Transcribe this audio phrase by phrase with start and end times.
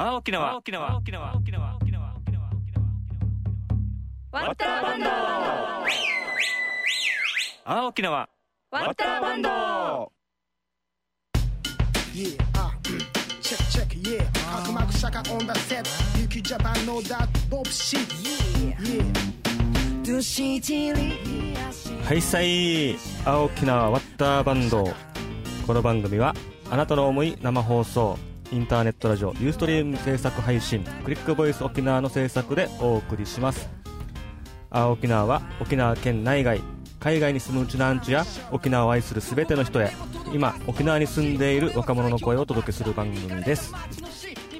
[0.00, 1.12] 縄沖縄沖縄沖
[7.66, 7.92] 青
[23.50, 24.82] 木縄ワッターバンド
[25.66, 26.34] この番組は
[26.70, 28.29] あなたの思い生放送。
[28.52, 33.68] インターネットラジオユーストリーム制作配信クリックボイス沖縄の制作でお送りします。
[34.70, 36.60] 青沖縄は沖縄県内外
[36.98, 39.92] 海外に住むうちなんちや沖縄を愛する全ての人へ
[40.32, 43.72] 今沖縄に住んでいる若者の声をお届けする番組です。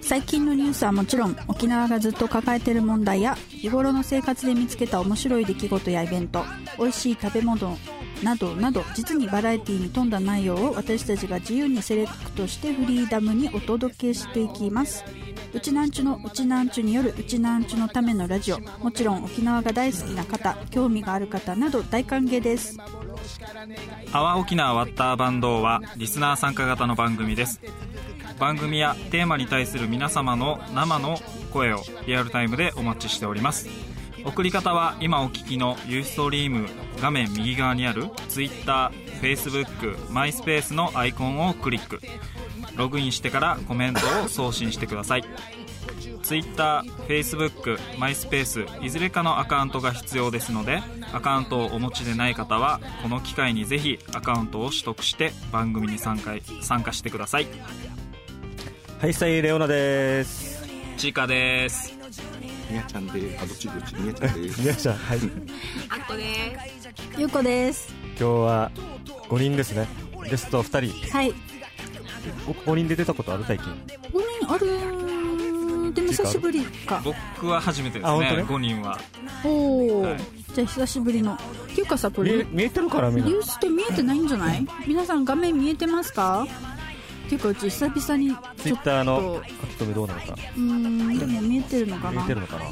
[0.02, 6.44] 最近のニュースはもちろん沖縄がずっと抱えている問題や日頃の生活で見つけた面白い出来事やイベント
[6.78, 7.76] 美味しい食べ物
[8.22, 15.04] などなど実にバラエティに富んだ内容を私たちが自由にセレクトしてフリーダムにお届けしていきます。
[15.52, 18.60] うちなんちゅのうちなんちゅによるうちなんちゅのためのラジオ。
[18.78, 22.78] もちろん沖縄が大好きな方興味がある方など大歓迎です。
[24.12, 27.60] 阿波沖縄ワッターバンドはリスナー参加型の番組です。
[28.38, 31.18] 番組やテーマに対する皆様の生の
[31.52, 33.89] 声をリアルタイムでお待ちしております。
[34.24, 36.68] 送り方は今お聞きのユーストリーム
[37.00, 42.00] 画面右側にある TwitterFacebook、MySpace のアイコンをクリック。
[42.76, 45.24] ログインしてからコメントを送信してください。
[46.22, 57.46] Twitter、Facebook、MySpace いずれかのアカウントが必要ですのでアカウントをお持ちでない方はこの機会にぜひアカウントを取得して番組に参加参加してください。
[59.00, 60.62] はいさいレオナです。
[60.96, 61.99] ちいかです
[62.70, 64.60] みやちゃんで、あ、どっちどっちみやちゃんです。
[64.60, 65.18] 皆さんはい。
[65.18, 66.24] あっこで
[67.18, 67.92] ゆうこです。
[68.10, 68.70] 今日は
[69.28, 69.88] 5人ですね。
[70.28, 71.10] ゲスト2人。
[71.10, 71.34] はい。
[72.46, 73.66] 5人で出たことある最近
[74.12, 77.02] ？5人あるでも久しぶりか。
[77.04, 78.98] 僕は初めてですねあ本当ね？5人は。
[79.44, 80.18] おお、はい。
[80.54, 81.34] じゃあ久しぶりの。
[81.34, 81.38] っ
[81.74, 83.30] ていうかさこれ見え見えてるからみんな。
[83.30, 84.66] ニュースって見えてないんじゃない？
[84.86, 86.44] 皆さん画面見えてますか？
[86.44, 86.46] っ
[87.30, 90.26] ていうかうち久々にツイッターの書き込みどうなのか。
[90.32, 92.64] うーんでも見えてるのか見なえてるのかな。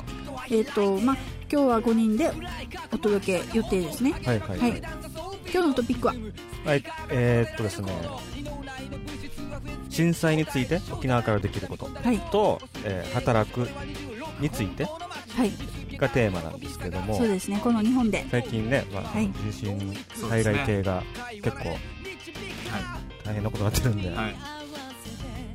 [0.51, 1.17] えっ、とまあ
[1.51, 2.31] 今日は5人で
[2.93, 4.13] お届け予定ですね。
[4.25, 4.83] はいはいはい。
[5.53, 6.15] 今日のトピックは？
[6.65, 7.93] はい、えー、っとですね。
[9.91, 11.87] 震災について沖縄からできること。
[11.87, 12.19] はい。
[12.33, 13.69] と、えー働く
[14.41, 14.85] について。
[14.85, 15.53] はい。
[15.97, 17.17] がテーマなんですけども。
[17.17, 17.61] そうですね。
[17.63, 18.27] この日本で。
[18.29, 19.31] 最近ね、まあはい。
[19.53, 21.03] 地震災害系が
[21.43, 21.77] 結構
[23.29, 24.37] 大変なことになってるんで、はい、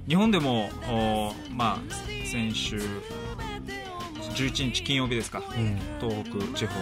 [0.07, 1.93] 日本でもおまあ
[2.31, 2.77] 先週
[4.35, 5.39] 11日金曜日ですか。
[5.39, 6.73] うん、東北地方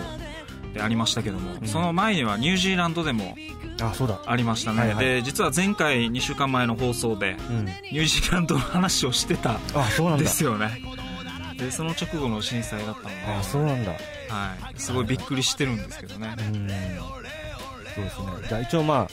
[0.73, 1.67] でありましたけども、ん。
[1.67, 3.35] その前にはニュージーランドでも
[3.81, 5.05] あそうだ、ありましたね、はいはい。
[5.05, 10.23] で実は前回2週間前の放送でうん、ニュージーランドの話をしてたあそうなんだ。
[10.23, 10.81] ですよね。
[11.57, 13.91] でその直後の震災だったので、あそうなんだ。
[13.91, 13.97] は
[14.75, 16.35] い、すごいびっくりしてるんですけどね。
[16.37, 16.67] う、ん。
[17.93, 18.47] そうですね。
[18.47, 19.07] じゃあ一応まあ、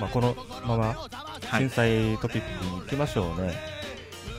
[0.00, 1.68] まあ、このままはい。
[1.68, 3.74] 震災トピックに行きましょうね。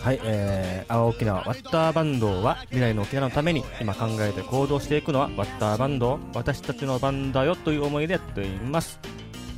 [0.06, 9.00] はい、えー、青沖縄ワッターバンドは未来の沖縄のために今考えて行動していくのはワッターバンド私たちの番だよという思いでやっています、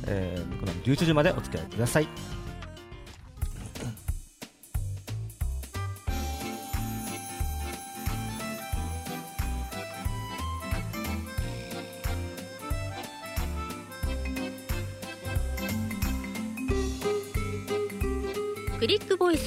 [0.06, 2.08] えー、この11時までお付き合いください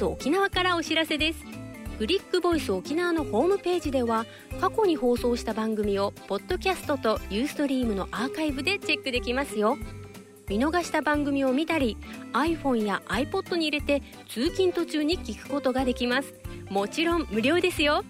[0.02, 1.46] ス沖縄からお知らせです。
[2.00, 4.26] クリックボイス沖縄のホームページでは
[4.60, 9.78] 過去に放送した番組をポッドキャストとユーストリームのアーカイブでチェックできますよ。
[10.50, 11.98] 見逃した番組を見たり
[12.34, 16.34] iPhone や iPod に入れて通勤途中に聞くことができます。
[16.68, 18.04] もちろん無料ですよ。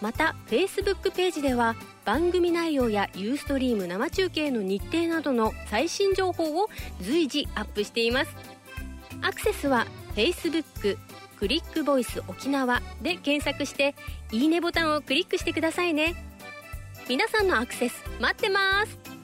[0.00, 6.68] また Facebook ページでは番組内容やユーストリーム生中継の日程などの最新情報を
[7.00, 8.32] 随時アップしています。
[9.22, 10.96] アクセスは Facebook
[11.38, 13.94] クリックボイス沖縄で検索して
[14.32, 16.14] いいねボタンをクリックしてくださいね。
[17.08, 19.15] 皆さんのアクセス待ってます。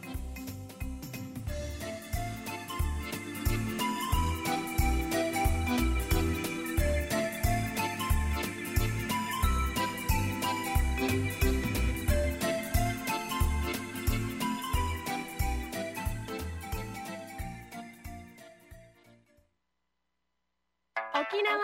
[21.32, 21.56] 沖縄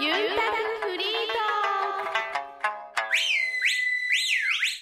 [0.00, 0.50] ゆうたら
[0.82, 1.06] フリー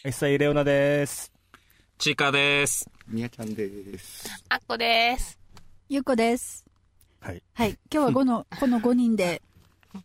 [0.04, 1.30] エッサイレオナです。
[1.98, 2.88] ちいかです。
[3.06, 4.26] みやちゃんです。
[4.48, 5.38] あっこです。
[5.90, 6.64] ゆうこです。
[7.20, 7.42] はい。
[7.52, 7.78] はい。
[7.92, 9.42] 今日はこの この5人で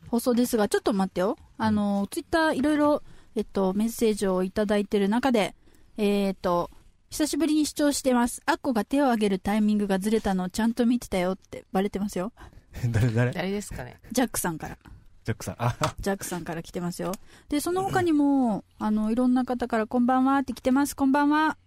[0.10, 1.38] 放送ですがちょっと待ってよ。
[1.58, 3.04] あの、ツイッターいろいろ、
[3.36, 5.56] えっと、メッセージをいただいてる中で、
[5.96, 6.70] えっと、
[7.10, 8.42] 久しぶりに視聴してます。
[8.46, 12.34] アッコが手を挙げるタイミングがずれたのをちゃんと見てたよってバレてますよ。
[12.92, 13.32] 誰誰？
[13.32, 14.00] 誰ですかね？
[14.12, 14.78] ジャックさんから。
[15.24, 15.56] ジャックさん。
[15.60, 17.14] あ、 ジャックさんから来てますよ。
[17.50, 20.96] で、その他にも、あの、いろんな方からこんばんはって来てます。
[20.96, 21.58] こんばんは。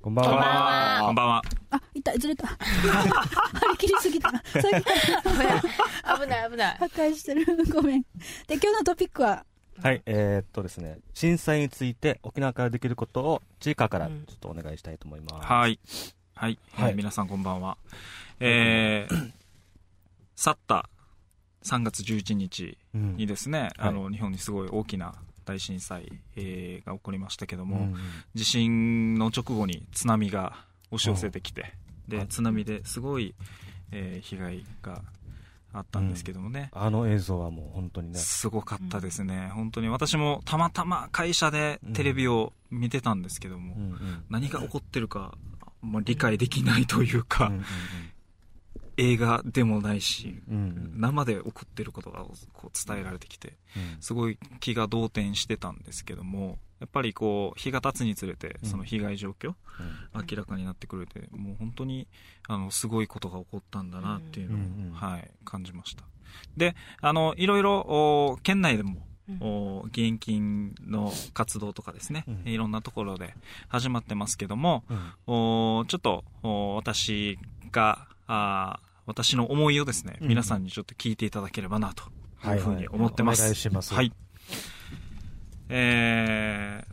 [0.00, 1.00] こんばんは。
[1.02, 1.42] こんばんは。
[1.70, 2.48] あ、いた、ずれた。
[2.58, 4.30] 張り切りすぎた。
[4.32, 6.76] 危ない危ない。
[6.78, 7.44] 破壊してる。
[7.72, 8.02] ごめん。
[8.02, 9.44] で、今日のトピックは、
[9.80, 15.46] はい、えーっとですね、震災について沖縄からできることを、チーカーからちょっとお願いしたいと思います。
[15.46, 15.78] はい。
[16.34, 16.58] はい。
[16.76, 17.76] えーはい皆さんこんばんは。
[18.40, 19.32] えー、
[20.42, 20.88] 去った
[21.62, 23.16] 3月11日うん。
[23.16, 23.72] にですね、はい。
[23.78, 27.96] あの、日本にすごい大きな大震災、えーが起こりましたけども、うん
[28.34, 31.72] 地震の直後に津波が押し寄せてきて、はい
[32.08, 33.34] で津波ですごい、
[33.92, 35.02] えー被害が
[35.72, 44.24] あったんですけどもね、あの映像はもう本当にね、すごかったですね、本当に私もたまたま会社でテレビを見てたんですけども、うんうん。
[44.28, 45.38] 何が起こってるか、
[45.82, 47.64] まあ、理解できないというか、うんうん
[48.96, 50.56] 映画でもないし、うん。
[50.56, 54.02] うん生で起こってることがこう伝えられてきて、うん。
[54.02, 58.68] すごい気が動転してたんですけども、やっぱりこう日が経つにつれて、うん。
[58.68, 59.54] その被害状況、
[60.14, 60.26] うん。
[60.30, 62.06] 明らかになってくれて、もう本当に
[62.48, 64.58] あのすごいことが起こったんだなっていうの
[64.92, 66.04] を、はい、感じました。
[66.56, 69.06] で、あのいろいろお県内でも、
[69.40, 72.48] お義援金の活動とかですね、うん。
[72.48, 73.34] いろんなところで
[73.68, 75.12] 始まってますけども、うん。
[75.26, 77.38] おちょっとお私
[77.70, 80.28] があー私の思いをですね、うん。
[80.28, 82.04] 皆さんにちょっと聞いていただければなと
[82.48, 83.42] いうふうに思ってます。
[83.42, 83.94] はいはいお願いします。
[83.94, 84.12] はい。
[85.68, 86.92] えー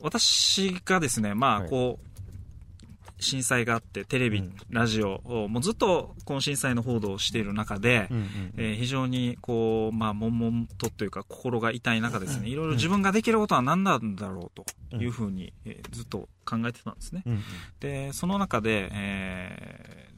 [0.00, 1.70] 私がですね、まあ、はい。
[1.70, 4.54] こう、震災があって、テレビ、うん。
[4.68, 8.26] ラジオを、もうずっとこの震災の報道をしている中で、うんうん
[8.58, 12.54] えー非常にこう、まあ、悶々とというか、心が痛い中ですね、い。
[12.54, 17.22] ろいろ自分ができることは何なんだろうというふうに、えーずっと考えてたんですね。
[17.26, 17.42] うん
[17.80, 20.13] で、その中で、えーうん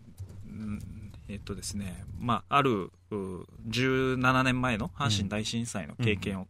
[1.29, 6.47] えっとですね、まあ、ある、う17年前の阪神大震災の経験を、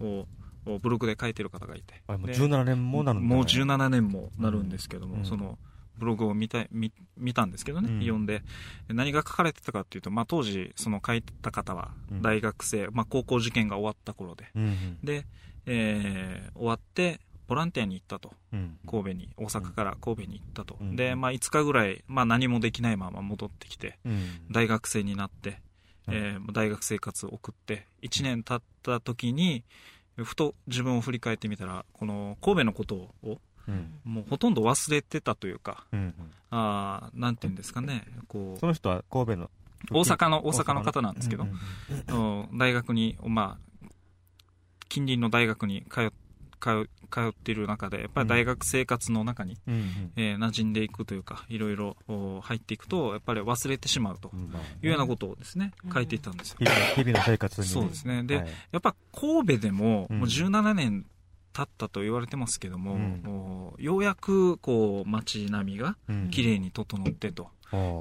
[0.00, 0.26] を
[0.66, 2.02] をブログで書いてる方がいて。
[2.06, 5.24] あもうで17年もなるんもう17年もなるんですけども、うん。
[5.24, 5.58] その
[5.96, 8.00] ブログを見た見見たんですけどね、うん。
[8.00, 8.42] 読んで、
[8.88, 12.22] 何が書かれてたかっていうと、まあ、当時、その書いた方はうん。
[12.22, 14.98] 大学生、まあ、高校受験が終わった頃で、うんうん。
[15.02, 15.26] で、
[15.66, 17.20] えー終わって、
[17.50, 18.78] ボランティアに行ったと、うん。
[18.88, 20.94] 神戸に、大阪から神戸に行ったと、うん。
[20.94, 24.46] で、まあ、5日ぐらい、まあ、何もできないまま戻ってきて、うん。
[24.52, 25.60] 大学生になって、
[26.06, 26.14] うん。
[26.14, 29.64] えー大学生活を送って、1年経った時に、
[30.16, 33.94] ふと自分を振り返ってみたら、この神戸のことを、うん。
[34.04, 36.14] もうほとんど忘れてたというか、うんうん。
[36.50, 39.50] あーなんていうんですかね、こその人は神戸のう、
[39.90, 41.48] 大阪の、大阪の方なんですけど
[42.08, 43.88] うん、大学に、まあ、
[44.88, 46.10] 近隣の大学に通っ
[46.60, 50.12] 通通っている中で、やっぱり大学生活の中に、うんうん。
[50.16, 54.30] えー馴染んでいくというか、いろいろお入っていくと、やっぱり忘れてしまうと
[54.82, 56.58] いうようなことをですね、書いていたんですよ。
[56.94, 57.66] 日々の生活に。
[57.66, 58.22] そうですね。
[58.22, 58.48] で、はい。
[58.72, 60.18] やっぱ神戸でも、うん。
[60.20, 61.06] もう17年
[61.52, 63.22] 経ったと言われてますけども、うん。
[63.24, 66.30] もうようやくこう街並みがうん。
[66.30, 67.50] 綺麗に整ってと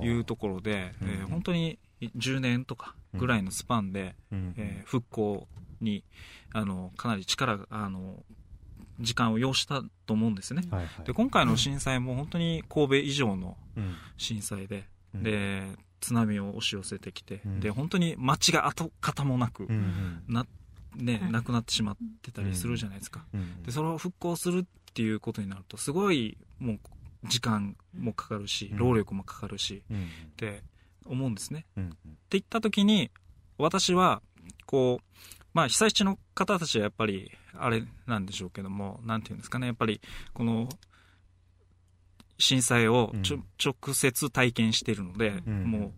[0.03, 1.09] いうところで、うん。
[1.09, 4.53] えー本当に10年とかぐらいのスパンで、うん。
[4.57, 5.47] えー復興
[5.81, 6.03] に
[6.53, 8.23] あのかなり力があの
[8.99, 10.63] 時間を要したと思うんですね。
[10.69, 11.05] はいはい。
[11.05, 13.95] で今回の震災も本当に神戸以上のうん。
[14.17, 15.23] 震災で、うん。
[15.23, 15.63] で
[16.01, 17.59] 津波を押し寄せてきて、うん。
[17.59, 20.45] で本当に街が跡形もなく、うんな
[20.95, 26.79] ね、なくなってしまってたりするじゃないですか、うんでそれを復興するっていうことになるとすごいもう
[27.25, 28.77] 時間もかかるし、うん。
[28.77, 29.97] 労力もかかるしうん。
[29.97, 29.99] っ
[30.35, 30.63] て
[31.05, 31.65] 思うんですね。
[31.77, 31.89] うん。
[31.89, 31.97] って
[32.31, 33.11] 言った時に
[33.57, 34.21] 私は
[34.65, 40.01] こうまあ被災地の方たちはやっぱりあれなんでしょうけどもなんていうんですかねやっぱり
[40.33, 40.69] この
[42.39, 43.43] 震災をちょ、うん。
[43.63, 45.63] 直接体験しているので、うん。
[45.65, 45.91] もう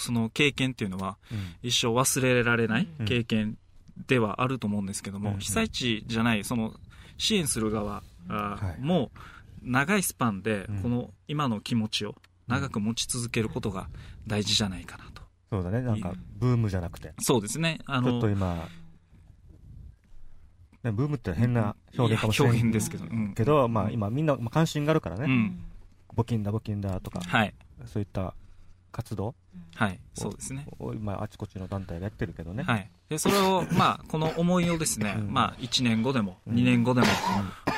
[0.00, 1.54] その経験っていうのはうん。
[1.62, 3.06] 一生忘れられないうん。
[3.06, 3.58] 経験
[4.06, 5.38] ではあると思うんですけども、うん。
[5.38, 6.74] 被災地じゃないその
[7.18, 8.02] 支援する側
[8.80, 9.10] も
[9.62, 10.82] 長いスパンでうん。
[10.82, 12.14] この今の気持ちを
[12.46, 13.88] 長く持ち続けることが
[14.26, 15.04] 大事じゃないかな。
[15.04, 15.07] と。
[15.50, 17.78] そうだねなんかブームじゃなくてそうですね。
[17.86, 18.68] あちょっのと今
[20.82, 25.64] ねブームって変な表現かもしれない表現ですけどうんけどまあ今みんなまあ関心があるからねうん。
[26.16, 27.54] 募金だ募金だとかはい。
[27.86, 28.34] そういった
[28.90, 29.34] 活動
[29.74, 30.00] はい。
[30.14, 30.66] そうですね。
[30.78, 32.90] を今あちこちの団体がやってるけどねはい。
[33.08, 37.06] で、それを、まあ、この思いをですね、うんまあ、1年後でも、うん2年後でも、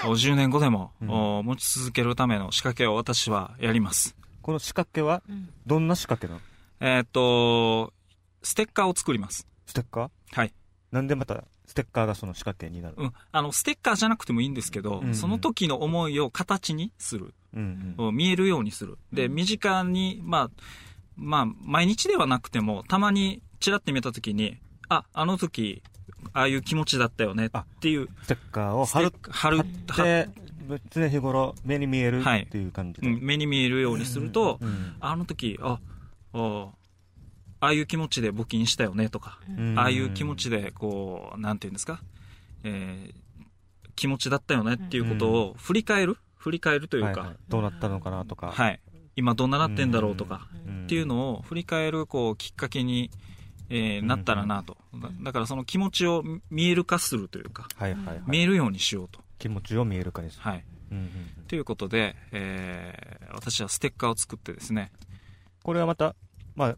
[0.06, 4.16] お10年後でも、うんお持ち続けるための仕掛けを私はやります。
[4.42, 5.22] この仕掛けは
[5.66, 6.49] どんな仕掛けなの？
[6.80, 7.92] えーっと、
[8.42, 9.46] ステッカーを作ります。
[9.66, 10.10] ステッカー？
[10.32, 10.52] はい。
[10.90, 15.14] なんでまたステッカーがその仕掛けになるうん、あのステッカーじゃなくてもいいんですけど、うんうん。
[15.14, 18.16] その時の思いを形にする、うんうん。
[18.16, 18.98] 見えるようにする。
[19.12, 20.50] で、身近に、まあ、
[21.16, 24.56] まあ、毎日ではなくても、たまにチラって見た時に、
[24.88, 25.82] あ、あの時、
[26.32, 30.28] ああいう気持ちだったよねっていう、ステッカーを貼る貼る貼って
[30.90, 32.44] 常日頃目に見えるはい。
[32.44, 34.96] っていう感じで、うん目に見えるようにすると、うん。
[34.98, 35.78] あの時、あ、
[36.32, 36.68] あ
[37.60, 39.78] ああいう気持ちで募金したよねとか、うん。
[39.78, 42.00] ああいう気持ちで、こう、なんていうんですか、
[42.64, 43.14] えー
[43.96, 46.16] 気持ちだったよねっていうことを振り返る？
[46.36, 47.36] 振り返るというか、はいはい。
[47.50, 48.80] どうなったのかなとか、はい。
[49.14, 50.84] 今どんななってんだろうとか、うん。
[50.84, 53.10] っていうのを振り返る、こう、きっかけに、
[53.68, 54.78] えーなったらなと。
[54.94, 58.22] だだからその気持ちを見える化するというか、はいはいはい。
[58.26, 59.20] 見えるようにしようと。
[59.38, 60.64] 気持ちを見えるかにする、はい。
[61.48, 64.90] ということで、えー私はステッカーを作ってですね、
[65.62, 66.14] これはまた、
[66.54, 66.76] まあ、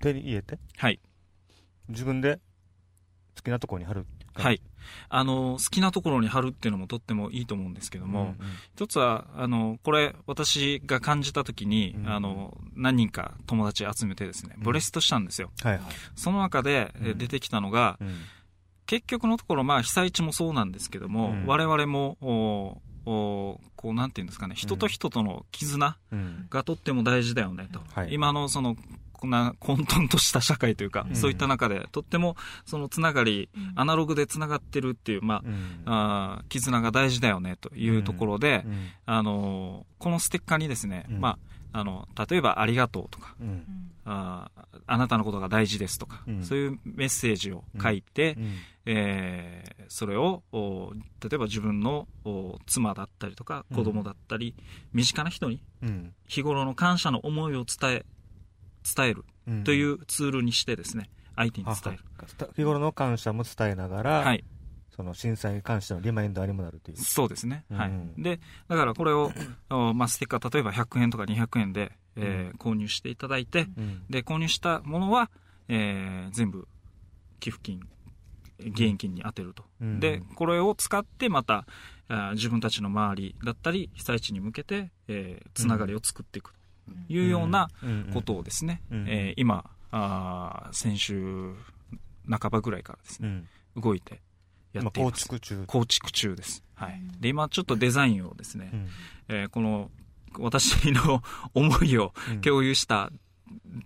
[0.00, 0.58] 手に入れて？
[0.76, 1.00] はい。
[1.88, 2.40] 自分で
[3.36, 4.06] 好きなところに貼る？
[4.34, 4.62] はい。
[5.10, 8.34] あの、好きなところに貼るっていうのもとってもいいと思うんですけども、
[8.74, 15.50] 一つは、あの、これ、私が感じたときに、あの、何人か友達集めてですね、ブレストしたんですよ。
[15.62, 15.82] はいはい。
[16.16, 17.98] その中でえ出てきたのが、
[18.86, 21.46] 結局のところ、まあ、被災地もそうなんですけども、うん。
[21.46, 26.46] 我々も、こう、なんていうんですかね、人と人との絆うん。
[26.50, 27.80] がとっても大事だよねと。
[27.94, 28.14] はい。
[28.14, 28.76] 今のその、
[29.12, 31.16] こんな混沌とした社会というか、うん。
[31.16, 35.42] そういった中で、とっても、そのつながり、アナログでつながってるっていう、ま
[35.86, 38.88] あ、あー絆が大事だよねというところで、うん。
[39.06, 41.38] あのーこのステッカーにですね、まあ、
[41.72, 43.90] あの、例えば、ありがとうとか、うん。
[44.04, 46.42] あーあなたのことが大事ですとか、うん。
[46.44, 48.56] そういうメッセージを書いて、うん。
[48.86, 53.76] えーそれをお例えば自分のお妻だったりとかうん。
[53.76, 54.54] 子供だったり、
[54.92, 56.14] 身近な人にうん。
[56.26, 58.04] 日頃の感謝の思いを伝え
[58.96, 59.64] 伝えるうん。
[59.64, 61.98] というツールにしてですね相手に伝える、
[62.56, 64.44] 日頃の感謝も伝えながら、はい
[64.94, 66.96] その震災に関してのリマインダーにもなるという。
[66.98, 67.88] そうですね、はい。
[67.88, 69.32] うんでだからこれを、
[69.70, 74.04] おまあ、ステッカー例えば100円とか200円で、えー購入していただいて、うん。
[74.10, 75.30] で購入したものは、
[75.68, 76.68] えー全部
[77.40, 77.80] 寄付金
[78.64, 80.00] 義援金に充てると、うん。
[80.00, 81.66] でこれを使ってまた
[82.34, 86.62] 自分たちの周りだったり被災地に向けて、えーつながりを作っていくと。
[87.08, 87.68] いうような
[88.12, 89.06] ことをですね、うん。
[89.08, 91.54] えー今あー先週
[92.28, 93.44] 半ばぐらいからですね、
[93.76, 94.20] 動いて
[94.72, 95.26] やっています。
[95.28, 95.64] 今構築中。
[95.66, 98.70] 構築中です、はい、で今ちょっとデザインをですね、
[99.28, 99.90] えーこの
[100.38, 103.10] 私の思いを共有した、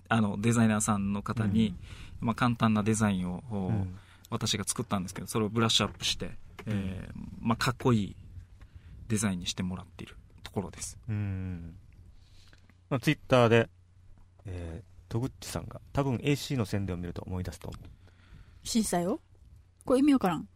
[0.09, 1.75] あのデザイナーさんの方に、
[2.21, 3.99] まあ、簡単なデザインを、おん。
[4.31, 6.31] 私が作ったんですけどそれをブラッシュアップして、
[6.67, 8.17] えーまあ、かっこいい
[9.09, 10.99] デザインにしてもらっているところです。
[11.09, 11.77] うん。
[12.91, 13.69] まあ、ツイッターで、
[14.47, 17.89] えー、戸口さんが多分 AC の宣伝を見ると思い出すと思う。
[18.65, 19.21] 震災を
[19.85, 20.49] これ意味わからん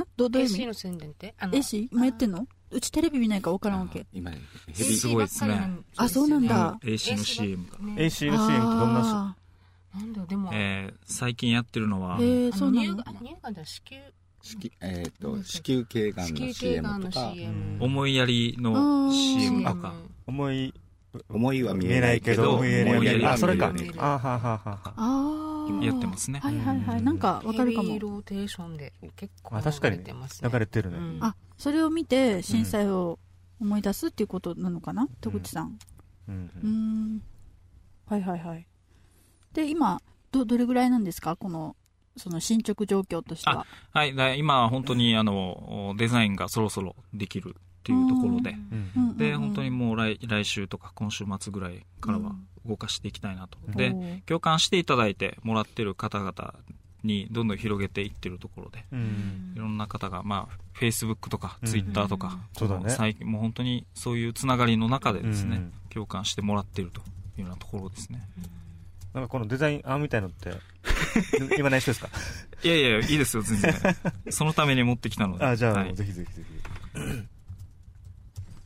[0.00, 0.04] ん？
[0.16, 1.34] どどういう意味？AC の宣伝って？
[1.38, 1.88] あの AC?
[1.92, 2.46] 今やってんの？
[2.70, 4.06] うちテレビ見ないからわからんわけ。
[4.12, 4.32] 今
[4.72, 5.78] すごいですね。
[5.96, 6.78] あそうなんだ。
[6.82, 9.36] AC の CM が、AC の CM ってどんな
[9.94, 10.50] なんだでも。
[10.52, 14.02] えー最近やってるのは、あの乳がん乳がんだ子宮？
[14.42, 17.32] 子宮えっ、と子宮頸がんの子宮頸が CM んのとか。
[17.34, 19.94] CM 思いやりの CM とか。
[20.26, 20.74] 思い
[21.28, 23.30] 思いは見見えなえないいけど思いやりは見える。
[23.30, 25.43] あそれかあははははああ
[25.84, 26.40] やってますね。
[26.40, 27.02] はいはいはい。
[27.02, 27.88] なんかわかるかも。
[27.88, 29.96] ヘビーローテーションで結構あ確かに。
[29.96, 30.50] 流れてますね。
[30.52, 33.18] 流れてるね、あそれを見て震災を
[33.60, 35.08] 思い出すっていうことなのかな？
[35.20, 35.78] 戸口さん。
[36.28, 37.22] うんうーん。
[38.06, 38.66] はいはいはい。
[39.52, 40.00] で今
[40.32, 41.36] どどれぐらいなんですか？
[41.36, 41.76] この
[42.16, 43.66] その進捗状況としては。
[43.92, 48.56] はい、だ今は本当にあのデザインがそろそろできるっていうところで、
[48.96, 49.16] うん。
[49.18, 52.34] で本当にもう来来週とか今週末ぐらいからは
[52.66, 56.54] 動かしていきたいなと、で共感していただいてもらってる方々
[57.02, 59.52] にどんどん広げていってるところで、うん。
[59.54, 62.88] いろんな方が、まあ、Facebook とか Twitter とか、そうだね。
[62.88, 65.72] 最近もう本当にそういうつながりの中でですね、うん。
[65.90, 67.02] 共感してもらってると
[67.36, 68.22] いうようなところですね。
[69.12, 70.52] なんかこのデザイン案みたいのって
[71.56, 72.08] 今内緒ですか？
[72.64, 73.72] いやいや、いいですよ、全然。
[74.30, 75.44] そのために持ってきたので。
[75.46, 75.94] あじゃあ、はい。
[75.94, 76.42] ぜひぜひぜ
[76.94, 77.00] ひ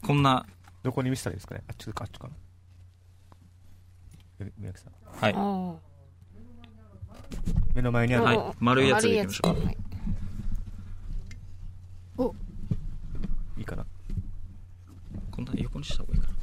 [0.02, 0.46] こんな、
[0.82, 1.62] どこに見せたらいいですかね？
[1.68, 2.34] あっちかあっちかな。
[4.40, 4.94] え宮城さん。
[5.20, 5.34] はい。
[7.74, 8.54] 目の前にある、はい。
[8.60, 9.64] 丸いやつでいきましょう。
[9.64, 9.76] はい。
[12.16, 12.34] お。
[13.58, 13.84] いいかな。
[15.30, 16.34] こんな横にした方がいいかな。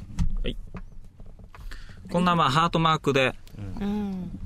[0.42, 0.56] はい。
[2.10, 3.34] こんな、まあ、ハートマークで、
[3.80, 4.38] うん。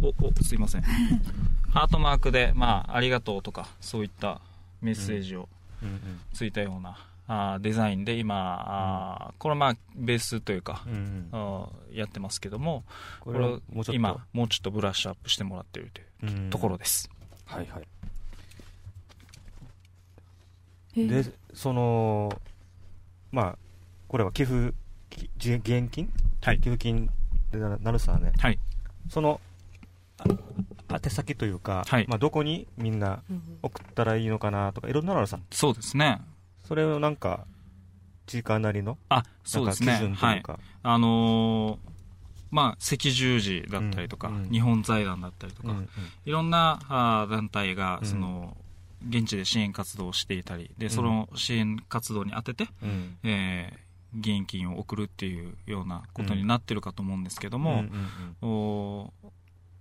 [0.00, 0.82] お、お、すいません。
[0.82, 4.40] ハートマークで、まあ、ありがとうとか、そういった
[4.80, 5.48] メッセージを
[6.32, 6.96] ついたような、
[7.32, 8.34] あーデザインで今、
[8.66, 10.82] あーこれはまあ、ベースというか、
[11.30, 12.82] あーやってますけども、
[13.20, 13.92] これをこれをもうちょっと。
[13.94, 16.50] 今、もうちょっとブラッシュアップしてもらっているといううん。
[16.50, 17.08] ところです。
[17.44, 17.86] はいはい。
[21.08, 22.32] でその
[23.30, 23.58] まあ
[24.08, 24.74] これは寄付
[25.08, 26.58] きじ現金、はい。
[26.58, 27.08] 寄付金
[27.52, 28.58] でななるさねはい。
[29.08, 29.40] その
[30.18, 30.24] あ
[31.02, 32.06] 宛先というか、はい。
[32.08, 33.22] まあ、どこにみんな
[33.62, 35.38] 送ったらいいのかなとかいろんなのあるさ。
[35.52, 36.20] そうですね
[36.70, 37.46] それをなんか
[38.28, 38.96] 時間なりの？
[39.08, 40.14] あそうですね。
[40.14, 41.90] はいいうか、あのー
[42.52, 44.50] まあ赤十字だったりとか、うんうん。
[44.50, 45.88] 日本財団だったりとか、うんうん。
[46.24, 48.06] いろんなあー団体がうん。
[48.06, 48.56] その、
[49.08, 53.18] 現地で支援活動をしていたりでその支援活動に当てて、うん。
[53.24, 57.84] えー現金を送るっていうようなことになってるかと思うんですけども、
[58.42, 59.12] うんお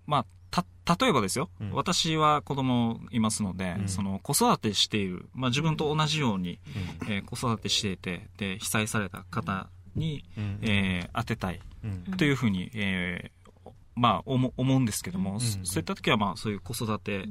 [0.08, 0.66] まあた
[0.98, 1.72] 例えばですよ、うん。
[1.74, 3.88] 私は子供いますので、うん。
[3.88, 6.60] その子育てしている、まあ、自分と同じように、
[7.06, 7.12] うん。
[7.14, 10.60] えー子育てしていてで被災された方に、うん。
[10.62, 11.60] えー当てたい。
[11.84, 12.18] うん。
[12.18, 15.40] というふうに、えーまあ、思思うんですけども、ん。
[15.40, 17.26] そそういった時は、まあ、そういう子育て、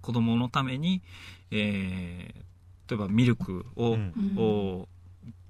[0.00, 1.02] 子供のために、
[1.50, 2.46] えー
[2.88, 4.12] 例えばミルクを,、うん。
[4.36, 4.88] を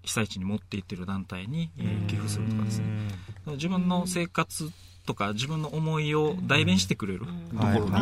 [0.03, 2.87] 被災地に持って行ってる団体に、えー寄付するとかですね、
[3.53, 4.71] 自分の生活
[5.07, 7.33] とか自分の思いを代弁してくれるとこ
[7.79, 7.95] ろに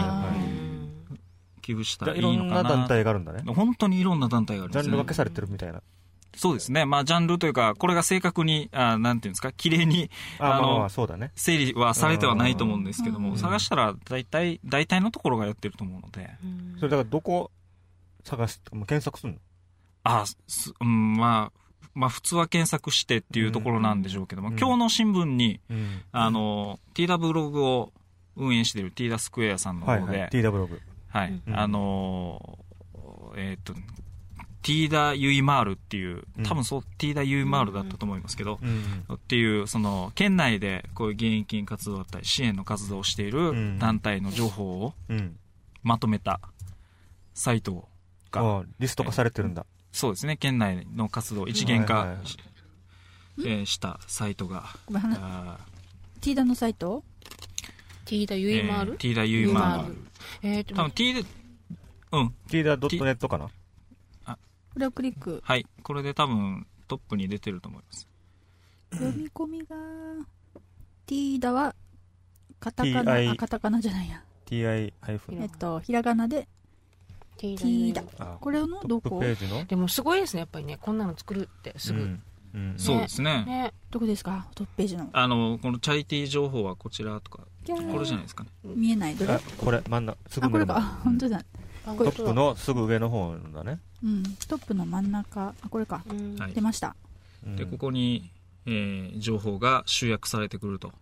[1.63, 2.63] 寄付したらいいのかな。
[2.65, 3.43] な団体があるんだね。
[3.47, 4.93] 本当にいろんな団体があるんジですね。
[4.93, 5.83] ャンル分けされてるみたいな。
[6.37, 6.85] そうですね。
[6.85, 11.31] まあジャンルというかこれが正確にあなんていうんですか綺麗にあのあまあまあそうだね。
[11.37, 13.37] 整理はされてはないと思うんですけども、うん。
[13.39, 16.31] 探したら大体大体のところがやってると思うので。
[16.79, 17.53] それだからどこ
[18.25, 19.39] 探しもう検索するの？
[20.03, 21.61] あす、うん、まあ
[21.95, 24.59] まあ普通は検索してっていうところなんでしょうけども、うん。
[24.59, 26.03] 今日の新聞にうん。
[26.13, 27.93] あの、ティーダブログを
[28.37, 30.29] 運営しているティーダスクエアさんの方で、はいはい。
[30.31, 31.59] TW ブログはい、うん。
[31.59, 32.65] あのー
[33.37, 33.75] えっ、と、
[34.63, 39.15] ティーダ・ユイマールっていううん、多分そう、ティーダ・ユイマールだったと思いますけど、うん。
[39.15, 43.79] っていう、その、県内でこういう現金活動だったり、支援の活動をしているん。
[43.79, 45.37] 団体の情報をうん。
[45.83, 46.41] まとめた
[47.35, 47.89] サイト
[48.31, 52.17] が、あリスト化されてるんだそうですね、県内の活動を一元化はいはい。
[52.17, 52.39] はいし,、
[53.39, 54.65] えーしたサイトが、
[56.21, 57.05] ティーダのサイト？
[58.05, 58.93] ティーダーユイマール？
[58.93, 59.97] えーティーダ・ユイマール。
[60.43, 61.23] えーと多分ティー
[62.11, 63.49] ダ、うん、ティーダー .net かな？
[64.27, 65.41] これをクリック。
[65.45, 68.09] はい、これで多分トップに出てると思います。
[68.91, 69.77] 読み込みが
[71.07, 71.73] ティーダは
[72.59, 74.25] カタカナあカタカナじゃないや。
[74.47, 75.41] TI ハイフン。
[75.41, 76.49] えっとひらがなで
[77.39, 79.21] ティーダあこれのどこ？
[79.21, 79.65] ページの？
[79.65, 80.79] でもすごいですねやっぱりね。
[80.81, 82.23] こんなの作るってすぐ、うん。
[82.55, 83.45] うんそうですね。
[83.45, 83.73] ね。
[83.91, 84.47] どこですか？
[84.55, 85.09] トップページの。
[85.13, 88.51] あの、このチャリティー情報はこちらとか、これじゃないですかね。
[88.65, 89.17] 見えない？
[89.17, 89.35] どれ？
[89.35, 90.81] あこれ真ん中すぐあこれか。
[91.03, 91.45] 本当だ。
[91.85, 93.81] トトップのすぐ上の方だね。
[94.05, 94.23] うん。
[94.49, 95.55] トップの真ん中。
[95.61, 96.03] あこれか。
[96.09, 96.37] うん。
[96.37, 96.53] はい。
[96.53, 96.95] 出ました。
[97.45, 97.57] うん。
[97.57, 98.31] で、ここに、
[98.67, 100.93] えー情報が集約されてくると。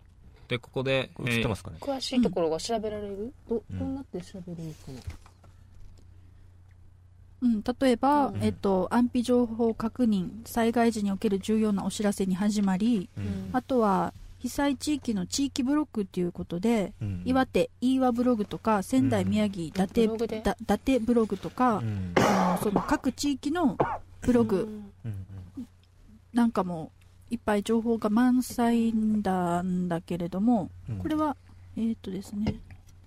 [0.47, 1.77] で、ここで、これ映ってますかね？
[1.79, 3.79] 詳しいところが調べられる、どうん。
[3.79, 4.99] どうなって調べるのかな、
[7.43, 8.37] うん、例えば、うん。
[8.41, 13.49] えっと、安否情報確認災害時における重要なお知らせに始まりうん。
[13.51, 17.21] あとは被災地域の地域ブロックっていうことで、うん。
[17.25, 20.17] 岩手飯和ブログとか仙台宮城伊達,、ブ
[21.05, 22.13] ブログとか、うん。
[22.15, 23.77] あのその各地域の
[24.21, 24.69] ブログ
[25.05, 25.67] うん。
[26.33, 26.91] なんかも
[27.29, 30.97] いっぱい情報が満載なんだけれどもうん。
[30.99, 31.35] これは
[31.75, 32.55] えーっとですね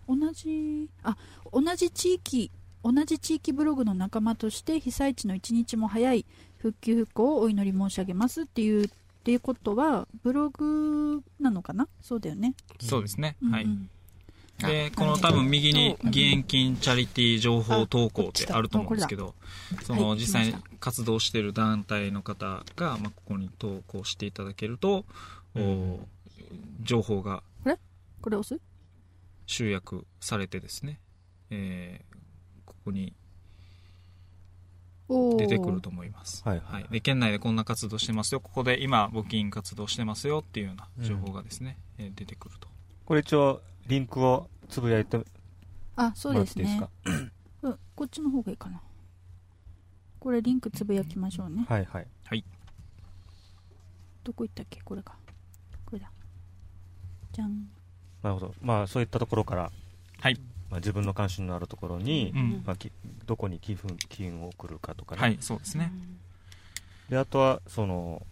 [0.08, 1.16] 同じあ
[1.52, 2.50] 同じ地域
[2.92, 6.24] 同じ地域ブログの仲間として被災地の一日も早い
[6.58, 8.88] 復旧復興をお祈り申し上げますっていうっ
[9.24, 11.88] ていうことはブログなのかな？
[12.00, 13.36] そうだよね、そうですね。
[13.50, 13.64] はい。
[13.64, 13.90] うんうん。
[14.58, 19.34] で、この多分右に義援金チャリティー情報投稿ってあると思うんですけど、
[19.82, 25.04] そのはい実際に活動している団体の方が、まあ、ここに投稿していただけると、
[25.56, 25.98] お
[26.82, 27.42] 情報が
[28.22, 28.58] これ押す？
[29.44, 31.00] 集約されてですね、
[31.50, 32.15] えー
[32.86, 33.12] ここに
[35.38, 36.42] 出てくると思います。
[36.46, 42.68] はいはい、で県内でこんな活動してますよ、ここで今、募金活動してますよっていうような情報がですね、えー出てくると。
[43.04, 45.24] これ一応リンクをつぶやいても
[45.96, 47.78] あそうらですねうん。
[47.96, 48.80] こっちの方がいいかな。
[50.20, 51.66] これリンクつぶやきましょうね。
[51.68, 51.84] はい。
[51.84, 52.44] はい。
[54.22, 54.80] どこ行ったっけ？
[54.82, 55.16] これか。
[55.84, 56.10] これだ。
[57.32, 57.68] じゃん。
[58.22, 58.54] なるほど。
[58.60, 59.70] まあそういったところから。
[60.20, 62.62] はい、まあ自分の関心のあるところにうん。
[62.66, 62.90] まあき
[63.26, 65.20] どこに寄付金を送るかとかね。
[65.20, 65.92] はい、そうですね。
[67.08, 68.26] であとはその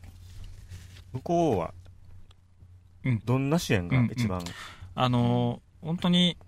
[1.12, 1.74] 向こうは
[3.04, 3.22] うん。
[3.24, 4.42] どんな支援が一番
[4.94, 6.38] あのー本当に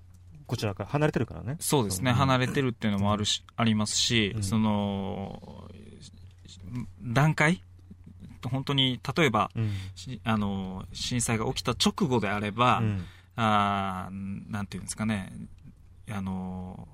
[0.47, 1.57] こちらから離れてるからね。
[1.61, 2.17] そうですね、うん。
[2.17, 4.43] 離れてるっていうのもあるし、ありますし、うん。
[4.43, 5.69] その、
[7.03, 7.63] 段階？
[8.45, 9.73] 本当に、例えば、うん。
[9.95, 13.05] しあの、震災が起きた直後であれば、うん。
[13.35, 15.33] あーなんていうんですかね、
[16.11, 16.87] あの、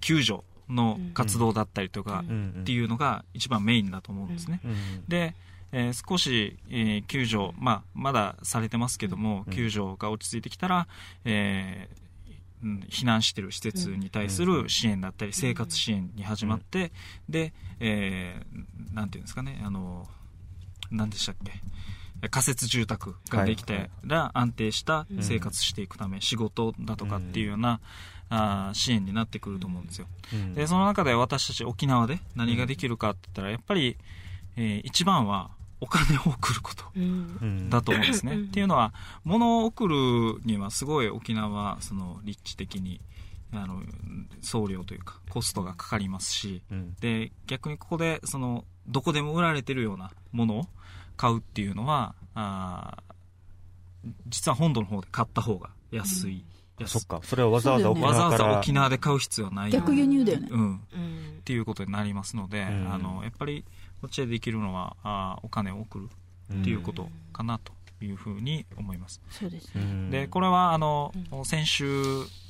[0.00, 2.24] 救助の活動だったりとか
[2.62, 4.60] っていうのが一番メインだと思うんですね。
[4.64, 5.04] うん。
[5.08, 5.34] で、
[5.72, 9.52] えー少し、えー救助、まあ、まだされてますけども、うん。
[9.52, 10.88] 救助が落ち着いてきたら、
[11.24, 11.96] えー
[12.62, 16.90] うん避難してる施設に対する支援だったり、生活支援に始まって、
[17.28, 20.08] で、えーなんていうんですかね、あの、
[20.90, 21.60] 何でしたっけ、
[22.30, 27.80] 仮設住宅ができてら安定した生活していくため、仕事だとかっていうような、
[28.28, 30.06] あー支援になってくると思うんですよ。
[30.32, 30.54] うん。
[30.54, 33.96] でその中で私たち沖縄で何ができるかって言ったらやっぱり、
[34.56, 36.84] えー一番はお金を送ること
[37.68, 38.32] だと思うんですね。
[38.32, 38.44] うん。
[38.44, 38.92] っていうのは
[39.24, 39.96] 物を送る
[40.44, 43.00] にはすごい沖縄はその立地的に
[43.52, 43.82] あの
[44.40, 46.94] 送料というかコストがかかりますしうん。
[47.00, 50.66] で逆にここでそのどこでも売られてるようなものを
[51.16, 56.44] 買うっていうのはあー実は本土の方で買った方が安い、
[56.78, 57.20] 安いそっか。
[57.22, 58.52] それをわざわざ沖わざわ縄から。
[58.54, 59.70] ざ沖縄で買う必要はない。
[59.70, 60.48] 逆輸入だよね。
[60.50, 60.78] うん、うん。
[61.40, 62.92] っていうことになりますので、うん。
[62.92, 63.64] あのやっぱり
[64.00, 66.08] こっちでできるのはあーお金を送る
[66.52, 67.72] っていうことかなと
[68.04, 69.82] いうふうに思います、そうですね。
[69.82, 70.10] うん。
[70.10, 71.12] でこれはあの、
[71.44, 72.02] 先週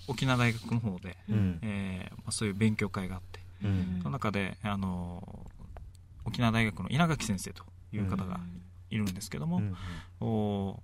[0.09, 1.59] 沖縄大学の方で、うん。
[1.63, 3.99] えーまあ、そういう勉強会があって、うん。
[4.03, 5.47] その中であの
[6.25, 7.63] 沖縄大学の稲垣先生と
[7.93, 8.41] いう方が
[8.91, 9.77] いるんですけども、うん。
[10.21, 10.83] お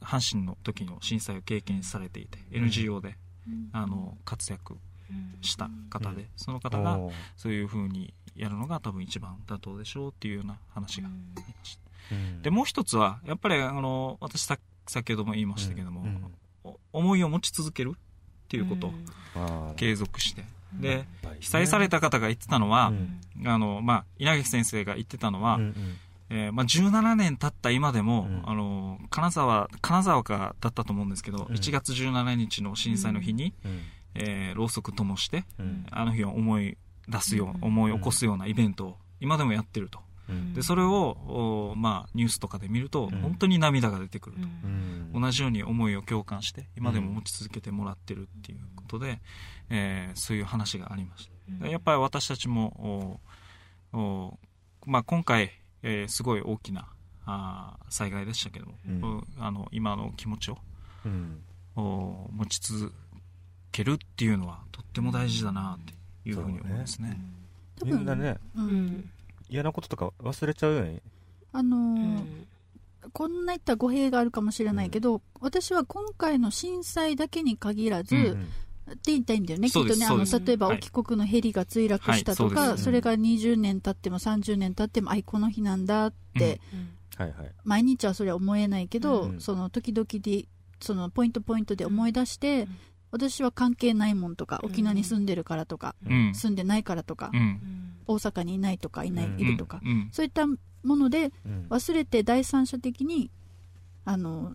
[0.00, 3.16] 阪神の時の震災を経験されていて、NGO で
[3.72, 4.76] あの活躍
[5.42, 6.98] した方で、その方が
[7.36, 12.14] そういうふうにやるのが多分一番妥当でしょうっていうような話がありました。
[12.14, 12.42] うん。
[12.42, 16.34] で、もう一つは、やっぱりあの、私さ先ほども言いましたけども、うん。
[16.64, 17.98] お思いを持ち続けるっ
[18.48, 20.44] ていうことを継続して。
[20.74, 21.04] で、
[21.40, 22.92] 被災された方が言ってたのは、
[23.38, 23.48] うん。
[23.48, 25.74] あの、まあ、稲垣先生が言ってたのは、うんうん
[26.32, 28.42] えーまあ、17年経った今でも、うん。
[28.48, 31.56] あの、金沢、金沢かだったと思うんですけど、うん。
[31.56, 33.80] 1月17日の震災の日に、うん。
[34.14, 35.86] えーろうそく灯して、うん。
[35.90, 40.00] あの日を思い出すよう、思い起こすようなイベントを今でもやってると。
[40.28, 40.54] うん。
[40.54, 43.20] で、それを、おまあ、ニュースとかで見ると、うん。
[43.22, 44.42] 本当に涙が出てくると。
[44.42, 45.10] うん。
[45.20, 49.20] 同じように思いを共感して、今でも持ち続けてもらってるっていうことで、
[49.68, 51.64] えーそういう話がありました。
[51.64, 53.20] でやっぱり私たちも、
[53.92, 54.38] おお
[54.86, 55.50] まあ、今回、
[55.82, 56.86] えーすごい大きな
[57.26, 59.04] あー災害でしたけども、うん。
[59.04, 60.58] おあの今の気持ちを。
[61.04, 61.42] うん。
[61.76, 62.92] お持ち続
[63.72, 65.94] けるっていうのはとっても大事だなって
[66.28, 67.18] いうふうに思いますね。
[67.78, 68.60] 多みんなねう。
[68.60, 68.86] うん。
[68.86, 69.10] ん
[69.48, 71.00] 嫌なこととか忘れちゃうよね。
[71.52, 72.46] あのうーん。
[73.12, 78.48] こんな言ったら語弊があるかもしれないけど、私は今回の震災だけに限らず、うん
[78.92, 80.76] って言いたいんだよね、きそうっとね、あの例えば、はい。
[80.78, 82.84] 沖国のヘリが墜落したとか、はいそうです。
[82.84, 86.60] それが20年経っても30年経っても、あい、この日なんだって、
[87.16, 87.52] はいはい。
[87.64, 90.46] 毎日はそれは思えないけど、うんその時々で、
[90.80, 92.66] そのポイントポイントで思い出して、
[93.10, 96.34] 私は関係ないもんとか、沖縄に住んでるからとか、うん。
[96.34, 97.60] 住んでないからとか、うん。
[98.06, 100.08] 大阪にいないとか、いない、うんいるとか、うん。
[100.12, 101.66] そういったもので、うん。
[101.68, 103.30] 忘れて第三者的に、
[104.04, 104.54] あの、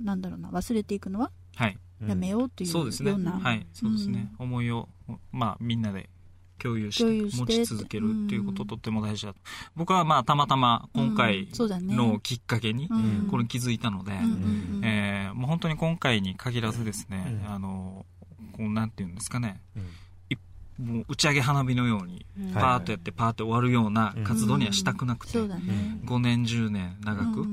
[0.00, 1.30] なんだろうな、忘れていくのは？
[1.56, 3.10] はいやめようというそうですね。
[3.10, 3.66] ような、はい。
[3.72, 4.88] そうですね、思いを、
[5.32, 6.08] まあ、みんなで
[6.58, 7.40] 共有して共有して。
[7.40, 9.40] 持ち続けるっていうこととっても大事だと、
[9.74, 13.28] 僕はまあたまたま今回のきっかけにうん。
[13.30, 14.14] これに気づいたので、う
[14.82, 17.52] えーもう本当に今回に限らずですね、うん。
[17.52, 18.04] あの
[18.52, 19.60] こうなんていうんですかね。
[19.76, 19.84] うん。
[20.80, 22.52] もう打ち上げ花火のようにうん。
[22.52, 26.00] パーッとやってパーッと終わるような活動にはしたくなくて、そうだね。
[26.04, 27.46] 5年10年長く、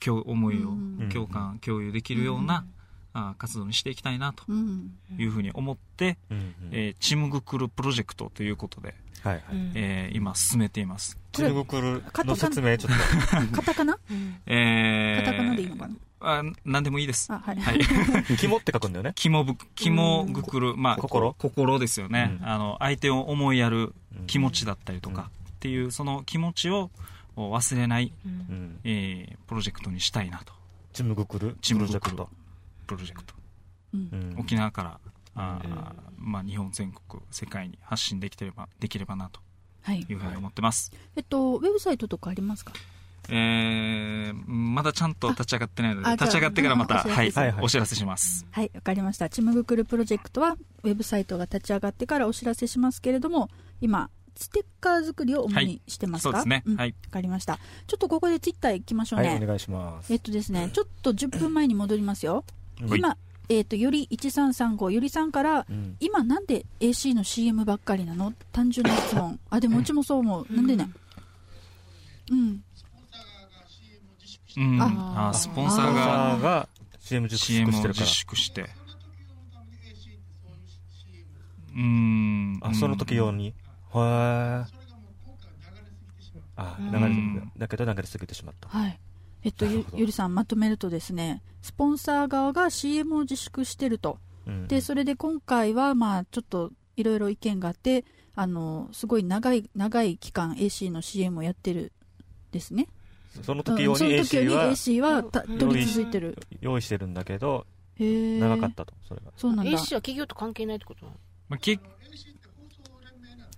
[0.00, 1.08] 共思いをうん。
[1.12, 2.64] 共感共有できるような、
[3.12, 4.92] あ活動にしていきたいなとうん。
[5.18, 6.54] いうふうに思って、うんうん。
[6.72, 9.44] えーチムグクルプロジェクトということで、はいはい。
[9.74, 13.98] えー今進めています、チルグクルの説明ちょっカタカナ？
[14.46, 15.94] えーカタカナでいいのかな？
[16.26, 17.30] あ何でもいいです。
[17.30, 17.56] あ、はい。
[17.60, 17.78] はい。
[17.78, 17.84] と
[18.38, 19.12] 肝って書くんだよね。
[19.14, 21.34] 肝ぶ肝ぐくる、まあ、心？
[21.38, 22.48] 心ですよね、うん。
[22.48, 24.26] あの相手を思いやるうん。
[24.26, 26.90] 気持ちだったりとかっていうその気持ちを
[27.36, 28.80] 忘れない、うん。
[28.84, 30.52] えープロジェクトにしたいなと。
[30.92, 32.28] チムグクルチムグクルプロジェクト。
[32.86, 33.34] プロジェクト、
[33.94, 34.08] うん。
[34.12, 34.40] うん。
[34.40, 35.00] 沖縄から
[35.34, 39.40] あー、まあ、日本全国世界に発信できてればできればなと。
[39.82, 40.06] はい。
[40.08, 42.72] いうふうに思ってます、えっと、ウェブサイトとかありますか？
[43.28, 49.28] えーまだちゃんと立ち上がってないので立ち上がってからまた、うんはいお知らせはいはいお知らせします、はい、わかりました。
[49.28, 53.48] チムグクルプロジェクトは、ウェブサイトが立ち上がってからお知らせしますけれども、
[53.80, 56.74] 今、ステッカー作りを主にしてますか、はいそうですね。
[56.74, 56.76] ん。
[56.76, 56.88] はい。
[56.90, 57.58] わかりました。
[57.86, 59.28] ちょっとここでツイッター行きましょうね。
[59.28, 60.12] はいお願いします。
[60.12, 62.44] えっとですね、ちょっと10分前に戻りますよ。
[62.80, 62.98] はい。
[62.98, 63.16] 今、
[63.48, 65.96] えっと、より1335、よりさんから、うん。
[66.00, 68.32] 今なんで AC の CM ばっかりなの？
[68.52, 69.38] 単純な質問。
[69.50, 70.46] あ、でもうちもそう思う。
[70.52, 70.90] なんでね？
[72.30, 72.64] うん。
[74.56, 75.28] うん、あ。
[75.30, 76.68] あスポンサースポンサがーが
[77.00, 78.06] CM 自粛してるから。
[78.06, 78.62] 自粛して。
[81.74, 82.60] うーん。
[82.62, 83.54] あその時用に？
[83.94, 84.84] へえ
[86.56, 88.68] あ流れうんだけど流れ過ぎてしまった。
[88.68, 89.00] はい。
[89.42, 94.18] えっとゆゆりさんまとめるとですねスポンサー側が CM を自粛してると。
[94.46, 94.68] うん。
[94.68, 98.04] でそれで今回はまあちょっといろいろ意見があって
[98.36, 101.92] あのすごい長い長い期間 AC の CM をやってる
[102.52, 102.88] ですね。
[103.42, 103.76] そのうん。
[103.76, 106.38] 時用にその時用に AC は AC 取り続いてる。
[106.60, 109.32] 用意してるんだけどへえ長かったとそれが。
[109.36, 109.72] そうなんだ。
[109.72, 111.06] AC は企業と関係ないってこと
[111.48, 111.78] まあけ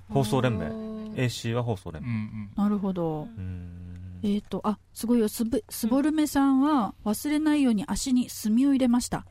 [0.08, 0.66] 放送連盟。
[0.66, 1.14] あー。
[1.16, 2.50] AC は放送連うんう盟ん。
[2.56, 3.22] なるほど。
[3.22, 3.72] うん。
[4.22, 5.28] えっ、とあすごいよ。
[5.28, 9.24] すぶすぼるめさんは忘れないように足に墨を入れました。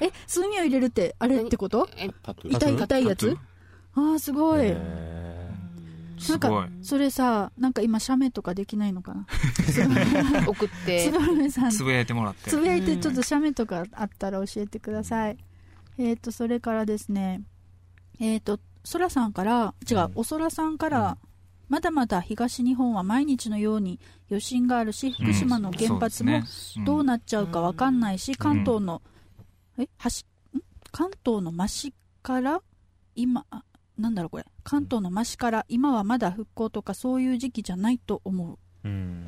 [0.00, 1.88] え墨を入れるってあれってこと？
[2.44, 3.38] 痛い痛いやつ？
[3.94, 4.76] あーすごい、へ
[6.28, 9.26] なんかそれさなんか今写メとかできないのかな？
[10.46, 11.10] 送って。
[11.10, 11.70] すぼるめさん。
[11.70, 12.50] つぶやいてもらって。
[12.50, 15.38] つぶやいてちょっと写メとかあったら教えてください、
[15.96, 17.42] えっ、とそれからですね。
[18.20, 18.58] えっ、と
[18.88, 20.12] そらさんから違う、うん。
[20.14, 21.18] おそらさんから、
[21.68, 26.40] まだまだ東日本は毎日のように余震があるし福島の原発も
[26.86, 29.02] どうななっちゃうかわかんないし、関東の、
[29.78, 30.24] え端
[30.56, 30.62] ん？
[30.90, 32.62] 関東の真から
[33.14, 33.62] 今あ
[33.98, 34.46] なんだろうこれ。
[34.64, 39.26] 関東の真から今はまだ復興とかそういう時期じゃないと思ーうん。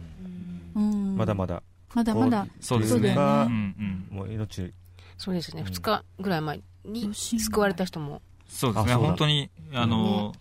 [0.74, 1.62] う、うん、まだまだ。
[1.94, 2.46] まだまだ。
[2.62, 3.00] そうですね。
[3.12, 3.46] そうだよね。
[3.46, 4.06] うん。
[4.10, 4.72] うんもう命。
[5.18, 5.60] そうですね。
[5.60, 8.94] うん2日ぐらい前に救われた人もそうですね。
[8.94, 10.34] 本当にあの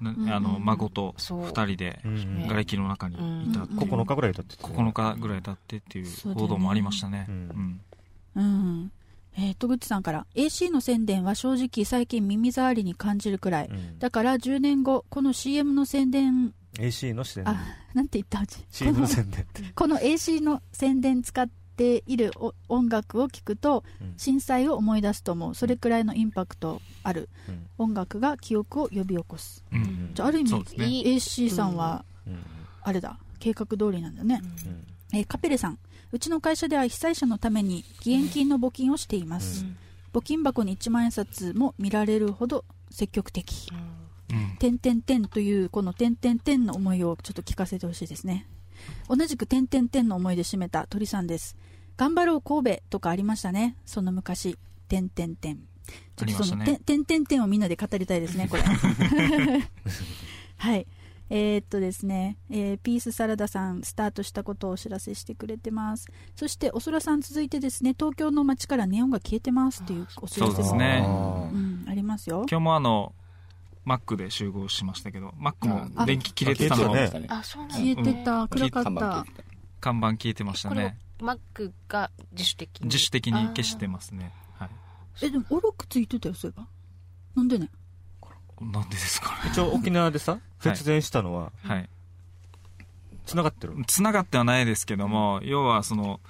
[0.00, 1.44] なあのうん孫とそう。
[1.44, 3.14] 2人でうんね瓦礫の中に
[3.50, 3.80] いたっていう。
[3.82, 7.26] うん9日ぐらい経ってた9日ぐらい経ってっていう報道もありましたね。
[7.28, 7.32] う
[8.42, 8.90] ん。
[9.36, 13.66] えー、戸口さんから AC の宣伝は正直最近耳障りに感じるくらい。
[13.68, 13.98] うん。
[13.98, 17.56] だから10年後この CM の宣伝 AC の視点あ
[17.94, 18.40] なんて言った？
[18.40, 19.62] うち CM のこの宣伝って。
[19.74, 21.52] この AC の宣伝使って
[21.82, 24.14] いるお音楽を聴くとうん。
[24.16, 25.54] 震災を思い出すと思う。
[25.54, 27.28] それくらいのインパクトある。
[27.48, 27.66] うん。
[27.78, 29.64] 音楽が記憶を呼び起こす。
[29.72, 30.10] うん。
[30.14, 32.38] じゃあある意味 AC さんはうん。
[32.82, 33.18] あれだ。
[33.40, 34.40] 計画通りなんだね、
[35.12, 35.18] うん。
[35.18, 35.78] えーカペレさん。
[36.12, 39.76] うちの会社では被災者のために義援金の募金をしています、うん。
[40.12, 43.68] 募金箱に1万円札も見られるほど積極的。
[43.72, 44.04] うん。
[44.58, 48.46] 点々点というこの点々点の思いをちょっと聞かせてほしいですね
[49.08, 51.56] 同じく点々点の思いで締めた鳥さんです
[51.96, 53.76] 頑張ろう神戸とかありましたね。
[53.86, 55.58] その昔点々点
[56.16, 58.62] ちょっとその点点々点をみんなで語りたいですねこれ。
[60.56, 60.86] はい。
[61.30, 66.06] えーっとですね、えーピースサラダさんスタートしたことをお知らせしてくれてます。
[66.36, 67.94] そしておそらさん続いてですね。
[67.98, 71.04] 東京の街からネオンが消えてますっていうお知らせそうですね。
[71.06, 72.44] うん、ありますよ。
[72.50, 73.14] 今日もあの
[73.84, 76.84] マックで集合しましたけどマックもあ電気切れてたの。
[76.84, 77.26] あ消えてたをね。
[77.30, 77.76] あそうなんだ。
[77.76, 79.26] 消えてた、暗かった。
[79.80, 80.96] 看板消えてましたね。
[81.20, 82.86] マックが自主的に？
[82.86, 84.32] 自主的に消してますね。
[84.58, 84.70] はい。
[85.22, 86.66] えでもおろくついてたよそういえば。
[87.36, 87.68] なんでね？
[88.60, 89.50] なんでですかね。
[89.50, 90.40] 一応沖縄でさはい。
[90.60, 91.88] 節電したのははい。
[93.26, 96.20] 繋がってるつながってはないですけども、要はその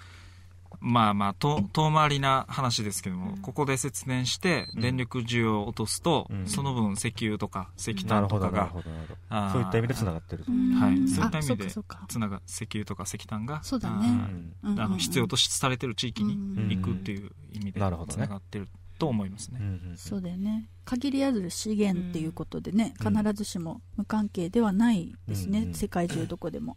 [0.87, 4.81] まあまあと遠回りな話ですけども、ここで節電してうん。
[4.83, 6.47] 電力需要を落とすと、うん。
[6.47, 8.71] その分石油とか石炭とかが
[9.51, 10.53] そういった意味で繋がってると。
[10.53, 11.09] はい。
[11.09, 14.29] そういったあ意味でそうかつなが石油とか石炭がそうだね。
[14.63, 16.69] あの必要としされてる地域にうん。
[16.69, 18.13] 行くっていう意味でなるほどね。
[18.15, 18.69] つながってる
[18.99, 19.59] と思いますね。
[19.63, 20.69] うんうんそうだよね。
[20.85, 23.17] 限りある資源っていうことでね、うん。
[23.17, 25.75] 必ずしも無関係ではないですね、うんうん。
[25.75, 26.77] 世界中どこでも。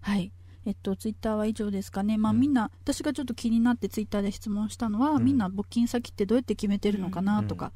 [0.00, 0.32] はい
[0.68, 2.18] えっとツイッターは以上ですかね。
[2.18, 2.40] まあ、うん。
[2.40, 5.24] みんな私がちょっと気になってツイッターで質問したのは、うん。
[5.24, 7.72] みんな募金先ってどうやって決めてるのかなとか、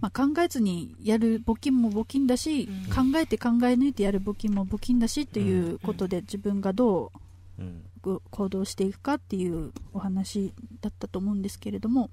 [0.00, 3.12] まあ、考えずにやる募金も募金だし、うん。
[3.12, 7.10] 考えて考え抜いてやる募金も募金だしっていうことで自分がど
[8.04, 12.10] う行動していくかっていうお話だったと思うんですけれども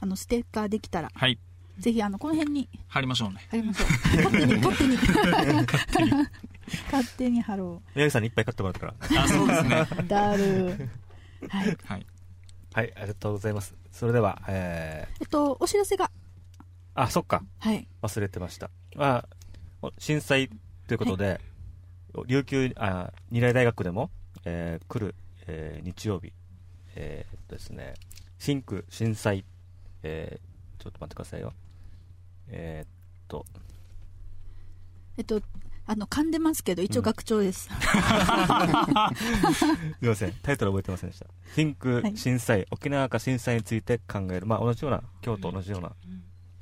[0.00, 1.38] あのステッカーできたらはい。
[1.78, 2.68] ぜひあのこの辺に。
[2.86, 3.46] 貼りましょうね。
[3.50, 3.88] 貼りましょう。
[4.22, 4.54] 勝手に。
[4.56, 4.96] 勝手に
[6.90, 9.22] 勝手に貼ろ宮城さんにいっぱい買ってもらったから。
[9.24, 9.86] あそうですね。
[10.04, 10.88] うだる
[11.48, 11.76] はい。
[11.84, 12.06] はい。
[12.74, 13.74] はいありがとうございます。
[13.90, 15.22] それではえー。
[15.22, 16.10] えっとお知らせが。
[16.94, 17.42] あそっか。
[17.58, 17.86] はい。
[18.02, 18.70] 忘れてました。
[18.96, 19.24] あ
[19.82, 20.48] お震災
[20.86, 21.40] ということで、
[22.26, 24.10] 琉球あ二大大学でも、
[24.44, 25.14] えー来る、
[25.46, 26.32] えー日曜日。
[26.94, 27.94] えーっとですね
[28.38, 29.44] 新区震災、
[30.02, 31.52] えーちょっと待ってくださいよ。
[32.48, 32.88] えーっ
[33.28, 33.46] と。
[35.16, 35.40] えっと
[35.92, 37.70] あの噛んでますけど一応学長です、 す
[40.00, 41.26] みません、タイトル覚えてませんでした。
[41.54, 42.16] 新区はい。
[42.16, 45.92] 震災、沖縄か震災について考える、まあ同じような、京都同じような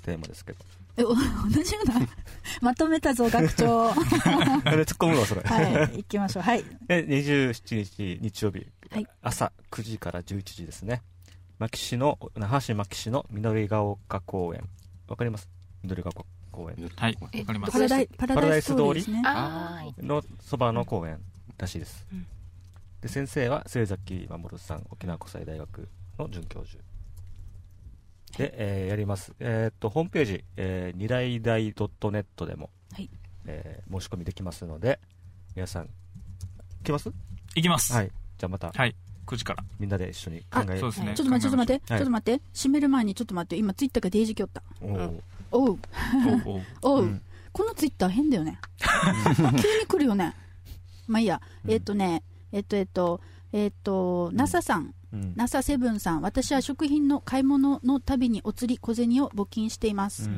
[0.03, 0.59] テーマですけど。
[0.97, 1.15] えお同
[1.63, 2.01] じような？
[2.61, 3.91] まとめたぞ学長。
[3.95, 5.43] 突っ込むわ、それ。
[5.95, 6.43] い行きましょう。
[6.43, 6.65] はい。
[6.89, 9.07] で27日日曜日、はい。
[9.23, 11.03] 朝9時から11時ですね。
[11.59, 14.69] 牧市の、那覇市牧市の緑が丘公園。
[15.07, 15.49] わかります？
[15.83, 16.13] 緑川
[16.51, 16.91] 公園。
[16.97, 17.73] はいわかります。
[17.73, 18.95] パラダイパラダイス通り？
[18.95, 20.05] ですねあー。
[20.05, 21.21] のそばの公園
[21.59, 22.27] らしいです、うん。
[23.01, 26.83] で先生は末崎守さん沖縄国際大学の准教授
[28.37, 29.35] で、えーやります。
[29.41, 33.11] えーっとホームページ、えー、二大大 .net でも、はい。
[33.47, 35.01] えー申し込みできますので
[35.55, 35.89] 皆さん
[36.85, 37.11] 来ます？
[37.55, 37.93] いきます。
[37.93, 38.11] はい。
[38.39, 38.95] じゃあまたはい。
[39.27, 39.63] 9時から。
[39.79, 41.13] みんなで一緒に考えそうですね。
[41.15, 42.43] ちょっと待ってちょっと待って、はいちょっと待って。
[42.53, 43.57] 閉める前にちょっと待って。
[43.57, 44.63] 今ツイッターがデイジきよった。
[44.81, 45.79] おーおう。
[46.83, 47.07] おう、 う。
[47.07, 47.23] ん。
[47.53, 48.59] このツイッター変だよね。
[49.61, 50.35] 急に来るよね。
[51.07, 51.41] まあいいや。
[51.67, 53.21] えっ、とねえっ、とえっ、と
[53.53, 54.95] えっ、と NASA さん。
[55.13, 56.21] うん、NASA セブンさん。
[56.21, 60.31] 私は食品の買い物のたびにお釣り小銭を募金しています、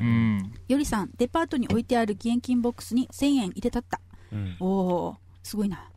[0.66, 4.00] よりさんデパートに置いてある義援金ボックスに1000円入れたった。
[4.32, 4.56] うん。
[4.60, 5.90] おおすごいな、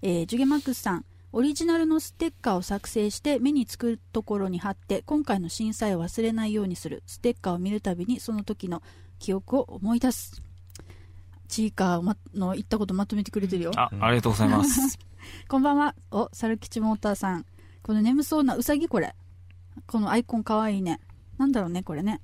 [0.00, 7.04] えージュゲマックスさんオリジナルのステッカーを作成して目につくところに貼って今回の震災を忘れないようにする。
[7.06, 8.82] ステッカーを見るたびにその時の
[9.20, 10.42] 記憶を思い出す。
[11.46, 13.72] チーカーまの言ったことまとめてくれてるよ。
[13.76, 14.98] あありがとうございます。
[15.48, 15.94] こんばんは。
[16.10, 17.46] お猿吉モーターさん。
[17.82, 19.14] この眠そうなウサギこれ。
[19.86, 20.98] このアイコンかわいいね。
[21.38, 22.20] なんだろうねこれね。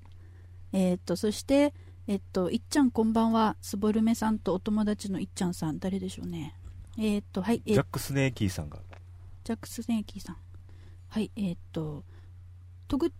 [0.73, 1.75] えーっとそして
[2.09, 3.57] えっといっちゃんこんばんは。
[3.61, 5.79] すぼるめさんとお友達のいっちゃんさん。
[5.79, 6.55] 誰でしょうね。
[6.99, 8.81] えーっとはいえージャック・スネーキーさんが
[9.47, 10.37] ジャックスネーキーさん。
[11.09, 12.03] はいえーっと
[12.89, 13.13] とぐ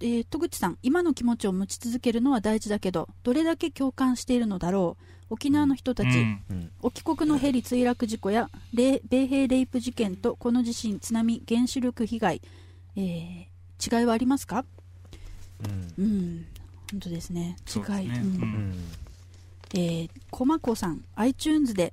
[0.00, 5.04] えー、戸口さん今の気持ちを持ち続けるのは大事だけどどれだけ共感しているのだろう。
[5.34, 6.70] 沖縄の人たち、うんうん。
[6.80, 12.42] お帰国のヘリ墜落事故や米米兵レイプ事件とこの地震津波原子力被害、
[12.96, 14.64] えー違いはありますか？
[15.98, 16.04] うん。
[16.04, 16.46] うん。
[16.92, 17.56] 本当ですね。
[17.74, 18.18] 違い、うんね。
[18.18, 18.42] うん。
[18.42, 18.74] うん。
[19.74, 21.92] えー、コマコさん iTunes で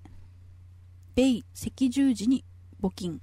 [1.16, 2.44] 米赤十字に
[2.82, 3.20] 募金、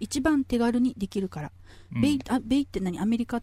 [0.00, 1.52] 一番手軽にできるから、
[1.94, 2.02] うん。
[2.02, 2.98] 米あ米って何？
[3.00, 3.42] アメリカっ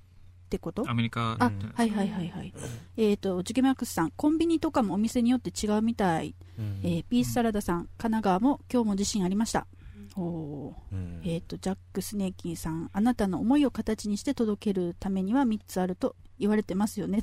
[0.50, 0.89] てこと？
[0.89, 1.38] アメリカ。
[1.39, 2.54] あ、うんはいはいはいはい。
[2.98, 4.12] えっ、とジュケマックスさん。
[4.12, 6.36] コンビニとかもお店によって違うみたい。
[6.60, 6.82] うん。
[6.84, 9.67] えーピースサラダさん、神奈川も今日も地震ありました。
[10.15, 10.74] おー。
[10.91, 11.22] うん。
[11.24, 17.22] えっ、と、ジャック・スネーキーさん、あなたの思いを形にして届けるためには3つあると言われてますよね。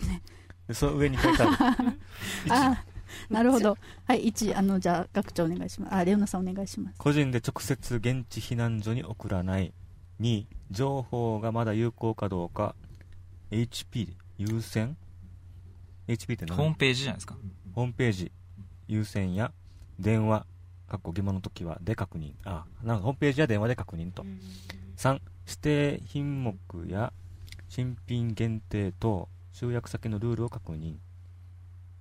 [0.67, 1.99] でその上に書いてある
[3.31, 3.77] なるほど。
[4.05, 5.95] はい、1、あの、じゃあ、学長お願いします。
[5.95, 6.99] あ、レオナさんお願いします。
[6.99, 9.73] 個人で直接現地避難所に送らない
[10.21, 12.75] 2情報がまだ有効かどうか
[13.51, 14.97] HP 優先
[16.07, 16.57] ？HP って何？
[16.57, 17.37] ホームページじゃないですか。
[17.75, 18.33] ホームページ。
[18.89, 19.53] 優先や
[19.99, 20.47] 電話
[20.89, 22.33] かっこ疑問の時はで確認。
[22.45, 24.25] あなんかホームページや電話で確認と。
[24.97, 26.57] 3指定品目
[26.89, 27.13] や
[27.69, 30.97] 新品限定等集約先のルールを確認。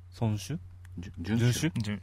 [0.10, 0.60] 損守？
[0.99, 1.53] 遵順守？
[1.53, 2.01] 守順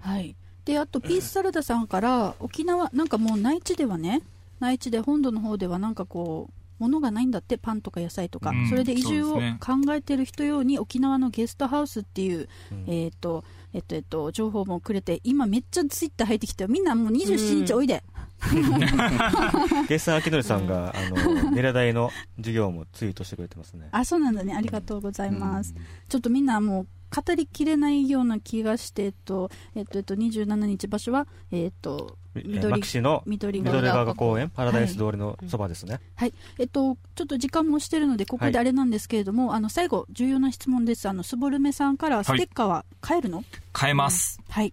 [0.00, 0.36] はい。
[0.64, 4.22] で、あと、ピースサラダさんから、沖縄、なんかもう内地ではね、
[4.60, 6.52] 内地で本土の方ではなんかこう、
[6.84, 8.50] 物がないんだって、パンとか野菜とか。
[8.50, 18.04] うんそれで移住を考えてる人用に、沖縄のゲストハウスっていう、うんえっ、と、えっと、えっと、情報もくれて、今めっちゃツイッター入ってきてよみんなもう27日おいで。
[19.88, 21.16] ゲスさん秋典さんが、あの、
[21.52, 23.88] 狙台の授業もツイートしてくれてますね。
[23.90, 24.54] あ、そうなんだね。
[24.54, 25.74] ありがとうございます。
[26.08, 36.00] ちょっとみんなもう、語りきれないような気がして、えっと、えっと、えっと、27日場所は、えっと、えー緑牧師の緑川公園、パラダイス通りのそばですね。
[36.16, 36.34] はい。
[36.58, 41.08] えっと、ちょっと時間もしてるので、ここであれなんですけれども、あの、最後、重要な質問です。
[41.08, 43.44] あの、すぼるめさんから、ステッカーは買えるの？
[43.78, 44.72] 変えます、はい。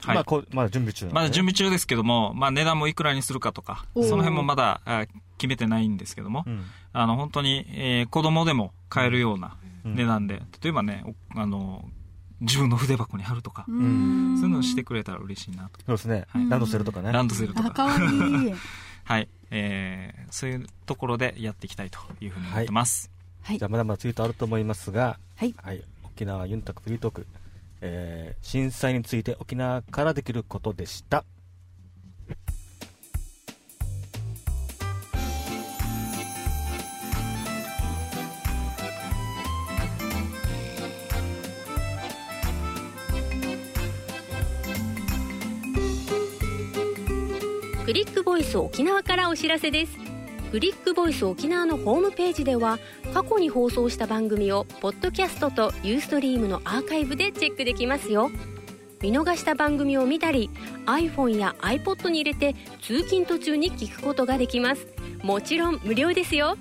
[0.00, 0.14] はい。
[0.16, 5.06] まあ、こうまだ準備中まだ準備中ですけども、まあ、値段もいくらにするかとか、その辺もまだあ
[5.38, 6.64] 決めてないんですけども、うん。
[6.92, 11.84] あの本当に、えー子供でも買えるようなうん値段で、例えばね、おあの
[12.40, 15.80] 自分の筆箱に貼るとか、そういうのをしてくれたら嬉しいなと。
[15.86, 16.24] そうですね。
[16.28, 17.12] はいランドセルとかね。
[17.12, 17.70] ランドセルとあ、か。
[17.70, 18.54] かわいい。
[19.04, 19.28] はい。
[19.50, 23.10] えーそういうところでやっていきたいというふうに思ってます。
[23.42, 25.54] はいじゃあ、まだまだツイートあると思いますが、はい。
[26.04, 27.26] 沖縄ユンタクフリートーク、
[27.80, 31.24] えー震災について沖縄からできることでした。
[47.88, 49.96] クリックボイス沖縄からお知らせです。
[50.50, 52.78] クリックボイス沖縄のホームページでは
[53.14, 58.30] 過去に放送した番組をポッドキャストとユーストリームのアーカイブでチェックできますよ。
[59.00, 60.50] 見逃した番組を見たり
[60.84, 64.86] iPhone や iPod に入れて通勤途中に聞くことができます。
[65.22, 66.58] もちろん無料ですよ。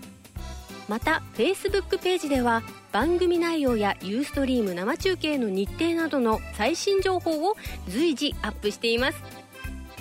[0.88, 2.64] また Facebook ページでは
[2.94, 7.58] 番組内容やユーストリーム生中継の日程などの最新情報を
[7.90, 9.22] 随時アップしています。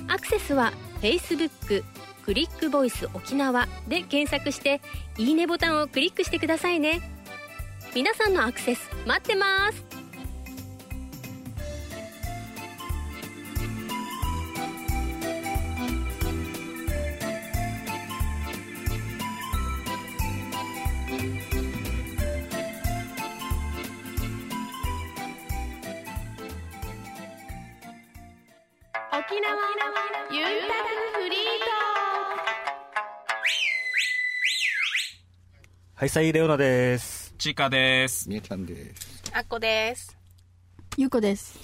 [0.07, 1.84] アクセスは Facebook
[2.24, 4.80] クリックボイス沖縄で検索して
[5.16, 7.01] いいねボタンをクリックしてくださいね。
[7.94, 9.95] 皆さんのアクセス待ってます。
[36.07, 37.34] はい、さいレオナです。
[37.36, 39.24] ちかですみえちゃんです。
[39.34, 40.16] あっこです。
[40.96, 41.59] ゆうこです。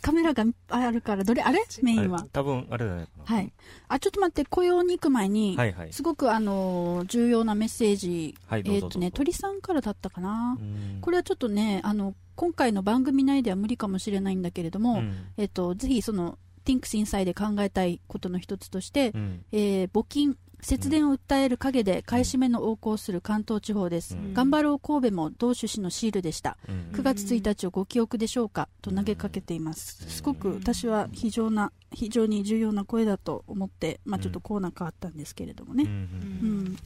[0.00, 1.58] カメラがいっぱいあるから、どれあれ？
[1.82, 2.24] メインは。
[2.32, 3.34] 多分、あれじゃないかな。
[3.34, 3.52] はい。
[3.88, 10.56] あ、ちょっと待って、雇用に行く前に、はいはいすごくあのー重要なメッセージ、はいどうぞえっ、とね、鳥さんからだったかな。
[10.60, 24.16] うんこれはちょっとね、あの、今回の番組内では無理かもしれないんだけれども、うんえっ、と、ぜひその、Thinks Inside で考えたいことの一つとして、うんえー募金、節電を訴える陰で買い占めの横行する関東地方です。
[24.16, 26.56] うん頑張ろう神戸も同種子のシールでした。
[26.68, 28.68] うん9月1日をご記憶でしょうか？
[28.82, 30.04] と投げかけています。
[30.10, 35.84] すごく私は非常な、非常に重要な声だと思って、まあちょっとコーナー変わったんですけれどもね。
[35.84, 36.76] うん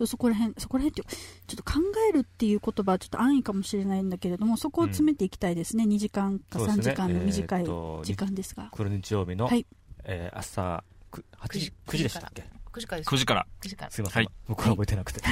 [0.00, 0.06] うん。
[0.06, 1.16] そこら辺、そこら辺っていう、
[1.46, 1.78] ちょっと考
[2.08, 5.84] えるっていう言葉はちょっと安易かもしれないんだけれども、そこを詰めていきたいですね。
[5.84, 7.64] 2時間か3そうですね時間の短い
[8.02, 8.68] 時間ですが。
[8.72, 9.66] これ日曜日の、はい
[10.04, 12.44] えー朝く8時9時でしたっけ？
[12.72, 13.10] 9時からです。
[13.10, 13.90] 9時から9時から。
[13.90, 15.20] すいません、はい僕は覚えてなくて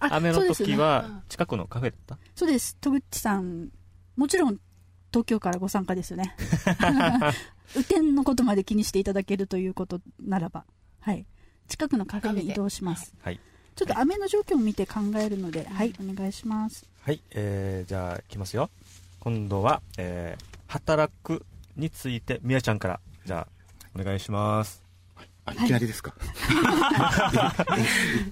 [0.00, 2.18] あ雨の時は近くのカフェだった？
[2.34, 2.76] そうです。
[2.80, 3.70] 戸口さん、
[4.16, 4.58] もちろん
[5.12, 6.34] 東京からご参加ですよね。
[7.74, 10.64] 雨天のことまで気にしていただけるということならば、
[11.00, 11.24] はい。
[11.68, 13.14] 近くのカフェに移動します。
[13.22, 13.40] はい
[13.74, 16.86] ちょっと雨の状況を見て考えるので、はい、お願いします。
[17.00, 18.68] はい、えー、じゃあ、いきますよ。
[19.18, 23.48] 今度は、えー、働くについて、みやちゃんから、じゃ
[23.94, 24.81] あ、お願いします。
[25.44, 25.56] あ、い。
[25.56, 26.14] きなりですか。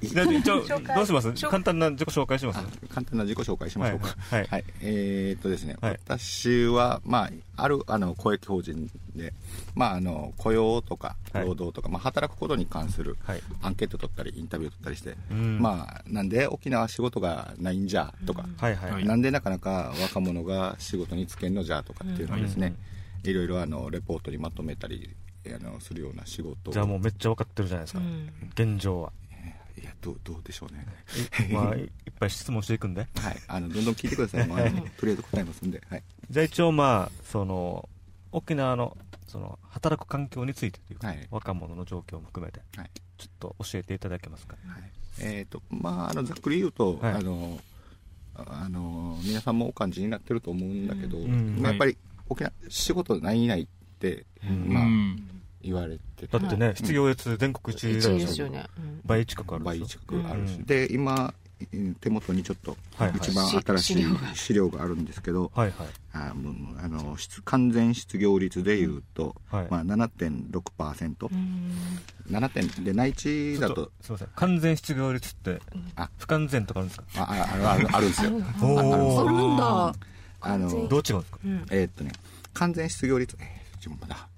[0.00, 0.94] じゃあ一応紹介。
[0.94, 1.28] どうします？
[1.30, 2.58] 紹簡単な自己紹介します？
[2.58, 4.14] あ簡単な自己紹介しましょうか。
[4.30, 4.46] はい。
[4.46, 4.64] はい。
[4.80, 5.98] えーっとですね、はい。
[6.04, 9.34] 私は、まあ、ある、あの、公益法人で、
[9.74, 11.46] まあ、あの、雇用とか、はい。
[11.46, 13.42] 労働とか、まあ、働くことに関するはい。
[13.60, 15.58] アンケート取ったり、インタビュー取ったりして、うん。
[15.60, 18.92] まあ、なんで沖縄仕事がないんじゃ、とか、はいはい。
[18.92, 19.04] はい。
[19.04, 22.76] なんでなかなか若者が仕事に就けんのじゃとかっていうのをですね、
[23.24, 25.10] いろいろあのレポートにまとめたり
[25.46, 26.70] あのするような仕事。
[26.70, 28.00] をじゃあもうめっちゃ分かってるじゃないですか。
[28.00, 28.30] うん。
[28.54, 29.12] 現状は。
[29.80, 30.86] いやどうどうでしょうね。
[31.50, 33.00] まあ、いいっぱい質問していくんで。
[33.16, 33.36] はい。
[33.48, 37.88] あのどんどん聞いてください、 もうあのとりあえず答えますんで、はい、じゃあ一応まあ、その、
[38.32, 41.26] 沖縄の、その、働く環境についてというか、はい。
[41.30, 42.90] 若者の状況も含めて、はい。
[43.16, 44.56] ちょっと教えていただけますか。
[44.66, 44.92] はい。
[45.22, 47.14] えーとまあ、あのざっくり言うと、はい。
[47.14, 47.60] あの
[48.34, 51.58] あの皆さんもお感じになってると思うんだけど、ん。
[51.60, 51.96] まあやっぱり
[52.28, 53.66] 沖縄仕事ないないっ
[54.66, 55.26] まあ、うん。
[55.62, 58.66] 言われててだってね、失業率全国一1だ位ですよね。
[58.78, 59.00] うん。
[59.04, 60.64] 倍近くある倍近くあるし、うん。
[60.64, 61.34] で今
[62.00, 62.74] 手元にちょっと
[63.16, 64.82] 一番新しい資料が。
[64.82, 65.88] あるんですけど、はいはい。
[66.14, 69.66] あもうあの失完全失業率でいうと、はい。
[69.70, 71.72] まあ、7.6%、うん。
[72.30, 73.90] 7点で内地だと。
[74.00, 74.28] すいません。
[74.34, 75.60] 完全失業率って、
[75.96, 76.08] あ。
[76.16, 77.04] 不完全とかあるんですか？
[77.16, 78.30] ああああるあるんですよ。
[78.32, 79.94] おあーるんだ。
[80.40, 81.38] あのどう違うんですか？
[81.44, 81.66] うん。
[81.70, 82.12] えーっとね
[82.54, 83.36] 完全失業率
[83.80, 84.28] えー自分まだ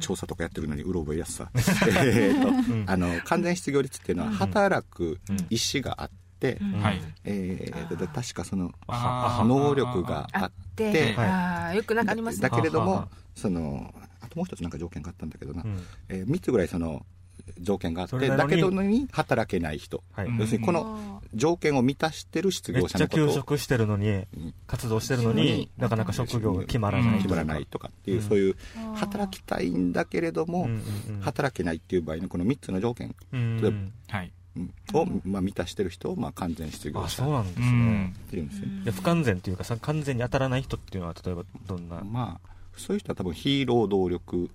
[0.00, 1.50] 調査とかやってるのにうろ覚えやすさ。
[1.54, 5.18] えーっと、あの完全失業率っていうのは働く
[5.50, 7.00] 意思があって、はい。
[7.24, 12.48] えーで確かその能力があっで、てはいああ、よくなんかありますね。
[12.48, 15.82] だけれどもそのあともう一つなんか条件があったんだけどな、うん。
[16.08, 17.04] え3つぐらいその
[17.58, 20.26] 条件があってだけどのに働けない人、はい。
[20.26, 23.24] うん要するにこの条件を満たしてる失めっちゃ業者のこと。
[23.24, 24.26] を休職してるのに、
[24.66, 27.16] 活動してるのに、なかなか職業が決まらない。
[27.18, 28.28] 決まらないとかっていう、うん。
[28.28, 28.56] そういう
[28.94, 31.20] 働きたいんだけれども、うんうんうん。
[31.20, 33.14] 働けないっていう場合のこの3つの条件。
[33.32, 33.92] うん。
[34.08, 34.32] はい。
[34.56, 34.74] うん。
[34.92, 37.66] を、まあ、満たしてる人を、まあ、完全失業あ、者っそうなんですね。
[37.66, 38.16] うん。
[38.30, 44.50] ていうんで不完全っていうかさ完全に当たらない人っていうのは例えばどんな、まあそういう人は多分非労働力う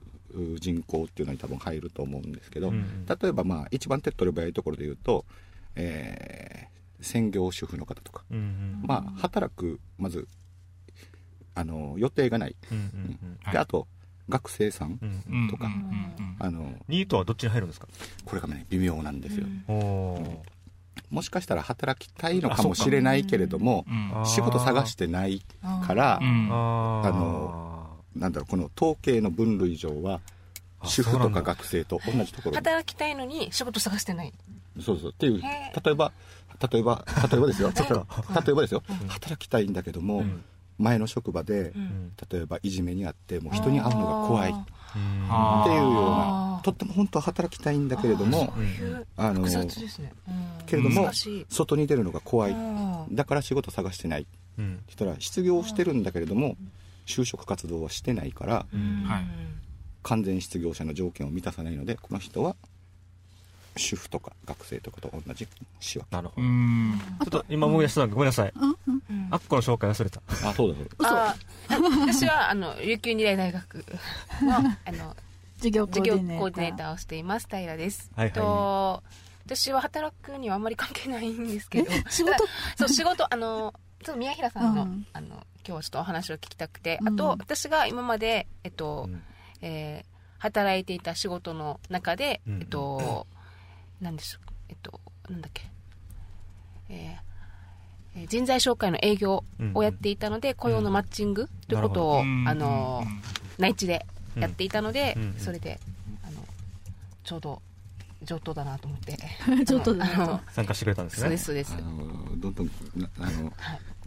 [0.60, 3.06] 人口っていうのに多分入ると思うんですけど、うんうん。
[3.06, 5.26] 例えばまあ一番手っ取り早いところで言うと、
[5.76, 10.28] えー専業主婦の方とか、うんうんまあ働くまず
[11.54, 13.54] あの予定がない、うんうんはい。
[13.54, 13.86] であと
[14.28, 15.72] 学生さん、うんうんうんとかうん。
[15.72, 17.88] うんあのニートはどっちに入るんですか？
[18.26, 20.44] これがね微妙なんですよ、おお
[21.10, 23.86] もしかしたら働きたいのかもしれないけれども
[24.26, 25.42] 仕事探してない
[25.86, 27.85] から、あの
[28.16, 30.22] なんだろうこの統計の分類上は
[30.80, 32.58] あ主婦とか学生と同じところに。
[32.58, 34.34] 働きたいのに仕事探してない。
[34.82, 35.12] そうそう。
[35.12, 36.12] っていうへ例えば
[36.72, 37.72] 例えば例えばですよ。
[37.76, 37.86] 例
[38.52, 39.08] えばですよ、 ん。
[39.08, 40.44] 働きたいんだけども、うん。
[40.78, 42.12] 前の職場で、うん。
[42.30, 44.52] 例えばいじめにあってもう人に会うのが怖い。
[44.52, 44.54] っ
[45.66, 50.66] ていうようなとっても本当は働きたいんだけれどもそういうあの複雑ですね、うん。
[50.66, 51.12] けれども
[51.50, 52.56] 外に出るのが怖い。
[53.12, 54.28] だから仕事探してない。
[54.58, 54.66] うん。
[54.68, 56.56] 言ったら失業してるんだけれども
[57.06, 58.66] 就職活動はしてないから
[60.04, 62.56] 完全失業者の条件を満たさないのでこの人は
[63.78, 65.48] 主婦とか学生とかと同じ
[65.80, 66.48] 仕分けうなるほど。
[66.48, 67.00] ん。
[67.22, 68.54] ちょっと今思い出したごめんなさい。
[68.56, 70.22] うんうんうんアッコの紹介忘れた。
[70.28, 70.76] あそうだ。
[70.76, 71.36] そうだ
[72.02, 73.86] 私はあの琉球二大大学
[74.42, 75.16] の あの
[75.58, 77.48] 授業コー授業ディネーターコーディネーターをしています。
[77.50, 78.34] 平です、はいはい。
[78.34, 79.04] と
[79.46, 81.92] 私は働くにはあんまり関係ないんですけど。
[82.10, 82.46] 仕事？
[82.78, 85.08] そう仕事あのちょっと宮平さんの,、うん。
[85.12, 89.22] あの今日はちょっとお話を聞きたくて、うんあと私が今までえっと、うん。
[89.62, 93.26] えー働いていた仕事の中で、うんえっと
[94.02, 95.00] 何でしょうえっと
[95.30, 95.64] なんだっけ。
[96.90, 99.44] えーえー人材紹介の営業
[99.74, 103.04] をやっていたので、雇用のマッチングということを、うんあの
[103.58, 104.06] 内地で
[104.38, 105.36] やっていたので、うん。
[105.38, 105.80] それで
[106.28, 106.38] あの
[107.24, 107.62] ちょうど
[108.26, 109.18] 上等だなと思って。
[109.66, 109.96] ちょっと。
[109.96, 111.22] だあの参加してくれたんですね。
[111.22, 111.76] そうですそうです。
[111.78, 113.54] あのどんどんなあの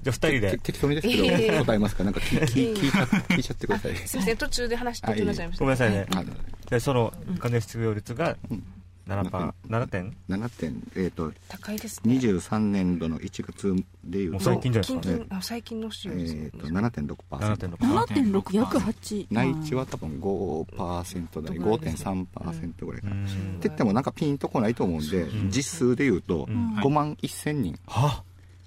[0.00, 2.04] じゃあ二人てで適当にですけど答えますか？
[2.04, 3.96] なんか聞聞聞いちゃ聞いちゃってください。
[3.96, 6.06] すみません途中で話途中になっちゃいましたごめんなさいね。
[6.14, 6.24] あ
[6.70, 8.64] でその完全失業率がうん
[9.08, 12.14] 7パー7点？7点えっ、と高いですね。
[12.14, 15.00] 23年度の1月でいうと最近じゃないですか。
[15.02, 23.08] 近々あ最近の週えです、ー、と7.6% 7.6 7.6約8内地は多分5%台5.3%ぐらいか？
[23.08, 23.24] な、うん。
[23.24, 23.28] っ
[23.60, 25.50] て言ってもなんかピンとこないと思うんで、ん。
[25.50, 26.76] 実数でいうとん。
[26.80, 27.78] 5万1000人。
[27.86, 28.22] は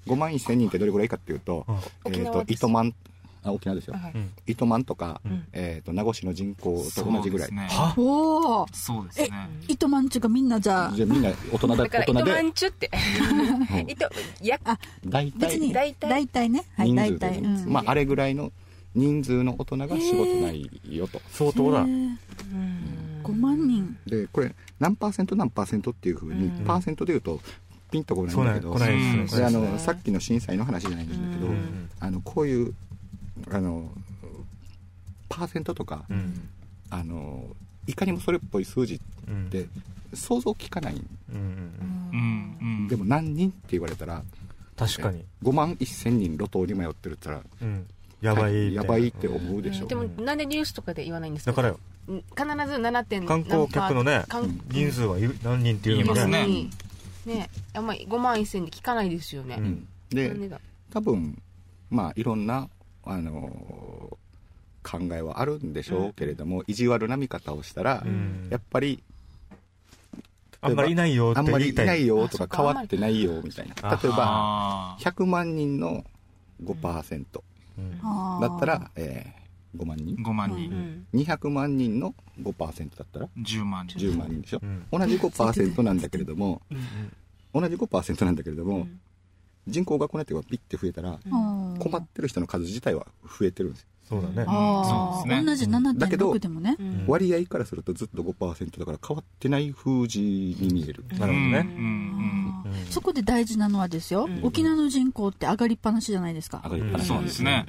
[0.07, 2.13] 5万1000人ってどれぐらいかっていうと,、うん。
[2.13, 3.10] えー、と糸満あ
[3.45, 4.11] 沖縄ですよ、はい。
[4.13, 4.31] うん。
[4.45, 5.47] 糸満とか、ん。
[5.53, 7.67] えー、と名護市の人口と同じぐらい、そうですね。
[7.69, 9.49] はおおそうですね。
[9.67, 10.91] 糸満ちゅがみんなじゃあ。
[10.91, 12.31] じゃあみんな大人だだから糸大人で。
[12.31, 12.91] 満中って。
[13.87, 14.09] 糸
[14.41, 14.59] や
[15.05, 15.47] 大体。
[15.49, 16.09] 別に大体。
[16.09, 16.65] 大体ね。
[16.75, 17.39] はい人数で、大体。
[17.39, 17.73] うん。
[17.73, 18.51] まああれぐらいの
[18.93, 21.79] 人数の大人が仕事ないよと、相当だ。
[21.79, 22.17] へー。
[23.23, 23.97] 5万人。
[24.05, 26.65] でこれ何パーセント何パーセントっていうふうに、うん。
[26.65, 27.39] パーセントでいうと
[27.91, 28.71] ピンとこないんだけど。
[28.71, 31.89] これであのさっきの震災の話じゃないんだけど、うん。
[31.99, 32.73] あのこういう
[33.49, 33.89] あの
[35.29, 36.49] パーセントとか、うん。
[36.89, 37.45] あの
[37.87, 39.49] いかにもそれっぽい数字っうん。
[39.49, 39.67] て
[40.13, 40.97] 想像効かない、う
[41.33, 41.41] んうん
[42.11, 42.57] うん。
[42.81, 44.23] うんでも何人って言われたら
[44.75, 45.23] 確かに。
[45.43, 47.87] 5万1000人路頭に迷ってるって言ったらうん。
[48.21, 51.51] やばいやばいって思うでしょ、でもなんでニュースとかで言わないんですか？
[51.51, 51.79] だからよ。
[52.07, 52.43] うん必ず
[52.81, 56.45] 7点観光客のね観人数は何人っていうのがね。
[56.45, 57.33] 言いますね。
[57.33, 57.39] ね。
[57.41, 59.65] ねあんまり5万1000で聞かないですよね、うん。
[59.65, 60.59] うんで
[60.91, 61.41] 多分
[61.89, 62.69] まあいろんな
[63.03, 64.17] あの
[64.83, 68.47] 考えはあるんでしょうけれども、意地悪な見方をしたら、うん。
[68.49, 69.03] やっぱり
[70.61, 73.75] あんまりいないよってあんまりいないいよとかか変わってないよみたいな。
[73.81, 75.11] あ例えばあー。
[75.11, 76.03] 100万人の
[76.63, 77.25] 5%
[77.77, 77.99] うん。
[78.03, 79.41] あーだったら、えー
[79.77, 80.17] 5万人。
[80.17, 83.87] 5万う人ん200万人の5%だったら10万。
[83.87, 84.85] 人10万人でしょ、うん。
[84.91, 86.61] 同じ5%なんだけれども
[87.53, 88.99] 同じ5%なんだけれども、うん
[89.67, 91.77] 人口がこうやってピッて増えたらうん。
[91.79, 93.87] 困ってる人の数自体は増えてるんですよ。
[94.11, 94.45] そうだね。
[94.45, 95.51] あそうですね。
[95.51, 96.75] あ同じだけど7.6でもね。
[96.77, 97.05] うん。
[97.07, 101.67] 割合からするとずっと5%だから変わってない風字に見える、なるほどね。
[102.89, 104.25] そこで大事なのはですよ。
[104.25, 104.43] うん。
[104.43, 106.61] 沖縄の人口って上がりっぱなしじゃないですか。
[106.65, 107.07] 上がりっぱなし。
[107.07, 107.65] そうですね。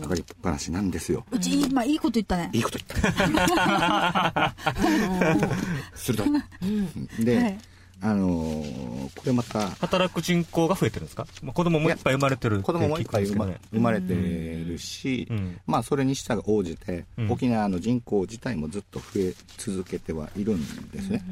[0.00, 1.26] 上がりっぱなしなんですよ。
[1.30, 2.48] うち今いいこと言ったね。
[2.54, 4.54] いいこと言った。
[5.94, 7.58] 鋭いで、はい
[8.00, 8.88] あのー
[9.18, 11.26] これまた働く人口が増えてるんですか？
[11.42, 15.58] まあ子供もいっぱい生まれてるって子供もいっぱい生ま生まれてるし、うん。
[15.66, 17.32] まあそれに従応じて、うん。
[17.32, 21.22] 沖縄の人口自体もずっと増え続けてはいるんですね、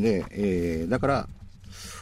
[0.00, 1.28] で、えーだから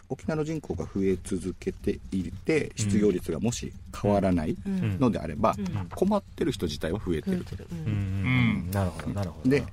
[0.09, 4.97] 沖縄の人口が増え続けていて失業率がもし変わらないうん。
[5.01, 5.88] のであれば、うん。
[5.94, 8.66] 困ってる人自体は増えてると、ううんん。
[8.66, 8.70] うん。
[8.70, 9.51] なるほどなるほど。
[9.51, 9.64] で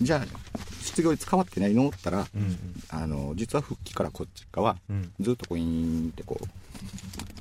[0.00, 0.26] じゃあ
[0.82, 1.88] 失業率変わってないの？
[1.88, 2.58] って言ったら、うんうん。
[2.90, 5.12] あの実は復帰からこっち側はうん。
[5.20, 6.44] ずっとこうイーンってこう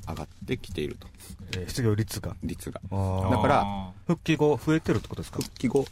[0.10, 1.08] 上がってきていると。
[1.54, 2.36] えー失業率が。
[2.44, 2.82] 率が。
[2.82, 5.40] だからあ復帰後増えてるってことですか？
[5.42, 5.86] 復帰後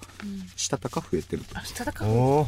[0.55, 1.57] したたか増えてると。
[1.57, 2.05] あしたたか。
[2.05, 2.09] お
[2.41, 2.47] お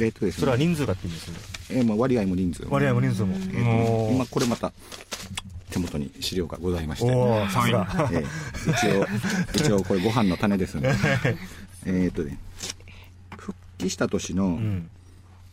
[0.00, 0.40] えっとですね。
[0.40, 1.36] それは人数がって意味ですね。
[1.78, 2.72] えーまあ割合も人数も。
[2.72, 3.34] 割合も人数も。
[3.34, 3.64] えー。
[3.64, 4.72] とおー今これまた
[5.70, 7.12] 手元に資料がございまして。
[7.14, 7.86] おおさすが。
[8.12, 8.26] えー
[8.72, 9.06] 一応
[9.54, 10.92] 一応これご飯の種ですね
[11.86, 12.38] えっとね。
[12.58, 12.85] 復
[13.76, 14.90] 帰した年の、うん。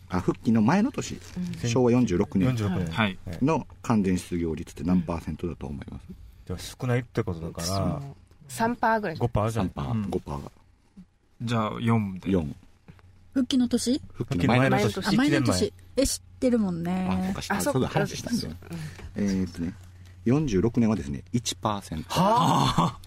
[0.10, 1.20] あ復帰の前の年、
[1.66, 2.56] 昭和46年。
[2.56, 2.88] 46年。
[2.88, 3.18] はい。
[3.42, 6.06] の完全失業率って何パーセントだと思います、
[6.46, 8.02] じゃあ少ないってことだから
[8.50, 9.18] 3パーぐらい。
[9.18, 9.68] 5パーじゃん。
[9.68, 10.04] 3パー、うん。
[10.06, 10.44] 5パー。
[10.44, 10.52] が
[11.42, 12.30] じゃあ4で。
[12.30, 12.54] 4
[13.34, 14.00] 復帰の年？
[14.14, 14.92] 復復帰の前の年。
[14.92, 15.08] 前の年。
[15.08, 15.40] あ前1年前。
[15.40, 15.74] の年。
[15.96, 17.80] え知ってるもんあね昔あそっか。
[17.80, 18.56] そうだ話したんだよ。
[19.16, 19.74] えーっとね
[20.26, 22.98] 46年はですね1%は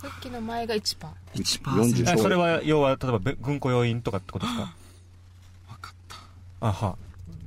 [0.00, 4.74] 復帰の前が1パー1%あそれは要は例えばべ軍雇用員とかってことですか？
[5.68, 6.16] 分かった。
[6.68, 6.96] あは。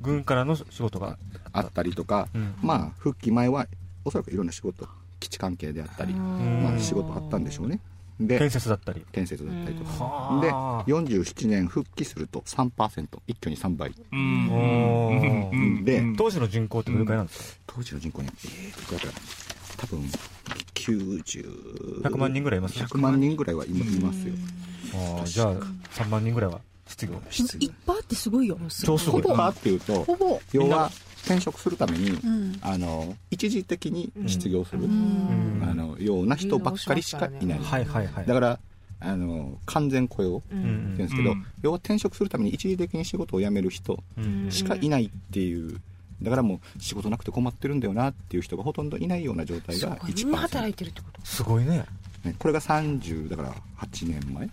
[0.01, 1.17] 軍からの仕事が
[1.51, 1.83] あった。
[1.83, 2.55] りとか、うん。
[2.61, 3.67] まあ復帰前は
[4.05, 4.87] おそらくいろんな仕事
[5.19, 7.81] 基地関係であったり、まあ、仕事あったんでしょうね。
[8.19, 9.05] で建設だったり。
[9.11, 10.03] 建設だったりとか。
[10.03, 13.93] はであ47年復帰すると3%一挙に3倍。
[15.83, 20.09] で当時の人口ってどれくらいなんですか、当時の人口ねえー、多分
[20.79, 24.33] 90 100万人ぐらいいます100万人ぐらいはいいますよ。
[24.93, 25.53] あーじゃあ
[25.93, 27.13] 3万人ぐらいは失業。
[27.59, 28.57] いっぱいあってすごいよ。
[28.83, 29.21] 超すごい。
[29.21, 30.89] ほぼっていうとほぼ要は
[31.23, 32.57] 転職するために、ん。
[32.61, 35.61] あの一時的に失業する、ん。
[35.63, 38.25] あのような人ばっかりしかいない、はいはいはい。
[38.25, 38.59] だから
[39.01, 40.37] あの完全雇用。
[40.37, 41.45] ってうん言うんですけど、うん。
[41.61, 45.79] 要は転職するために一時的に仕事を辞める人うんしかいないっていう
[46.21, 51.85] だからもう仕事なくて困ってるんだよなっていう人がほとんどいないような状態がみんな働1%いてるってことすごいね。
[52.23, 54.49] ねこれが30だから8年前、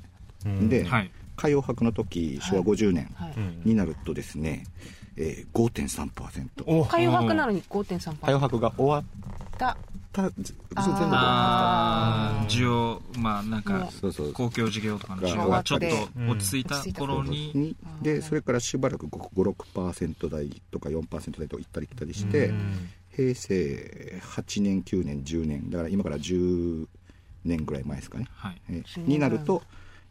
[0.47, 0.69] うん。
[0.69, 1.11] で、はい。
[1.37, 3.15] 海洋博の時昭和50年
[3.65, 4.65] になるとですね、
[5.17, 9.05] えー、5.3%お海洋博なのに5.3%海洋博が終わっ
[9.59, 9.77] だ
[10.17, 15.87] たず全部でああ需要まあなんかそうそう公共事業とかのが需要がちょっと
[16.17, 16.31] うん。
[16.31, 17.53] 落ち着いた頃に。
[17.55, 17.77] に。
[18.01, 22.89] でそれからしばらく56%台とか4%台と行ったり来たりして、うん。
[23.15, 26.87] 平成8年9年10年だから今から10
[27.45, 28.61] 年ぐらい前ですかね、はい。
[28.71, 29.63] えーになると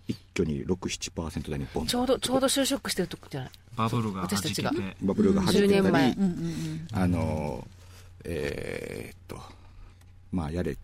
[0.08, 3.50] 一挙に67%台にボンちょうどちょうど就職してるとこじゃない？
[3.76, 4.72] バブルが弾私たちが。
[5.02, 6.88] バブルが始め10年た前り、うんうんうん。
[6.92, 7.76] あのー
[8.26, 9.55] えーっと
[10.32, 10.78] まあやれ、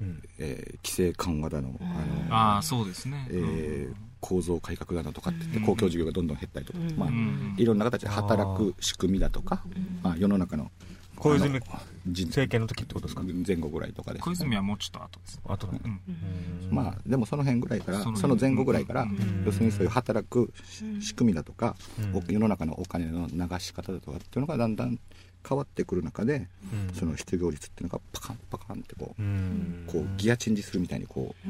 [0.00, 0.22] うん。
[0.38, 3.26] えー規制緩和だの、あのーああそうですね。
[3.30, 7.54] えー構造改革だのとかって言って公共事業がどんどん減ったりとか、まあん。
[7.56, 9.62] いろんな形で働く仕組みだとか、
[10.02, 10.72] まあ、世の中の
[11.14, 13.22] 小泉政権の時ってことですか？
[13.46, 15.80] 前後ぐらいとかです、小泉はもうちょっと後ですあとね。
[15.84, 16.00] うん。
[16.72, 19.44] まあでもその辺ぐらいからそのその前後ぐらいからうん。
[19.46, 20.52] 要するにそういう働く
[21.00, 21.76] 仕組みだとか
[22.28, 24.98] 世の中のお金の流し方だとかっていうのがだんだん
[25.46, 26.94] 変わってくる中でうん。
[26.94, 29.84] その失業率っていうのがパカンパカンってこううん。
[29.86, 31.48] こうギアチェンジするみたいにこう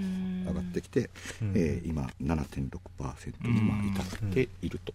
[0.49, 1.11] 上がってきて
[1.43, 1.53] うん。
[1.55, 4.93] えー今7.6%にまあ至っていると。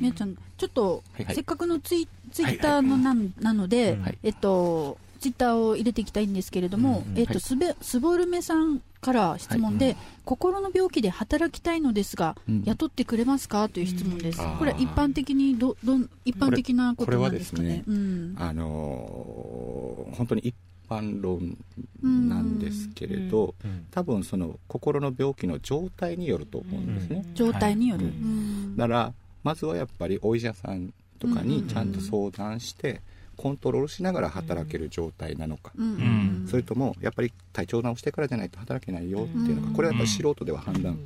[0.00, 4.18] みやちゃんちょっと、せっかくのツイツイッターのなん、なので、はい。
[4.22, 7.40] えっとツイッターを入れていきたいんですけれども、うんえっと、はい。
[7.40, 12.62] すべすぼるめさんから質問で、心の病気で働きたいのですが、うん。
[12.64, 13.68] 雇ってくれますか？
[13.68, 14.56] という質問です、うん。
[14.58, 17.82] これは一般的にどどん一般的なことなんですかね。
[17.84, 18.34] これうん。
[18.38, 20.54] あのー本当に一
[20.88, 21.58] 般論
[22.02, 23.86] なんですけれど、うん。
[23.90, 28.14] 多分その心の病気の状態によると思うんですね、状態による、はい。
[28.14, 28.76] うん。
[28.76, 29.12] だから
[29.44, 33.02] まずはやっぱりお医者さんとかにちゃんと相談して
[33.38, 35.86] コントロールしながら働ける状態なのか、うん。
[35.86, 36.46] うん。
[36.50, 39.74] それともやっぱり体調直してからじゃないと働けないよっていうのか、うん。
[39.74, 40.98] これはやっぱり素人では判断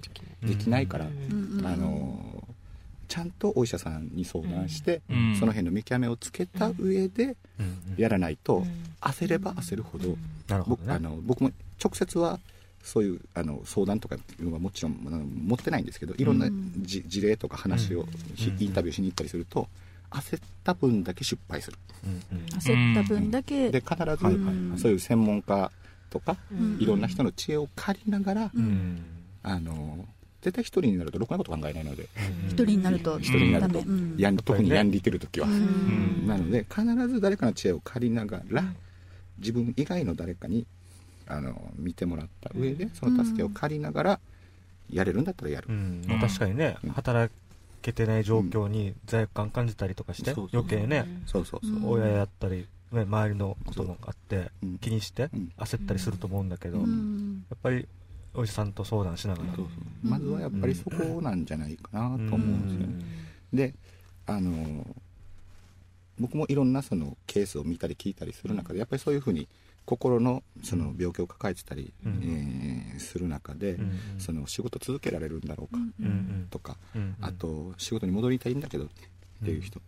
[0.43, 1.09] できないから、あ
[1.77, 2.53] のー
[3.09, 5.37] ちゃんとお医者さんに相談して、うん。
[5.39, 7.95] その辺の見極めをつけた上でうん。
[7.99, 8.65] やらないと、
[9.03, 10.17] 焦れば焦るほど、
[10.49, 10.85] なるほどね。
[10.87, 12.41] 僕あの僕も直接は
[12.83, 19.69] そういうあの相談とかいうのはもちろん持ってないんですけどいろんなじ事例とか話をし、インタビューしに行ったりすると
[20.13, 21.79] 焦った分だけ失敗する。
[22.05, 22.45] うんうん。
[22.59, 25.71] 焦った分だけ、で必ず、そういう専門家
[26.11, 26.77] とか、ん。
[26.79, 29.03] いろんな人の知恵を借りながら、うん。
[29.43, 30.07] あの
[30.43, 32.09] 絶対一人になるとろくなこと考えないので。
[32.49, 33.85] 一人になると一人になると、
[34.17, 36.27] やん特にやんりてる時は、うん。
[36.27, 38.65] なので必ず誰かの知恵を借りながら、
[39.39, 40.67] 自分以外の誰かに
[41.27, 44.21] あの見てもらった上でその助けを借りながら
[44.91, 46.03] やれるんだったらやる、うん。
[46.07, 46.91] まあ確かにねうん。
[46.91, 47.33] 働
[47.83, 54.79] けてない状況に罪悪感感じたりとかして余計ねそうそうそう、うん親やったりね周りのこともあってうん。
[54.79, 55.53] 気にしてうん。
[55.59, 57.87] 焦ったりすると思うんだけどうやんっぱり
[58.35, 59.55] お医者さんと相談しながら。
[59.55, 60.09] そうそう。
[60.09, 63.05] まずはやっぱりそこなんじゃないかなと思うんですよね、
[63.53, 63.75] で
[64.27, 64.87] あの
[66.19, 69.49] 僕もいろんなそのケースを見たり聞いたりする中でやっぱりそういうふうに
[69.85, 72.21] 心のその病気を抱えてたり、うん。
[72.23, 76.47] えーする中で、うんその仕事続けられるんだろうかうんうん。
[76.51, 78.89] とか、うんあと仕事に戻りたいんだけどっ
[79.45, 79.81] ていう人、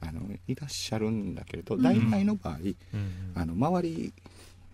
[0.00, 2.58] あのいらっしゃるんだけれど大体の場合、う
[2.96, 4.12] んあの周り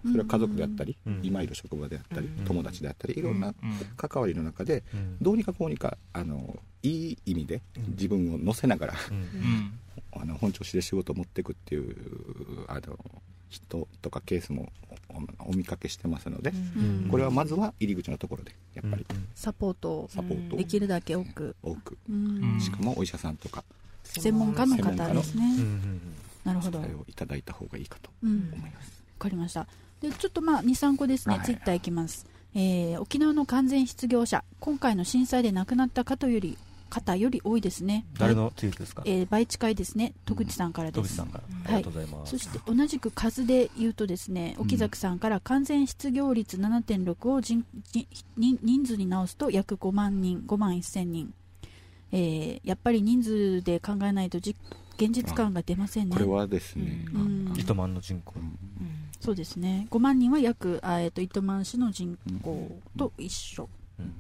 [0.05, 3.55] それは家族であったり、うん今いる職場であったり、うん友達であったりいろんなうん
[3.97, 5.17] 関わりの中で、うん。
[5.21, 9.79] どうにかこうにかあのいい意味で自分を乗せながら、うんうん。
[10.21, 12.99] あの本調子で仕事を持っていくっていうあの
[13.49, 14.73] 人とかケースも
[15.09, 17.09] おお見かけしてますので、うん。
[17.11, 19.07] これはまずは入り口のところでやっぱり。
[19.35, 19.91] サポート。
[19.93, 20.57] をサポート。
[20.57, 22.61] をできるだけ多く、多く、うん。
[22.61, 23.65] しかもお医者さんとか。
[24.05, 26.01] 専門家の方ですね、うんうん
[26.45, 26.81] なるほど。
[27.09, 28.51] いただいた方がいいかとうん。
[28.55, 29.03] 思います。
[29.19, 29.67] かりました。
[30.01, 34.45] でちょっとまあ23個ですね、はいツイッターいきます、えー沖縄の完全失業者。
[34.61, 36.57] 今回の震災で亡くなった方より
[36.89, 38.05] 方より多いですね。
[38.19, 39.03] 誰のツイートですか？
[39.05, 40.13] えー倍近いですね。
[40.25, 41.45] 戸口さんからです、戸口さんから。
[41.71, 41.83] あはい。
[41.83, 42.31] りがとうございます。
[42.31, 48.07] そして同じく数で言うとですね沖崎さんから完全失業率7.6を人人
[48.37, 51.35] 人人数に直すと約5万人5万1000人、
[52.13, 54.55] えーやっぱり人数で考えないとじ
[54.99, 56.15] 現実感が出ませんね。
[56.15, 57.55] これはですね、うん。
[57.59, 58.35] 糸満の人口。
[59.21, 59.89] そうですね。
[59.91, 63.69] 5万人は約あ、えー、と糸満市の人口と一緒
[63.99, 64.15] うん。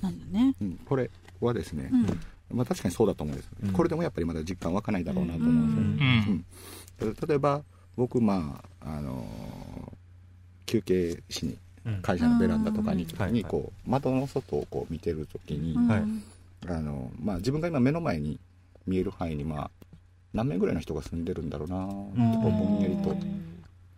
[0.00, 0.78] なんだね、うん。
[0.84, 1.10] これ
[1.46, 2.56] はですね、うん。
[2.56, 3.72] まあ、確かにそうだと思うんです、うん。
[3.72, 6.36] これでもやっぱりまだ実感湧かないだろうなと思ううんですよ、
[7.04, 7.08] うん。
[7.08, 7.28] うん。
[7.28, 7.62] 例えば
[7.96, 9.92] 僕まああのー
[10.64, 12.02] 休憩しにうん。
[12.02, 15.76] 会社のベランダとかに行った時にうんこう窓の外をこう見てる時に、
[16.68, 18.38] あのまあ、自分が今目の前に
[18.86, 19.70] 見える範囲にまあ
[20.32, 23.10] 何名ぐらいの人が住んでるんだろうなとぼんやりと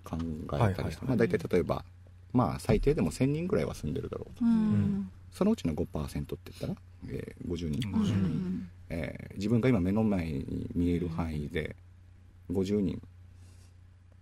[0.05, 0.17] 考
[0.55, 1.85] えたりして、まあ、大体例えば、
[2.33, 4.45] まあ、最低でも1000人ぐらいは住んでるだろうと。
[4.45, 6.75] うんそのうちの5%って言ったら、
[7.09, 11.75] えー50人、うんうんえー自分が今目の前に見える範囲で
[12.51, 13.03] 50人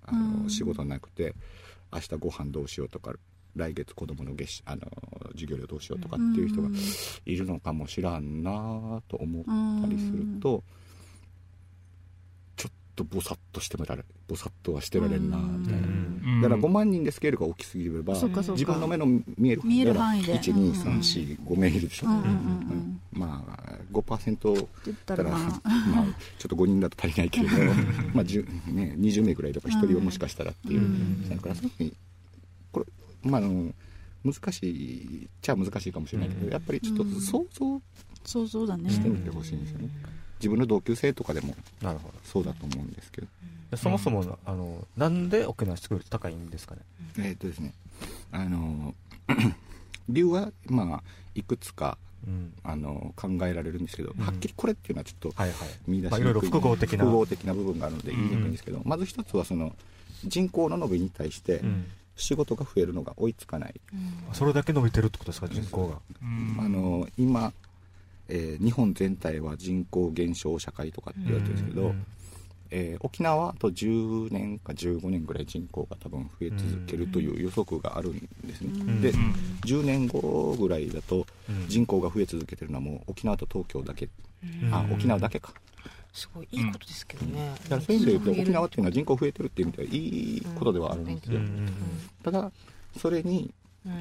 [0.07, 0.51] あの、うん。
[0.51, 1.35] 仕事なくて
[1.93, 3.13] 明日ご飯どうしようとか
[3.55, 4.83] 来月子供の月あの
[5.33, 6.71] 授業料どうしようとかっていう人が
[7.27, 10.65] いるのかもしらんなと思ったりすると、
[12.95, 16.41] とぼさっとしてもられぼさっとはしてられんなみたいな、うん。
[16.43, 18.61] だから5万人でスケールが大きすぎればそうかそうか。
[18.61, 20.39] 自分の目の見える見える範囲で。
[20.39, 23.01] 12345名いるでしょ、うんうんうんうん。
[23.13, 25.69] まあ5%って言ったたら、らまあ。
[25.95, 26.07] まあ、
[26.39, 27.57] ちょっと5人だと足りないけれど、
[28.15, 31.29] まあ10ね、20名ぐらいとか1人はもしかしたらっていう、うん。
[31.29, 31.93] だからそういうふうに
[32.73, 32.87] これ、
[33.31, 33.73] まあ、あの
[34.25, 37.83] 難しいっちゃ難しいかもしれないけど、やっぱりちょっと想像
[38.25, 38.89] 想像だね。
[38.91, 39.89] してみてほしいんですよね、
[40.43, 42.15] 自分の同級生とかでもなるほど。
[42.25, 43.29] そうだと思うんですけど、
[43.71, 46.83] でそもそもあのなんで沖縄失業率高いんですかね？
[47.19, 47.73] えーっとですね。
[48.33, 48.95] あの
[50.09, 51.03] 理由はまあ
[51.37, 52.53] いくつかうん。
[52.65, 54.25] あの考えられるんですけど、うん。
[54.25, 55.35] はっきりこれっていうのはちょっと
[55.87, 57.05] 見出しにくい、まあいろいろ複合的な。
[57.05, 59.75] 複合的な部分があるので言いにくいんですけど、まず一つはその
[60.25, 61.87] 人口の伸びに対してうん。
[62.15, 63.81] 仕事が増えるのが追いつかない、
[64.35, 65.97] それだけ伸びてるってことですか人口が。
[66.23, 66.57] うん。
[66.61, 67.55] あの今、
[68.35, 72.07] えー日本全体は人口減少社会とかって言われてるんですけど、うん
[72.71, 79.35] えー沖縄はあと10年か15年ぐらい人口が多分増え続けるという予測があるんですね、うんでうん。
[79.67, 81.69] 10年後ぐらいだとうん。
[81.69, 84.09] 人口が増え続けてるのはもう沖縄と東京だけ、
[84.63, 84.75] うん。
[84.75, 85.53] あ沖縄だけか。
[86.15, 91.67] すごいいいことですけどね、だからそういう意味で言うと沖縄っていうのは人口増えてるっていう意味ではいいことではあるんですよ、うんうん。
[92.23, 92.53] ただ
[92.99, 93.51] それに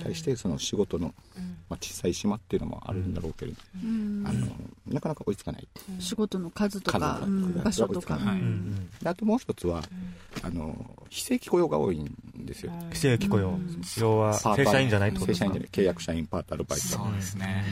[0.03, 1.13] 対してその仕事の、
[1.69, 4.23] まあ、小さい島っていうのもあるんだろうけれど、うん。
[4.27, 4.47] あの
[4.87, 5.67] なかなか追いつかない。
[5.99, 8.17] 仕事の数とか数がうん場所とか。
[8.17, 8.41] が追い。
[9.05, 9.83] あともう一つは
[10.43, 10.75] あの
[11.09, 12.15] 非正規雇用が多いん
[12.45, 13.57] ですよ、非正規雇用。
[13.99, 15.45] 要は正社員じゃないってことですか？
[15.47, 15.69] 正社員じゃない。
[15.71, 16.85] 契約社員パートアルバイト。
[16.85, 17.63] そうですね。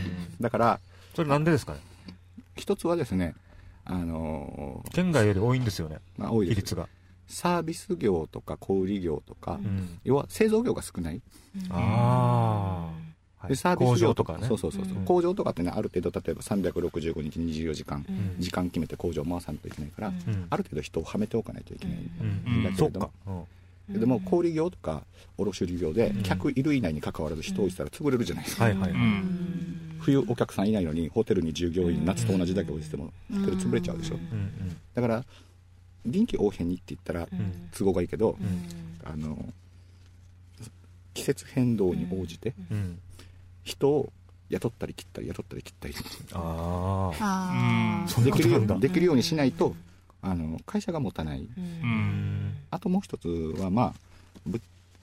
[0.42, 0.80] だから
[1.16, 1.80] それなんでですかね？
[2.56, 3.36] 一つはですね
[3.86, 5.98] あの、県外より多いんですよね。
[6.18, 6.56] まあ、多いです。
[6.56, 6.88] 比率が
[7.30, 10.00] サービス業とか小売業とか、うん。
[10.04, 11.22] 要は製造業が少ない。
[11.70, 12.90] あ
[13.42, 14.48] あでサービス業工場とかね。
[14.48, 15.06] そうそうそうそう、うん。
[15.06, 18.36] 工場とかってねある程度例えば365日24時間、ん。
[18.40, 20.48] 時間決めて工場を回さないといけないから、うん。
[20.50, 22.64] ある程度人をはめておかないといけない、うん。
[22.64, 24.00] だけれどうん。
[24.00, 25.04] でも小売業とか
[25.38, 28.92] 卸売業で客いる以内に関わらず人をいたら潰れるじゃないですか、はいはいはい。
[28.92, 29.96] うん。
[30.00, 34.78] 冬お客さんいないのにホテルに従業員夏と同じだけ置いててもホテル潰れちゃうでしょ、うん。
[34.94, 35.26] だから
[36.12, 37.28] 臨機応変にって言ったらん。
[37.78, 38.68] 都合がいいけど、うん。
[39.04, 39.38] あの
[41.14, 43.00] 季節変動に応じてうん。
[43.64, 44.12] 人を
[44.50, 45.94] 雇ったり切ったり雇ったり切ったり。
[46.34, 48.32] ああで
[48.90, 49.76] きるようにしないと
[50.22, 51.48] あの会社が持たない。
[51.58, 52.54] うん。
[52.72, 53.28] あともう一つ
[53.60, 53.94] はまあ
[54.46, 54.62] ぶ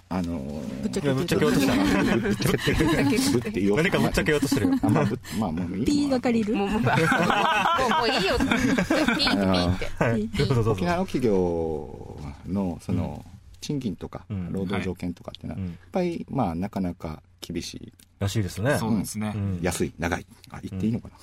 [0.09, 0.39] あの
[0.83, 1.75] ぶっちゃいやぶっちゃけようとした。
[1.75, 4.69] なぶっちゃけぶって言おう何かぶっちゃけようとしてる。
[4.69, 6.55] よあまあぶまあもういいピーが借りる？
[6.55, 8.39] もうもういいよ。
[8.39, 9.87] ピーピーって。
[9.99, 10.31] はい。
[10.69, 13.25] 沖縄の企業のその
[13.61, 14.53] 賃金とかうん。
[14.53, 17.93] 労働条件とかっていうのはうんやっぱりまあなかなか厳しい。
[18.21, 18.79] らしいですね。
[18.79, 19.59] そうですねうん。
[19.61, 20.27] 安い長い。
[20.51, 21.15] あ言っていいのかな。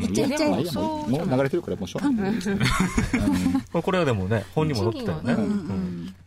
[0.00, 2.34] 言っちゃえ言っちゃいもう流れてるからもうしょうがない。
[3.72, 5.36] これはでもね本にも載ってたよね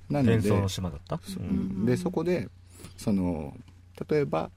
[0.09, 1.15] なので幻想の島だった？
[1.39, 1.41] う。
[1.43, 1.85] ん。
[1.85, 2.49] でそこで
[2.97, 3.55] その
[4.09, 4.49] 例えば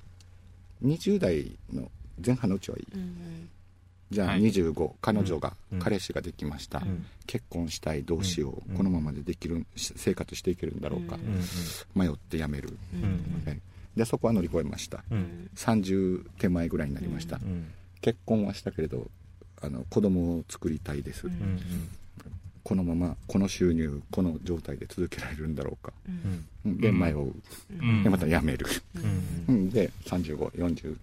[0.84, 1.90] 20代の
[2.24, 2.86] 前半のうちはいい。
[4.11, 4.42] じゃあはい。
[4.42, 5.78] 25、彼女が、うん。
[5.78, 7.07] 彼氏ができました、ん。
[7.26, 8.76] 結婚したいどうしよう、うん。
[8.76, 11.22] このままでできるし生活していけるんだろうか、うん。
[11.22, 11.40] うん。
[11.94, 13.42] 迷って辞める、うん。
[13.46, 13.61] はい。
[13.96, 15.48] でそこは乗り越えました、うん。
[15.55, 17.70] 30手前ぐらいになりました、うん。
[18.01, 19.09] 結婚はしたけれど
[19.62, 21.61] あの子供を作りたいです、うん
[22.62, 26.46] このままこの収入この状態で続けられるんだろうか、うん。
[26.66, 26.80] うん。
[26.80, 27.32] で迷う、
[27.78, 28.02] うん。
[28.02, 28.66] でまた辞める、
[29.48, 29.54] うん。
[29.54, 29.70] うん。
[29.70, 30.96] で3540っ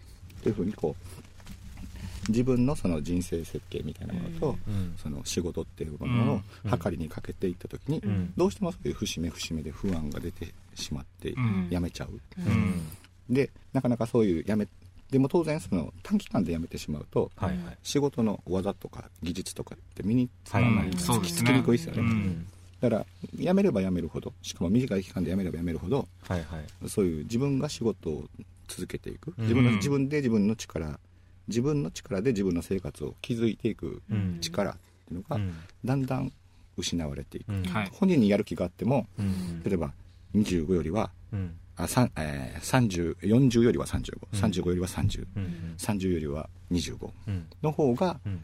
[0.43, 4.95] ていうふうにこう自分のその人生設計みたいなものと、うん。
[4.97, 6.69] その仕事っていうものをうん。
[6.69, 8.33] 測りにかけていった時に、ん。
[8.37, 11.67] どうしてもそういう節目節目で不安が出てしまってん。
[11.69, 12.87] 辞めちゃう、うん。
[13.29, 14.67] でなかなかそういう辞め
[15.11, 17.77] でも当然その短期間で辞めてしまうと、はいはい。
[17.83, 20.95] 仕事の技とか技術とかって身につかない、はい。
[20.95, 21.05] つ
[21.43, 22.47] きにくいですよね、うん。
[22.81, 26.89] だから辞めれば辞めるほどしかも短い期間で辞めれば辞めるほどはいはい。
[26.89, 28.25] そういう自分が仕事を
[28.67, 29.33] 続けていく。
[29.37, 29.43] うん。
[29.43, 30.99] 自分の自分で自分の力
[31.47, 34.39] 自分の力で自分の生活を築いていくうん。
[34.41, 34.73] 力っ
[35.07, 35.53] ていうのがうん。
[35.85, 36.33] だんだん
[36.75, 37.51] 失われていく、
[37.93, 39.63] 本人にやる気があってもうん。
[39.63, 39.93] 例えば
[40.35, 44.01] 25よりはうんあ、さんえー、30 40よりはうん。
[44.01, 46.11] 3535よりは3030うん。
[46.11, 47.47] よりは25うん。
[47.61, 48.43] の方が、うん。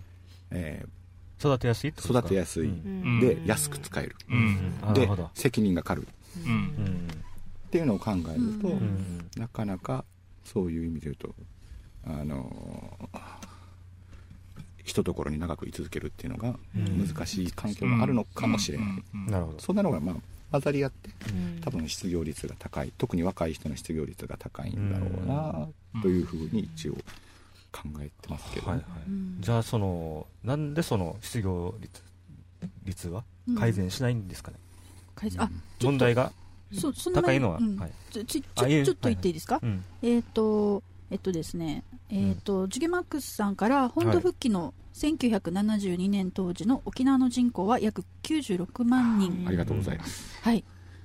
[0.52, 0.86] え
[1.40, 2.68] 育てやすい育てやすい。
[2.68, 3.20] うん。
[3.20, 4.36] ーで安く使える、う
[4.92, 4.94] ん。
[4.94, 6.08] で責任が軽いっ
[7.72, 8.24] ていうのを考える
[8.62, 9.30] と、うん。
[9.36, 10.06] なかなか
[10.46, 11.34] そういう意味で言うと
[12.06, 13.20] あのー
[14.86, 17.08] ひとところに長く居続けるっていうのがうん。
[17.08, 19.26] 難しい環境があるのかもしれない、うん。
[19.28, 20.16] なるほどそんなのがまあ
[20.54, 21.10] 混ざり合って
[21.62, 25.68] 多分失業率が高い特に若い人の失業率が高いんだろうな
[26.04, 26.94] というふうに一応
[27.72, 28.86] 考えてますけど、はいはい。
[29.40, 32.04] じゃあそのなんでその失業率
[32.86, 33.24] 率は？
[33.58, 34.58] 改善しないんですかね？
[35.16, 35.50] 改善あ
[35.82, 36.32] 問題が？
[36.72, 37.58] そその前高いのは？
[37.58, 37.76] うん。
[37.78, 37.92] はい。
[38.12, 39.84] ちょちょちょちょっと言っていいですか、うん。
[40.04, 41.84] えっ、とえっとですね。
[42.10, 50.64] えっ、と、ジュゲマックスさんから本土復帰の1972年当時の沖縄の人口は約96万人ありがとうございます、はい。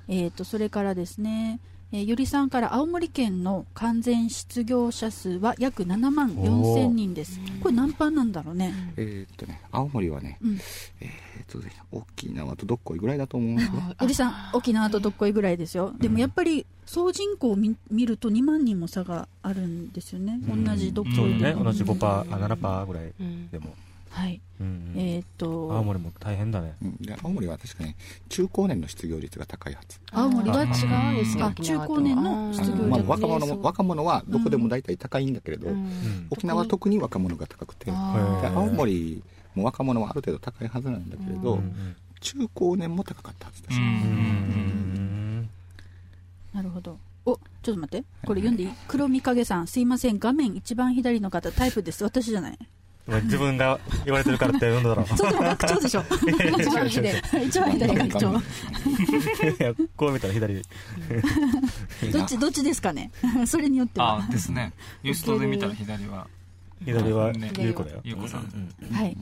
[0.09, 1.61] えー、とそれからですね、
[1.91, 7.41] えー、ゆりさんから青森県の完全失業者数は約7万4千人です。
[7.63, 8.75] これ何パンなんだろうね。
[8.97, 10.59] えーっとね青森はね、うん
[11.01, 13.73] えーっとね沖縄とどっこいぐらいだと思うんですよ
[14.03, 15.95] ゆりさん、沖縄とどっこいぐらいですよ。
[15.99, 20.41] でもやっぱり総人口を見見ると2万人も差があるんですよね。
[20.47, 21.61] 同じどっこいでも。
[21.61, 23.75] ね同じ5パーあ7パーぐらいうんでも
[24.19, 24.41] はい。
[24.61, 25.73] うんえっ、と。
[25.73, 26.75] 青森も大変だね。
[26.83, 26.97] うん。
[26.97, 27.97] で青森は確かね
[28.29, 30.01] 中高年の失業率が高いはず。
[30.11, 35.75] 青森はあ違うんですねあ沖縄と中高年の失業率まあ、若者も若者はどこでも大体高いんだけれど、うん。
[35.75, 37.93] うん沖縄は特に若者が高くて。
[37.93, 39.23] 青森
[39.55, 45.49] も若者はある程度高いはずなんだけれど、うん中高年も高かったはずです、うんうん
[46.53, 46.99] なるほど。
[47.25, 48.07] お、ちょっと待って。
[48.27, 48.71] これ読んでいい。
[48.89, 50.19] 黒見影さん、すいません。
[50.19, 52.03] 画面一番左の方、タイプです。
[52.03, 52.59] 私じゃない。
[53.25, 56.05] 自分が言われてるからって読んだろそれでも学長でしょ。
[56.59, 57.47] 一番左。
[57.47, 58.33] 一番左学長。
[58.33, 58.41] い
[59.59, 60.63] やこう見たら左
[62.13, 63.11] どっち、どっちですかね？
[63.47, 64.19] それによっては。
[64.19, 66.27] あですねユーストで見たら左は
[66.85, 69.17] 左はね優子だよゆうこさんはい。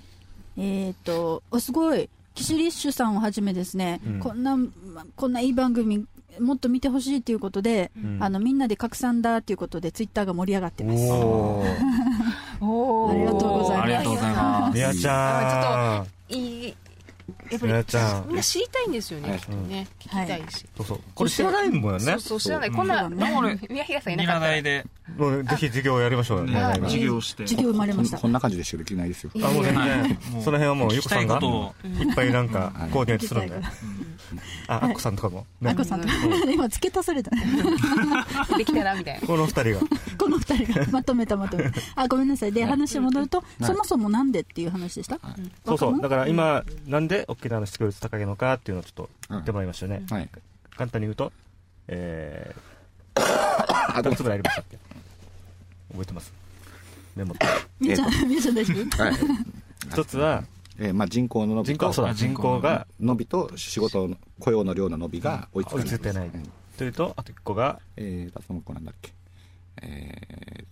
[0.59, 2.09] えっ、と、お、すごい。
[2.34, 4.68] キシリッシュさんをはじめですね、うんこんな、ま
[5.16, 6.07] こんないい番組、
[6.39, 10.99] もっと見てほしいということで、うんあの、みんなで拡散だということで、ツイッターが盛り上がってます。
[12.61, 13.83] ありがとうございます。
[13.83, 14.75] ありがとうございます。
[14.75, 16.35] みやちゃん。
[16.35, 16.75] いい
[17.51, 17.72] やっぱり
[18.28, 19.38] みんな知りたいんですよね、はい。
[19.38, 19.86] きっとね。
[20.01, 21.01] 聞きたいし、そうそう。
[21.14, 22.05] これ知らないもんよね。
[22.05, 22.70] そうそう知らない。
[22.70, 24.62] こんなそうだねこれ宮平さんいなニかったら。
[24.62, 24.84] で。
[25.16, 26.44] もうぜひ授業やりましょうよ。
[26.44, 26.80] ねはい。
[26.80, 28.18] 授業して授業生まれました。
[28.18, 28.26] そ。
[28.26, 29.30] んな感じでしかできないですよ。
[29.36, 32.90] あもう全然その辺はもうゆこさんがいっぱいなんかうん。
[32.90, 33.55] コーディネートするんで。
[33.57, 33.64] 聞き
[34.68, 35.47] ああっこさんとかも。
[35.61, 36.09] ねあこさんと
[36.51, 37.30] 今付け足された。
[38.59, 39.26] できたらみたいな。
[39.26, 39.80] この二人が。
[40.18, 40.86] この二人が。
[40.90, 41.70] まとめたまとめ。
[41.70, 41.80] た。
[41.94, 42.53] あ、ごめんなさい。
[42.53, 45.20] で、話戻ると、そもそもなんでっていう話でした？
[45.64, 45.97] そうそう。
[46.01, 47.26] だかから今なんで？
[47.39, 50.07] 沖縄の失業率高いのかっていうのをちょっと言ってもらいましたよね。
[50.11, 50.28] はい。
[50.76, 51.32] 簡単に言うと
[51.89, 54.78] えーどうつぐらいありましたっけ？
[55.91, 56.32] 覚えてます？
[57.14, 57.47] メモって。
[57.80, 59.03] みーちゃん、みーちゃん大丈夫？
[59.05, 59.14] はい。
[59.93, 60.45] 一つは
[60.78, 65.84] えーまあ、人口の伸びと人口そうだ人口が伸びと仕事の雇用の量の伸びが追いつかない。
[65.84, 66.28] 追いついてない。
[66.28, 66.53] うん。
[66.76, 69.12] というとあと一個がえー、その子なんだっけ？
[69.80, 70.64] え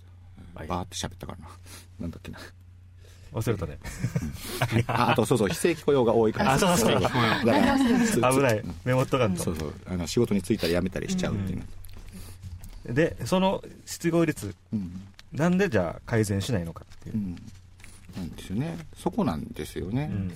[0.57, 1.49] ー、バーって喋ったからな。
[2.01, 2.39] なんだっけな
[3.35, 3.79] 忘れたね。
[4.87, 6.53] ああとそうそう非正規雇用が多いから。
[6.53, 6.93] あそうそう。
[6.93, 7.07] そう危
[8.41, 8.59] ない。
[8.59, 9.43] うんメモっとかんと。
[9.43, 9.75] そうそう。
[9.87, 11.59] あの仕事に就いたら辞めたりしちゃうっていう。
[12.87, 15.01] のでその失業率うん、
[15.33, 17.17] なんでじゃあ改善しないのかっていう。
[17.17, 17.37] う、ん、
[18.17, 18.79] なんですよね。
[18.97, 20.33] そこなんですよね、うん。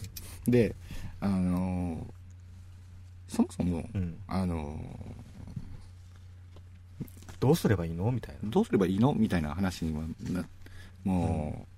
[0.50, 0.74] で
[1.20, 2.18] あのー
[3.28, 4.16] そもそも、うん。
[4.26, 4.80] あの
[7.40, 8.10] どうすればいいの？
[8.10, 8.48] みたいな。
[8.48, 9.12] ーどうすればいいの？
[9.14, 10.44] みたいな話にはな
[11.04, 11.77] もう、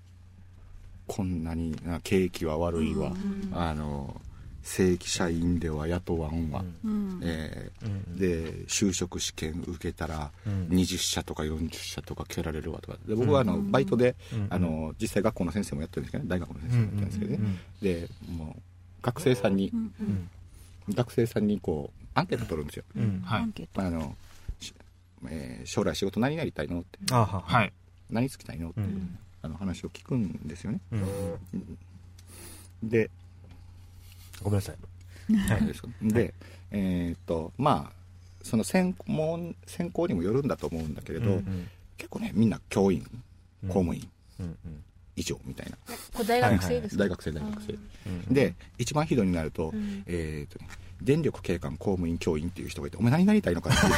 [1.13, 3.11] こんなにあ景気は悪いわ、
[3.53, 4.31] あのー
[4.63, 7.19] 正規社員では雇わんわ、うん。
[7.23, 7.85] えー。
[7.87, 8.17] うん。
[8.19, 10.67] で就職試験受けたらうん。
[10.69, 12.97] 20社とか40社とか蹴られるわとか。
[13.07, 14.47] で僕はあのバイトで、うん。
[14.51, 16.29] あの実際学校の先生もやってるんですけどね。
[16.29, 17.59] 大学の先生もやってるんですけどね、うん。
[17.81, 18.07] で
[18.37, 18.61] もう
[19.01, 19.93] 学生さんに、うん。
[19.99, 20.29] うん。
[20.93, 23.21] 学生さんにこうアンケート取るんですよ、うん。
[23.25, 23.67] はい。
[23.77, 24.15] あの、
[24.59, 24.73] し
[25.27, 26.99] えー将来仕事何やりたいのって。
[27.11, 27.63] あはは。
[27.63, 27.73] い
[28.11, 30.79] 何つきたいのって、うんあの話を聞くんですよね。
[30.91, 32.89] うん。
[32.89, 33.09] で
[34.43, 34.75] ごめんなさい。
[35.37, 36.33] はいですで
[36.71, 38.01] えーっとまあ
[38.43, 43.05] その専門専攻にもよるんだと思うんだけれど、うん結構ねみんな教員
[43.63, 43.69] うん。
[43.69, 44.83] 公務員うんうん。
[45.15, 45.77] 以上みたいな、
[46.13, 48.33] これ大学生ですか、大学生大学生、うん。
[48.33, 50.03] で一番ひどいになると,、ん。
[50.07, 50.69] えーっとね
[51.01, 53.93] 電力警官公務員教員っていう人がいてお前何になりたいのかっていう。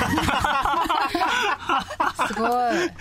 [2.28, 2.52] すごい。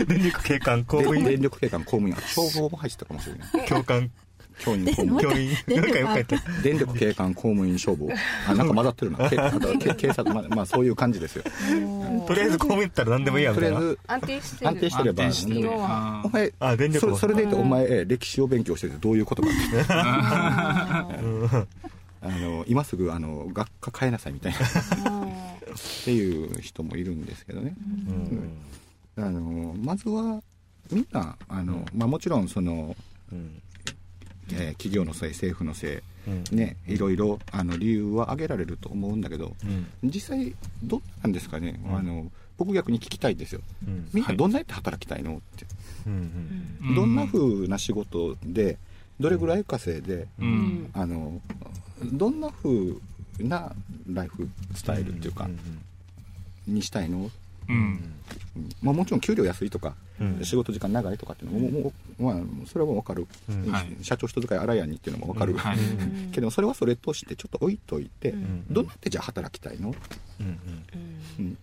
[0.06, 3.68] 電力警官公務で員電力警官公務員あ消防も入ってたかもしれない。
[3.68, 4.10] 教官。
[4.58, 5.30] 教員公務員。
[5.30, 5.50] 教員。
[5.80, 8.08] なんかよく書いて電力警官公務員消防。
[8.48, 9.18] あなんか混ざってるな。
[9.30, 11.44] けあとけ警察まあ、まあ、そういう感じですよ。
[12.26, 13.76] とりあえず公務員ったら何でもいいやみたいな。
[13.78, 14.70] とりあえず安定してる。
[14.70, 14.96] 安定し
[15.46, 19.58] てればお前あ電力をそそれで言うとお前え歴史を勉強してるってどういうことかって
[22.22, 24.58] あの今すぐあの学科変えなさいみたいな。
[24.58, 27.74] っていう人もいるんですけどね、
[29.16, 30.42] あのまずは
[30.90, 32.94] みんなあの、まあ、もちろんその、
[33.32, 33.62] うん。
[34.52, 36.44] えー企業のせい政府のせうん。
[36.52, 39.86] いねいろいろあの理由は挙げられると思うんだけどうん。
[40.02, 41.96] 実際どうなんですかね、うん。
[41.96, 43.62] あの僕逆に聞きたいんですよ。
[43.86, 44.08] うん。
[44.12, 45.36] みんなどんなやって働きたいの？
[45.36, 45.64] って、
[46.06, 46.76] うん。
[46.82, 46.94] うん。
[46.94, 48.78] どんな風な仕事で
[49.20, 50.90] どれぐらい稼いで、うん。
[50.92, 51.40] あの
[52.12, 52.94] どんな風
[53.38, 53.72] な
[54.10, 55.48] ライフスタイルっていうか、
[56.66, 57.30] にしたいの、
[57.68, 57.76] うん。
[57.76, 58.70] うん。
[58.82, 60.44] まあ、もちろん給料安いとか、うん。
[60.44, 63.26] 仕事時間長いとかっていうのももう、まあ、それは分かる、
[64.02, 65.78] 社長人使い荒いやんにっていうのも分かる、はい。
[66.32, 68.66] けどそれはそれとしてちょっと置いといて、うん。
[68.70, 69.94] どんなやってじゃあ働きたいの、
[70.40, 70.58] うん。
[71.38, 71.58] うん。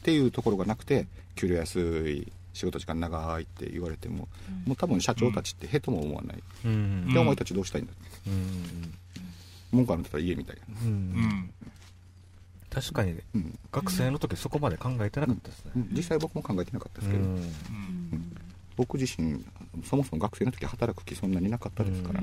[0.00, 4.28] っていうところがなくて給料安い仕事時間長いって言われても、
[4.66, 7.12] もう多分社長たちってへとも思わない、うん。
[7.12, 7.92] でお前たちどうしたいんだ
[8.26, 8.94] うん。
[9.72, 10.88] 文句あるんだったら言えみたいな、うん。
[10.88, 11.50] うん。
[12.70, 13.58] 確かにうん。
[13.72, 15.72] 学生の時そこまで考えてなかったですね。
[15.76, 15.88] うん。
[15.92, 17.52] 実際僕も考えてなかったですけど、うん。
[18.76, 19.44] 僕自身
[19.84, 22.22] そもそも学生の時働く気そんなになかったですから、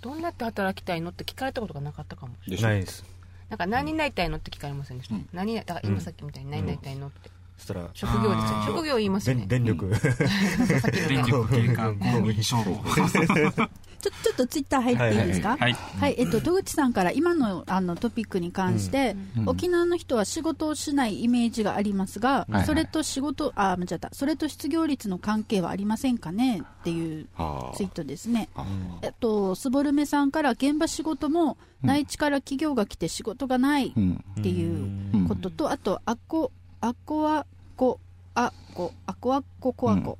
[0.00, 2.80] どんなって働きたいのって聞かれたことがなかったかもでしょない。
[2.80, 3.04] です。
[3.50, 5.28] なんか何になりたいのって聞かれませんでした、うん。
[5.32, 7.30] 何だから今さっきみたいに何になりたいのって、
[7.62, 8.62] そしたら職業ですよ。
[8.66, 9.46] 職業言いますよね。
[9.46, 9.88] 電電力。
[11.08, 12.80] 電力警官公務員消防
[14.02, 15.56] ちょちょっとツイッター入っていいですか？
[15.56, 19.48] はいはい、えっと、戸口さんから今のあのトピックに関して、うん。
[19.48, 26.62] 沖縄の人は仕事をしないイメージがありますが、はいそれと仕事、あ、間違った、それと失業率の関係はありませんかね？
[26.80, 27.26] っていう
[27.76, 28.48] ツイートですね。
[28.56, 28.66] あ
[29.02, 36.50] えっと、スボルメさんから現場仕事も内地から企業が来て仕事がないっていうことと、あと、あっこ、
[36.80, 37.46] あっこは
[37.76, 38.00] こ、
[38.34, 40.18] あっこ、あっこあっここあこ、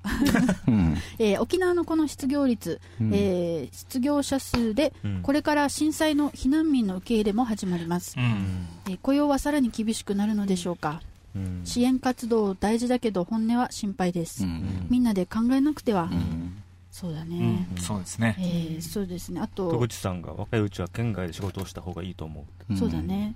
[0.69, 0.97] うん。
[1.19, 3.11] えー沖縄のこの失業率、うん。
[3.15, 5.21] えー失業者数で、うん。
[5.23, 8.67] これから震災の避難民の受け入れも始まります、うん。
[8.87, 11.01] えー雇用はさらに厳しくなるのでしょうか、
[11.35, 11.63] うん。
[11.65, 14.87] 支援活動大事だけど本音は心配です、うん。
[14.91, 16.63] みんなで考えなくては、うん。
[16.91, 17.67] そうだうね、ん。
[17.79, 18.37] そうですね。
[18.39, 19.41] えーそうですね。
[19.41, 22.77] あ戸と口さんが若いうちは県外で仕事をした方がいいと思う。
[22.77, 23.35] そうだね。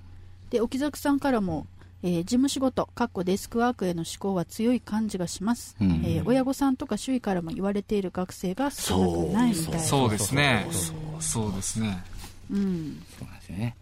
[0.51, 1.65] で沖崎さんからも、
[2.07, 5.91] えー事務仕事かっこデスクワークへの思考は強い感じがします、うん。
[6.05, 10.09] えー親御さんとか周囲からも言われている学生が少なくないみたいなそう。
[10.09, 10.65] ですね。
[10.71, 12.03] そうそうですね。
[12.49, 13.03] うん。
[13.19, 13.75] そうなんですよね。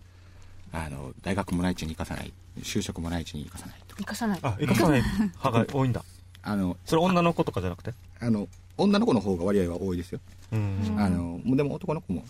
[0.71, 2.33] あの大学も内地に行かさない。
[2.61, 4.01] 就職も内地に行かさないとか。
[4.01, 4.39] 生かさない。
[4.41, 5.03] あ生かさない。
[5.03, 6.03] 派が多いんだ。
[6.41, 7.93] あのそれ女の子とかじゃなくて？
[8.19, 8.47] あの
[8.77, 10.19] 女の子の方が割合は多いですよ、
[10.51, 10.95] うん。
[10.97, 12.25] あのでも男の子も。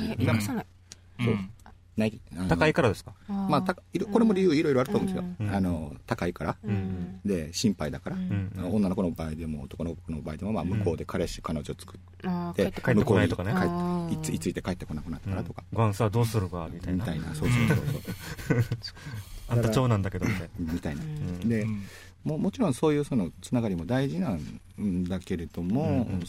[0.00, 0.66] え生かさない。
[1.20, 1.50] うん
[1.96, 2.20] ない。
[2.48, 3.12] 高いからですか？
[3.28, 3.82] まあ、たこ
[4.18, 5.54] れも理由いろいろあると思うんですよ、うん。
[5.54, 7.20] あの高いから、うん。
[7.24, 8.50] で心配だから、うん。
[8.72, 13.52] 女の子の場合でも男の子の場合でも、まあ、向こうで彼氏、彼女を作って帰って帰ってこないとかね。
[13.52, 16.68] 帰っていついついて帰ってこなくなったからとか、ご飯さどうするか？
[16.72, 17.04] みたいな。
[17.04, 17.34] みたいな。
[17.34, 18.58] そうそうそうそう。
[19.48, 20.72] あんた長男だけどみたいな。
[20.72, 21.40] みたいな、ん。
[21.48, 21.82] で、うん。
[22.24, 24.30] ももちろんそういうそのつながりも大事な
[24.78, 26.24] んだけれども、うんうん。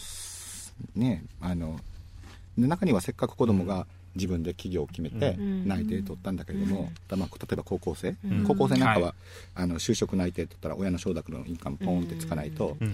[0.96, 1.80] ねあの
[2.58, 5.68] 中にはせっかく子供が自分で企業を決めてうん。
[5.68, 8.44] 内定取ったんだけれども、たまあ例えば高校生、うん。
[8.44, 9.14] 高校生なんかは、はい。
[9.56, 12.88] あの就職内定取ったら親の承諾の印鑑ポンってつかないと、うん。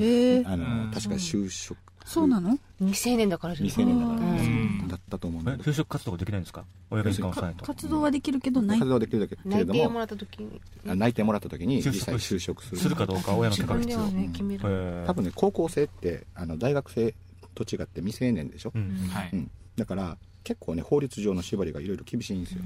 [0.46, 0.92] あのうん。
[0.92, 2.58] 確か就職そうなの？
[2.80, 4.88] 未成年だからじゃ未成年だから、うん。
[4.88, 5.72] だったと思うんえだけど。
[5.72, 6.66] 就職活動できないんですか？
[6.90, 7.66] 親が印鑑を押さないと。
[7.66, 8.80] 活動はできるけどない。
[8.80, 10.62] 活動できるだけけれども内定もらった時に？
[10.88, 12.78] あ内定もらった時に就職実際就職する。
[12.82, 17.14] するかどうかは親の自許可が必要多分ね高校生ってあの大学生
[17.54, 18.90] と違って未成年でしょ、うん。
[19.12, 19.30] はい。
[19.34, 22.62] うん、だから結構ね法律上の縛りがいろいろ厳しいんですよ、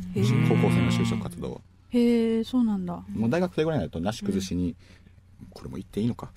[0.48, 1.62] 高校生の就職活動は。
[1.90, 3.04] へえそうなんだ。
[3.14, 4.76] もう大学生ぐらいになるとなし崩しに、
[5.52, 6.32] これも言っていいのか？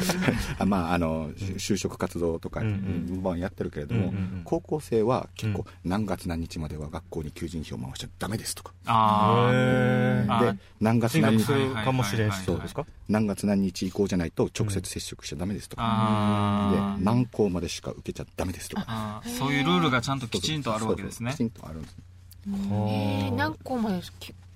[0.58, 3.22] あまああの就職活動とかうんうん。
[3.22, 4.12] バンやってるけれども、
[4.44, 8.72] 高校生は結構何月何日までは学校に求人票回しちゃダメですとか。
[8.86, 11.44] あで何月進何日
[11.84, 12.86] かもしれんそうですか？
[13.08, 19.22] 何月何日以降じゃないと直接接触しちゃダメですとか、あで何校までしか受けちゃダメですとか。
[19.38, 21.32] そういうルールがちゃんときちんとあるわけですね。
[21.32, 21.96] きちんとあるんです
[22.46, 24.02] えー何校まで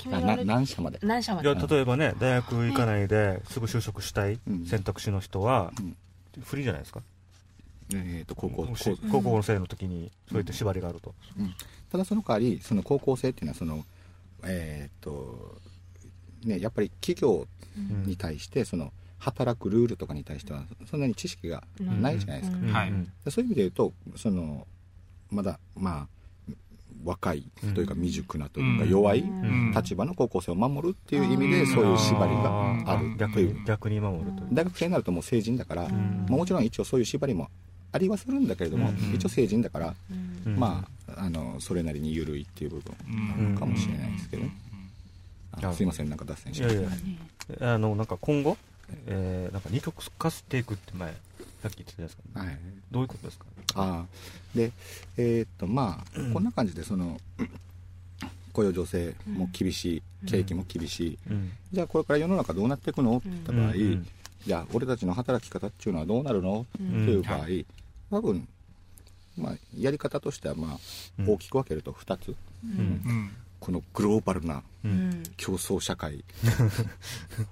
[0.07, 4.65] 何社まで何社まで例えばね大学行かないですぐ就職したいうん。
[4.67, 5.97] 選択肢の人はうん。
[6.45, 7.03] 不利じゃないですか？
[7.93, 8.69] えー、と高校
[9.11, 9.43] 高校。
[9.43, 11.15] 生の時にそういった縛りがあると。
[11.91, 13.85] ただその代わりその高校生っていうのはその
[14.45, 15.57] えっ、と
[16.45, 17.47] ねやっぱり企業
[18.07, 22.73] に対してその働くルールとかに対してはそんなに知識がないじゃないですか、うん。
[22.73, 22.91] はい。
[22.91, 24.67] うんでそういう意味で言うとその
[25.31, 26.09] まだまあ
[27.05, 27.45] 若い
[27.75, 28.91] というか未熟なというかうん。
[28.91, 29.73] 弱いん。
[29.73, 33.55] 立場の高校生を守るっていう意味でそういう縛りがある逆という。
[33.59, 34.49] に逆に守るという。
[34.53, 36.27] 大学生になるともう成人だから、ん。
[36.29, 37.49] まあ、もちろん一応そういう縛りも
[37.93, 39.15] ありはするんだけれども、うん。
[39.15, 39.95] 一応成人だから、
[40.47, 40.57] うん。
[40.57, 42.95] まああのそれなりに緩いっていう部分
[43.37, 44.43] あるかもしれないですけど、
[45.53, 46.77] あすいませんなんか脱線しまし
[47.59, 47.75] た。
[47.75, 48.57] あのなんか今後
[49.07, 51.13] えーなんか二極化していくって前
[51.63, 52.23] さっき言ってたじゃないですか。
[52.41, 52.59] はい。
[52.91, 53.47] どういうことですか？
[53.81, 54.07] ああ
[54.55, 54.73] で
[55.17, 57.21] えーっとまあこんな感じでその
[58.53, 61.53] 雇用情勢も厳しい景気も厳しい、うん。
[61.73, 63.19] じゃあこれから世の中どうなっていくの？
[63.19, 64.07] って言った場合、うん
[64.47, 67.47] じゃあ俺たちの働き方っていうのはどうなるの、という場合、
[68.09, 68.49] 多分、
[69.37, 70.79] まあ、やり方としてはまあ
[71.19, 71.31] うん。
[71.31, 72.71] 大きく分けると2つ、うん。
[72.71, 75.25] うんこのグローバルなうん。
[75.37, 76.25] 競争社会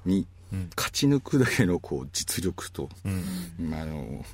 [0.05, 0.71] にうん。
[0.77, 2.89] 勝ち抜くだけのこう実力と、
[3.59, 3.69] うん。
[3.69, 4.25] まああの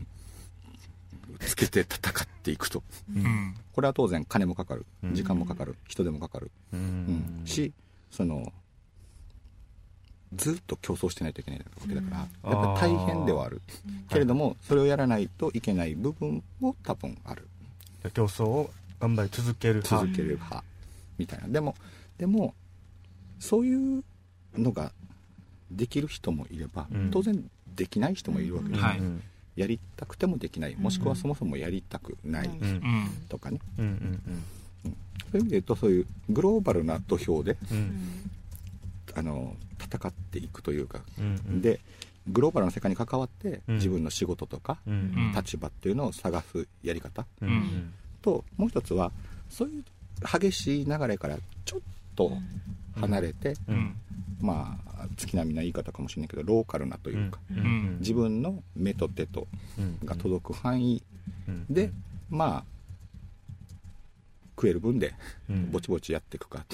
[1.46, 2.82] つけて戦っていくと。
[3.14, 3.54] うん。
[3.72, 4.86] これは当然金もかかる。
[5.02, 5.14] うん。
[5.14, 5.76] 時間もかかる。
[5.88, 7.42] 人手もかかる、ううん。
[7.42, 7.72] んし
[8.10, 8.52] その
[10.34, 12.58] ずっと競争してないといけないわけだから、うん。
[12.58, 13.60] やっぱり大変ではある、
[14.08, 17.48] けれどもそれをやらないといけない部分も多分ある。
[18.14, 20.06] 競争を頑張り続ける派。
[20.06, 20.64] 続ける派。
[21.18, 21.48] みたいな。
[21.48, 21.74] でも
[22.18, 22.54] でも
[23.38, 24.04] そういう
[24.56, 24.92] のが
[25.70, 27.10] できる人もいれば、うん。
[27.10, 28.98] 当然できない人もいるわけです、はい。
[28.98, 29.22] うん
[29.56, 30.76] やりたくてもできない。
[30.76, 32.50] もしくはそもそもやりたくない。
[33.28, 34.44] とかね、うんうん
[35.30, 37.56] そういう意味で言うとそういうグローバルな土俵で
[39.14, 41.00] あの戦っていくというか、
[41.48, 41.80] で
[42.28, 43.74] グローバルな世界に関わって、うん。
[43.76, 44.78] 自分の仕事とか、
[45.34, 47.24] 立場っていうのを探すやり方。
[48.20, 49.10] ともう一つは
[49.50, 49.84] そういう
[50.40, 51.80] 激しい流れからちょっ
[52.14, 52.32] と
[52.96, 53.74] 離れて、うん。
[53.74, 53.96] うん
[54.40, 57.58] まあ月並みな言い方かもしれないけどローカルなというか、うん。
[57.58, 57.96] うん。
[58.00, 59.46] 自分の目と手と
[59.78, 59.98] うん。
[60.04, 61.00] が届く範囲
[61.48, 61.66] うん。
[61.70, 61.92] で、
[62.28, 62.64] まあ
[64.56, 65.14] 食える分で
[65.48, 65.70] うん。
[65.70, 66.64] ぼちぼちやっていくか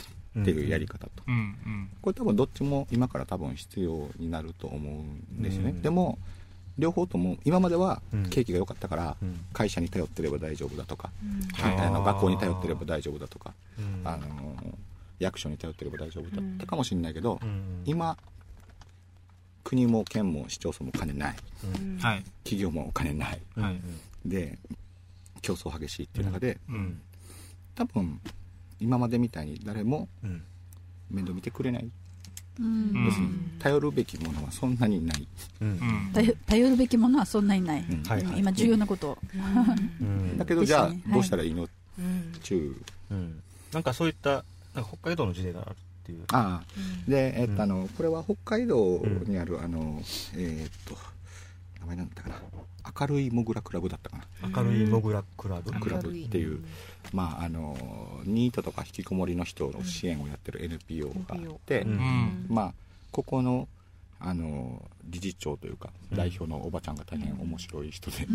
[0.41, 1.35] っていうやり方と、うん。
[1.35, 1.91] うん。
[2.01, 5.03] これ多分どっちも今から多分必要になると思う
[5.39, 5.83] んですよね、うん。
[5.83, 6.19] でも
[6.79, 8.31] 両方とも今まではうん。
[8.31, 9.41] 景気が良かったからうん。
[9.53, 11.11] 会社に頼ってれば大丈夫だとか、
[11.53, 14.09] はいあの学校に頼ってれば大丈夫だとか、うん。
[14.09, 14.57] あの
[15.19, 17.83] 役所に頼ってれば大丈夫だったかもしれないけど、うん。
[17.85, 18.17] 今
[19.65, 21.37] 国も県も市町村もお金ない。
[21.65, 21.99] うん。
[21.99, 22.25] はい。
[22.45, 23.41] 企業もお金ない。
[23.57, 23.81] はい。
[24.25, 24.59] で
[25.43, 27.01] 競争激しいっていう中で、うん。
[27.75, 28.21] 多分
[28.81, 30.43] 今までみたいに誰もうん。
[31.11, 31.91] 面倒見てくれない、
[32.61, 33.05] うん。
[33.07, 35.27] 要するに頼るべきものはそんなにない、
[35.63, 35.69] うん。
[35.69, 36.11] うん。
[36.13, 38.03] 頼頼るべきものはそんなにない、うん。
[38.03, 38.25] はい。
[38.25, 39.11] はい今重要なこと。
[39.11, 39.19] を、
[40.01, 40.37] うん。
[40.37, 41.67] だけどじゃあどうしたらいいの、
[41.99, 42.33] うん。
[42.43, 42.77] 中
[43.11, 43.43] うん。
[43.73, 44.45] なんかそういった
[44.79, 45.75] なんか北海道の事例があるっ
[46.05, 46.25] ていう。
[46.33, 47.11] ああ。
[47.11, 47.61] で、えっとうん。
[47.61, 50.01] あのこれは北海道にある、あの
[50.37, 50.97] えーっと
[51.81, 52.43] 名前なんだったかな。
[53.01, 54.25] 明るいモグラクラブだったかな。
[54.49, 55.73] 明るいモグラクラブ？
[55.73, 56.11] クラブ。
[56.11, 56.65] っていう、
[57.13, 57.77] まああの
[58.25, 61.91] ニートとか引きこもりの人の支援をやってる NPO があって、うん。
[61.91, 62.47] うん。
[62.49, 62.75] まあ
[63.11, 63.69] ここの
[64.21, 66.17] あの理事長というかうん。
[66.17, 68.27] 代表のおばちゃんが大変面白い人で、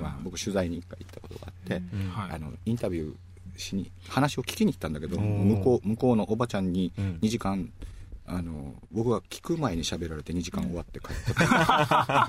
[0.00, 1.82] まあ、僕取材に一回行ったことがあって、
[2.30, 3.14] あのインタビュー
[3.58, 7.18] しに話を聞きに行ったんだけど向こう向こうのおばちゃんにうん。
[7.22, 7.70] 2時間、
[8.26, 12.28] あの僕が聞く前に喋られて2時間終わって帰った、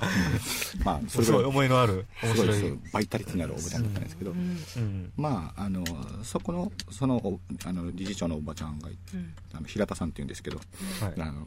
[0.84, 5.12] まあそれすごい思いのあるすごいバイタリティのあるおばちゃんだったんですけど、うん。
[5.16, 5.84] まああの
[6.24, 9.34] そこのそのおあの理事長のおばちゃんがうん。
[9.52, 10.62] あの平田さんっていうんですけど、は
[11.16, 11.20] い。
[11.20, 11.46] あの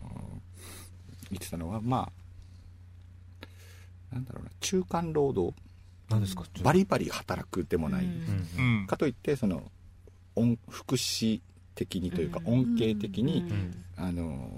[1.31, 2.11] 言ってたのはま
[4.11, 5.55] あなんだろうな中間労働
[6.13, 6.43] 何ですか？
[6.63, 8.07] バリバリ働くでもない、
[8.87, 9.71] かといってその
[10.35, 11.41] 恩福祉
[11.75, 13.83] 的にというか恩恵的に、うん。
[13.97, 14.49] あの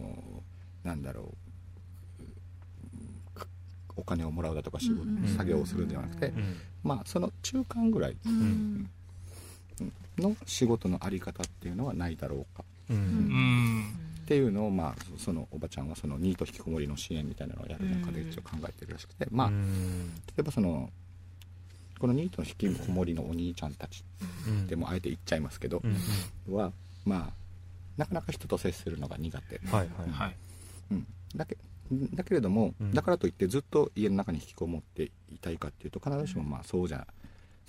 [0.84, 1.34] なんだろ
[3.36, 3.48] うか
[3.96, 6.56] お金をもらうだとか仕事、うん作業をするんではなくて、うん。
[6.84, 8.90] まあその中間ぐらいうん。
[10.18, 12.64] の仕事のあり方っていうのはないだろうか。
[12.90, 12.98] うん。
[12.98, 13.84] うん
[14.26, 19.56] っていうのを、まあ、そのおばちゃんはそのニート引きこもりの支援みたいなのをやる中で一応考えてるらしくて、まあ、例
[20.40, 20.90] えばその
[22.06, 24.04] このニートの引きこもりのお兄ちゃんたち
[24.68, 25.82] でもあえて言っちゃいますけど、
[26.48, 26.72] は
[27.04, 27.34] まあ
[27.98, 30.10] なかなか人と接するのが苦手、はいはい。
[30.12, 30.36] はい。
[30.92, 31.58] うん、だけ
[32.14, 32.94] だけれども、うん。
[32.94, 37.08] だからといってずっと家の中に引きこもっていたいかっていうと必ずしもまあそうじゃ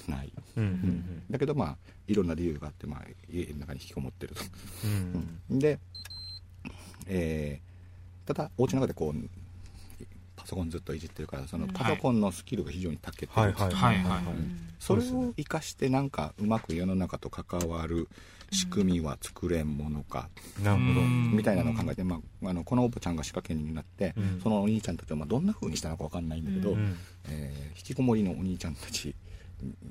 [0.06, 0.64] ない、うん。
[0.64, 0.72] ううん。
[0.74, 1.76] んだけどまあ
[2.06, 4.42] いろんな理由があって、まあ、家の中に引きこもってると、
[4.84, 5.38] うん。
[5.52, 5.58] うん。
[5.58, 5.78] で、
[7.06, 7.66] えー
[8.26, 9.45] ただお家の中でこう
[10.46, 13.52] パソコンずっといじってるからそのパソコンのスキルが非常に長けてる、はい。
[13.52, 13.74] はい。
[13.74, 13.98] はい。
[13.98, 14.22] はい。
[14.78, 18.08] それを生かしてなんかうまく世の中と関わる
[18.52, 20.28] 仕組みは作れんものか、
[20.62, 21.00] なるほど。
[21.32, 24.40] みたいなのを考えて、まあ、あのこのおばちゃんが仕掛け人になって、うん。
[24.40, 26.96] そのお兄ちゃんたちをまあどんな風にしたのか分かんないんだけど、うん。
[27.28, 29.14] えー引きこもりのお兄ちゃんたち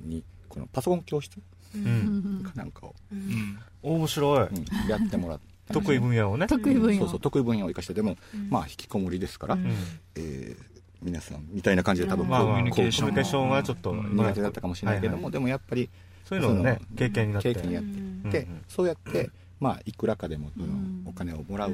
[0.06, 1.38] にこのパソコン教室
[1.76, 2.42] うん。
[2.46, 3.60] かなんかを、うん。
[3.82, 4.48] 面白い。
[4.48, 6.48] うんやってもらった得意分野をね。
[6.48, 7.00] 得意分野。
[7.00, 8.18] そうそう得意分野を生かしてでも、
[8.50, 9.74] まあ引きこもりですから、うん。
[10.16, 15.32] えー皆さんみたいな感じで多分まあまあコミュニケーションはちょっとうん苦手だったかもしれないけども、はいはい。
[15.34, 15.90] でもやっぱり
[16.24, 17.54] そういうのがね経験になって。
[17.54, 17.90] 経験にやって。
[17.90, 18.64] って、うんうん。
[18.68, 19.30] そうやって、
[19.60, 20.68] まあ、いくらかでもその
[21.06, 21.74] お金をもらう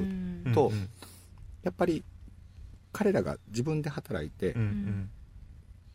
[0.52, 0.70] と、
[1.62, 2.04] やっぱり
[2.92, 4.54] 彼らが自分で働いて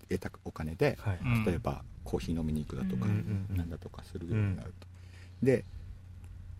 [0.10, 0.98] 得たお金で、
[1.46, 3.06] 例えばコーヒー飲みに行くだとか、
[3.56, 4.88] なんだとかするようになると、
[5.44, 5.64] で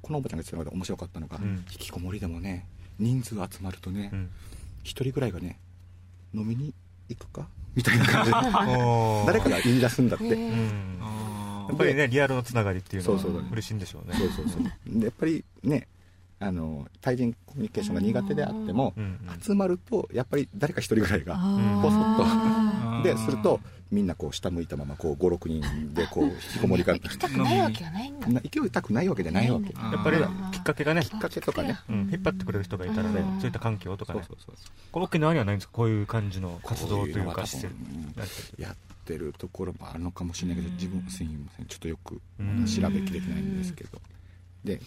[0.08, 1.66] このおばちゃんが言ってたのが面白かったのが、うん。
[1.70, 2.66] 引きこもりでもね
[2.98, 4.30] 人数集まるとねうん。
[4.84, 5.60] 一、人ぐらいがね
[6.34, 6.74] 飲みに
[7.10, 7.48] 行くか？
[7.76, 8.38] みたいな感じで
[9.28, 10.98] 誰かが言い出すんだって、うん。
[11.02, 14.16] あやっぱりねリアルのつながりっていうのはそうそう嬉しいんでしょうね。
[14.18, 15.00] そうそうそう。
[15.00, 15.88] でやっぱりね
[16.40, 19.04] あの対人コミュニケーションが苦手であっても、うん。
[19.04, 19.42] うん。
[19.42, 22.24] 集まるとやっぱり誰か一人ぐらいがポソッと。
[22.24, 23.60] ーですると
[23.92, 26.94] みんなこう下向いたままこう56人でこう引きこもりが。
[26.94, 28.28] 行きたくないわけがないんだ。
[28.28, 29.74] な勢いたくないわけじゃないわけ。
[29.74, 30.18] やっぱり
[30.52, 31.02] きっかけがね。
[31.02, 31.78] っかけとかね。
[31.90, 32.10] うん。
[32.12, 33.40] 引っ張ってくれる人がいたらねうん。
[33.40, 34.22] そういった環境とかね。
[34.28, 35.74] そうそうそうこの沖縄にはないんですか？
[35.74, 38.14] こういう感じの活動というか施設分
[38.58, 41.66] やってるところもあるのかもしれないけど自分すいません。
[41.68, 42.66] ちょっとよくうん。
[42.66, 44.02] 調べきれてないんですけど。
[44.64, 44.82] で、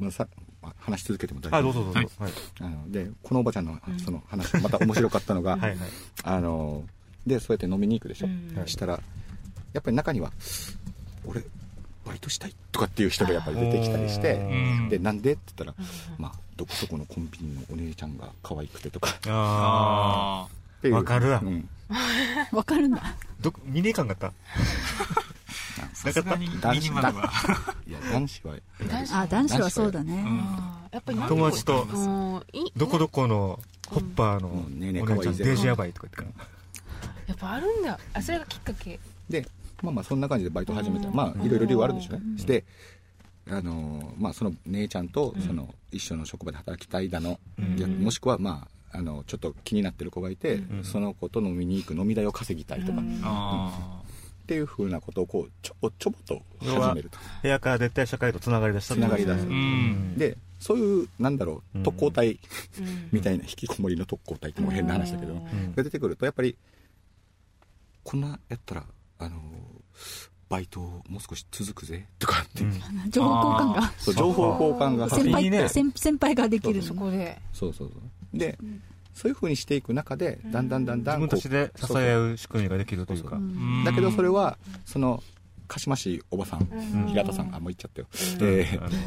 [0.00, 0.26] まあ、さ
[0.62, 1.72] まあ話し続けても大あ丈夫。
[1.74, 2.10] どうぞどうぞ。
[2.18, 2.32] はい。
[2.60, 5.76] あのでこのおばちゃんのその話また面白かったのが、 はいはい。
[6.22, 6.84] あの
[7.26, 8.66] でそうやって飲みに行くでしょ、うん。
[8.66, 9.00] したら
[9.72, 10.30] やっぱり中には
[11.26, 11.42] 「俺
[12.06, 14.54] バイトしたい」とかっていう人がやっぱり出てきたりしてう
[14.84, 14.88] ん。
[14.88, 15.32] でなんで？
[15.32, 15.86] って言ったら、
[16.18, 19.10] まあ、どこそこのコンビニのお姉ちゃんが可愛くてとか。
[19.10, 20.94] っああていう。
[20.94, 21.40] わかるわ。
[21.42, 21.68] うん、
[22.52, 24.28] わかるんだあど見ねえかんかった？
[24.28, 24.32] あ
[25.92, 26.48] さすがに。
[26.48, 27.30] ミニマムは。
[27.86, 28.54] いや男子は
[28.88, 29.12] 男子。
[29.14, 33.58] あ男子はそうだね、あーやっぱり友達とうんいどこどこの
[33.88, 36.46] ホッパーのお姉ちゃんデージやばいとか言ってか
[37.26, 37.98] やっぱあるんだ。
[38.12, 38.98] あそれがきっかけ。
[39.28, 39.46] で
[39.82, 41.14] まあまあそんな感じでバイト始めてうん。
[41.14, 42.16] まあいろいろ理由はあるんでしょ。
[42.16, 42.64] うねで
[43.48, 47.78] あのまあその姉ちゃんとその一緒の職場で働きたいだの、うん。
[47.78, 50.82] いやもしくはまああのちょっと気になってる子がいて、ん。
[50.82, 54.02] その子と飲みに行く飲み代を稼ぎたいとか、っあ
[54.46, 57.18] ていうふうなことをこうちょぼちょぼと要は始めると。
[57.42, 60.14] 部屋から出て社会とつながりだしたつながりだすーうん。
[60.16, 61.82] でそういうなんだろううん。
[61.82, 62.38] 特攻隊
[62.78, 63.08] うん。
[63.12, 65.74] みたいな引きこもりの特攻隊ってもう変な話だけど、うん。
[65.74, 66.56] が出てくるとやっぱり
[68.06, 68.84] こんなやったら
[69.18, 69.36] あの
[70.48, 73.10] バイトもう少し続くぜとかって、うん。
[73.10, 73.92] 情報交換が。
[73.98, 75.58] そう情報交換が先いいね。
[75.58, 76.82] 輩先先輩ができる。
[76.82, 77.36] そこで。
[77.52, 78.38] そうそうそう。
[78.38, 78.56] で、
[79.12, 83.40] そういうふうにしていく中でだんだんだんだん自分たちで支え合う仕組みができるというか。
[83.84, 85.20] だけどそれはその
[85.66, 87.08] 鹿島市おばさん、ん。
[87.08, 88.06] 平田さんあもう言っちゃったよ、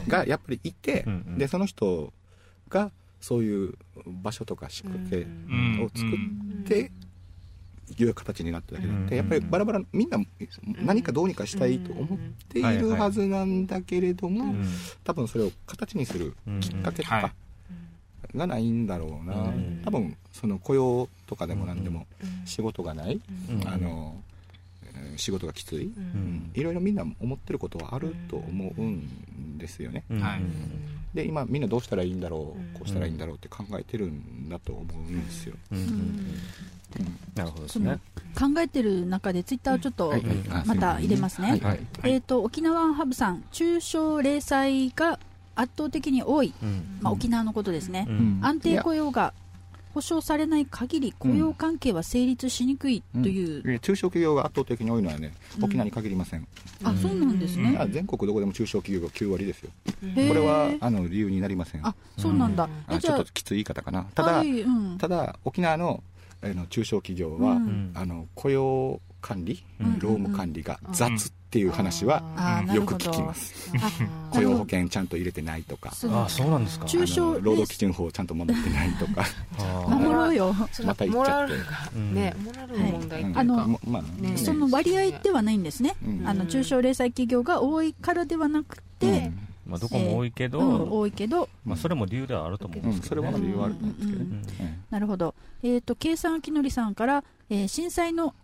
[0.10, 1.38] がやっぱりいて、うんうん。
[1.38, 2.12] でその人
[2.68, 3.74] がそういう
[4.06, 5.84] 場所とか仕掛けうん。
[5.86, 6.92] を作って、
[7.98, 9.18] いう形になっただけであって、うん。
[9.18, 10.20] やっぱりバラバラみんな
[10.82, 14.66] 何かどうにかしたいと思っているはずなんだけれども、うん
[15.04, 17.22] 多分それを形にするきっかけとはい。
[17.24, 17.34] か
[18.36, 19.82] がないんだろうな、うん。
[19.84, 22.06] 多分その雇用とかでも何でも
[22.46, 23.68] 仕事がない、うん。
[23.68, 24.30] あのえー
[25.18, 26.04] 仕事がきつい、ううん。
[26.04, 30.04] んいろいろみんな思ってることはあると思うんですよね。
[30.10, 30.20] うん。
[30.20, 30.42] はい。
[31.14, 35.56] で今みんなどうしたらいいんだろうこうしたらいいんだろうって考えてるんだと思うんですよ。
[35.72, 35.78] うん。
[35.80, 37.18] うん。
[37.36, 38.00] なるほどですね。
[38.38, 40.14] 考えてる中でツイッターをちょっと
[40.66, 41.60] また入れますね、はい。
[41.60, 41.80] はい。
[42.04, 45.20] えー、と沖縄ハブさん中小零細が
[45.56, 47.00] 圧倒的に多い、うん。
[47.02, 48.40] まあ、沖縄のことですね、うん。
[48.42, 49.34] 安定雇用が
[50.00, 53.80] 保障されない限り雇用関係は成立しにくいという、うん。
[53.80, 56.48] 中小企業が圧倒的に多いのはね沖縄に限りません、
[56.84, 59.72] あそうなんですね、あ全国どこでも中小企業が9割ですよ。
[60.02, 61.86] これはあの理由になりません。
[61.86, 64.04] あそうなんだ、えあちょっときつい言い方かな。
[64.16, 64.98] ただ、はいうん。
[64.98, 66.02] ただ沖縄の
[66.42, 67.92] あの中小企業は、うん。
[67.94, 70.00] あの雇用管理、うん。
[70.00, 73.72] 労務管理が雑っっていう話はあーなるよくほど聞きます。
[73.82, 73.92] あ
[74.30, 75.92] 雇用保険ちゃんと入れてないとか。
[76.12, 76.86] ああそうなんですか。
[76.86, 79.26] 中小労働基準法ちゃんと守ってないとか。
[79.58, 80.56] あ守ろうよ。
[80.72, 81.56] それまた言っちゃって。
[82.14, 84.38] ねモラあのもまあね。
[84.38, 86.28] その割合ではないんですね、うん。
[86.28, 89.32] あの中小零細企業が多いからではなくて、
[89.66, 93.28] まあどこも多いけど、うん多いけど、まあそれも理由ではあると思うんうんですけど、ね。
[93.32, 94.26] それは理由はあると思うんですけどね。
[94.60, 94.66] うん。
[94.68, 94.84] うん。
[94.92, 98.36] なるほど、えー、と計算きのりさんから、えー震災の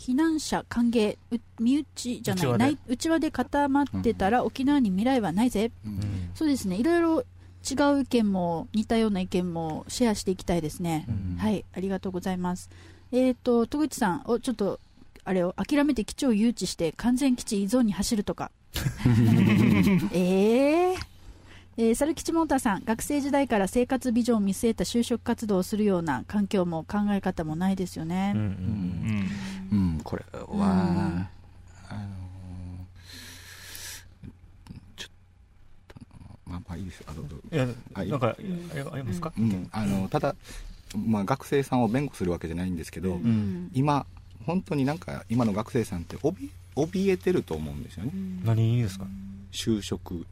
[0.00, 3.30] 避難者歓迎う身内じゃない内内輪で。
[3.30, 5.92] 固まってたら沖縄に未来はないぜ、うん。
[5.92, 6.76] うんそうですね。
[6.76, 11.36] いろいろ違う意見も似たような意見もシェアしていきたいですね、うん。
[11.36, 11.66] はい。
[11.74, 12.70] ありがとうございます。
[13.12, 14.80] えっ、と戸口さんおちょっと
[15.24, 18.50] あれを諦めて基地を誘致して完全基地依存に走るとか。
[20.12, 21.09] えー？
[21.76, 28.46] えー、サルキチモーターさん学生時代から生活ビジョンを見据えた就職活動をするような環境も考え方もないですよね、うんうん
[29.72, 29.78] うん。
[29.78, 31.28] うんこれは、ん。
[31.88, 32.00] あの
[34.96, 35.10] ちょっ
[35.88, 35.94] と
[36.50, 37.02] まあまあいいです。
[37.06, 37.36] あどうぞ。
[37.50, 38.08] いやはい。
[38.08, 38.34] なんかあ
[38.94, 40.34] ありますか、うん、あのただ、
[41.06, 43.70] まあ、学生さんを弁護するわけじゃないんですけど、うん。
[43.72, 44.06] 今
[44.44, 48.12] 本当になんか今の学生さんって怯怯えてると思うんですよね。
[48.44, 49.06] 何ですか？
[49.52, 50.26] 就職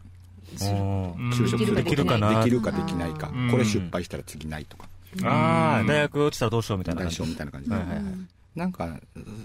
[0.52, 1.30] うん。
[1.30, 2.42] 就職するできるかな。
[2.42, 2.72] できるか。
[2.72, 3.50] できないか、うん。
[3.50, 4.88] これ失敗したら次ないとか、
[5.24, 7.18] ああ大学落ちたらどうしようみたいな感じ。
[7.18, 7.70] 大賞みたいな感じ。
[7.70, 8.04] で、はいはいはい。
[8.54, 9.00] なんか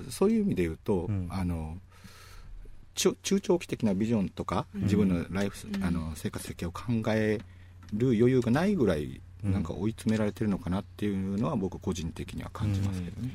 [0.10, 1.28] そういう意味で言うと、うん。
[1.30, 1.78] あの
[2.96, 7.40] 中中長期的なビジョンとか、自分のライフス、あの生活設計を考え
[7.94, 13.30] る余裕がないぐらいうんなんか追い詰められてるのかなっていうのは僕個人的には感じますけどね、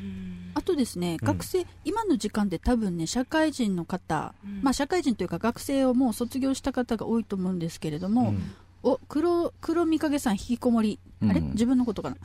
[0.54, 1.26] あとですね、うん。
[1.26, 8.54] 学生、今の時間で多分ね、社会人の方、まあ社会人というか学生をもう卒業した方が多いと思うんですけれども、うん。
[8.84, 11.40] お黒黒見影さん引きこもり、あれ？
[11.40, 12.16] うん自分のことかな？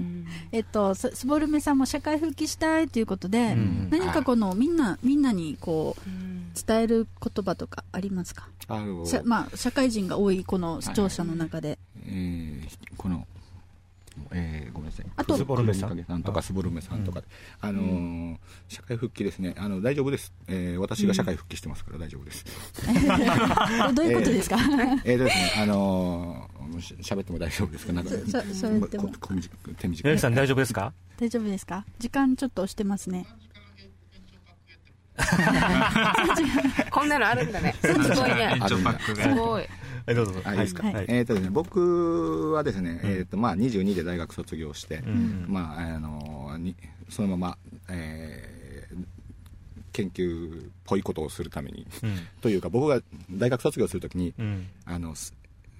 [0.52, 3.88] えっとススボルメさんも社会復帰したいということで、ん。
[3.90, 6.10] 何かこのみんなみんなにこう
[6.66, 8.84] 伝える言葉とかありますか、あ
[9.24, 12.47] まあ、社会人が多いこの視聴者の中で、えー
[12.96, 13.26] この、
[14.32, 15.06] えーごめんなさい。
[15.16, 16.04] あとスボルメさん。
[16.04, 16.22] さん。
[16.22, 17.22] とかスボルメさんとか、
[17.60, 18.36] あのー
[18.68, 19.54] 社会復帰ですね。
[19.58, 22.44] あの大丈夫です、えー私が社会復帰してますから大丈夫です、
[23.94, 24.56] どういうことですか、
[25.04, 25.52] えーとですね。
[25.62, 27.92] あのーし喋っても大丈夫ですか？
[27.92, 29.08] なんかしゃ喋っても。
[29.78, 30.92] 手短八木さん大丈夫ですか？
[31.18, 31.84] 大丈夫ですか？
[31.98, 33.26] 時間ちょっと押してますね。
[36.90, 37.74] こんなのあるんだね。
[37.82, 38.56] すごいね。
[39.04, 39.64] すがごい
[40.08, 40.48] はいどうぞどうぞ。
[40.48, 41.04] あいいですか、はい。
[41.06, 45.44] えーとですね、僕はですね、えーとまあ、22で大学卒業して、ん。
[45.48, 46.74] まああのに
[47.10, 47.58] そのまま、
[47.90, 48.58] えー
[49.92, 52.16] 研究っぽいことをするために、うん。
[52.40, 53.02] というか僕が
[53.32, 54.68] 大学卒業するときに、うん。
[54.86, 55.34] あのす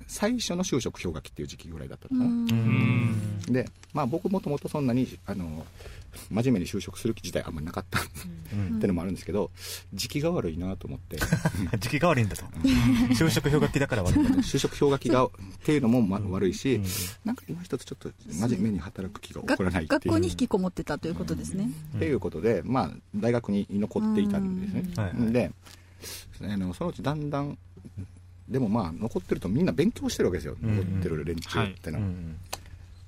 [0.08, 2.46] 最初の就職氷河期っていう時期ぐらいだったの
[3.46, 5.64] で、まあ、僕もともとそんなにあの
[6.30, 8.02] 真面目に就職する気自体あんまりなかった、っ
[8.80, 9.50] てのもあるんですけど
[9.94, 11.18] 時期が悪いなと思って。
[11.78, 12.44] 時期が悪いんだと。
[12.44, 14.36] 就職氷河期だから悪いんだと。
[14.36, 15.30] 就職氷河期がっ
[15.64, 16.80] ていうのも、ま、悪いし、
[17.24, 20.00] なんか今一つちょっと真面目に働く気が起こらないっていう。
[20.00, 25.02] 学校に引きこもってたということですね、っていうことで、まあ、大学に残っていたんですね、うん。
[25.02, 25.32] はいはい。
[25.32, 25.52] で
[26.40, 27.58] あのそのうちだんだん
[28.48, 30.76] でもまあ残ってるとみんな勉強してるわけですよ、うん。
[30.76, 32.36] 残ってる連中ってのは、うん。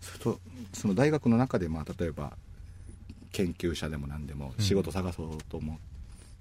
[0.00, 0.40] すると
[0.72, 2.36] その大学の中で、まあ、例えば
[3.32, 5.76] 研究者でも何でも仕事探そうと思っ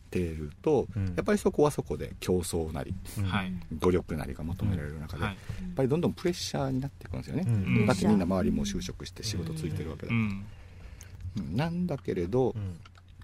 [0.09, 1.05] ていると、うん。
[1.15, 3.23] やっぱりそこはそこで競争なりうん。
[3.25, 3.53] はい。
[3.71, 5.33] 努力なりが求められる中で、はい。
[5.33, 5.39] や
[5.71, 7.85] っぱりどんどんプレッシャーになっていくんですよね、うん。
[7.85, 10.45] だってみんな周りも就職して仕事ついてるわけだ、うん。
[11.37, 11.55] うん。
[11.55, 12.79] なんだけれど、うん。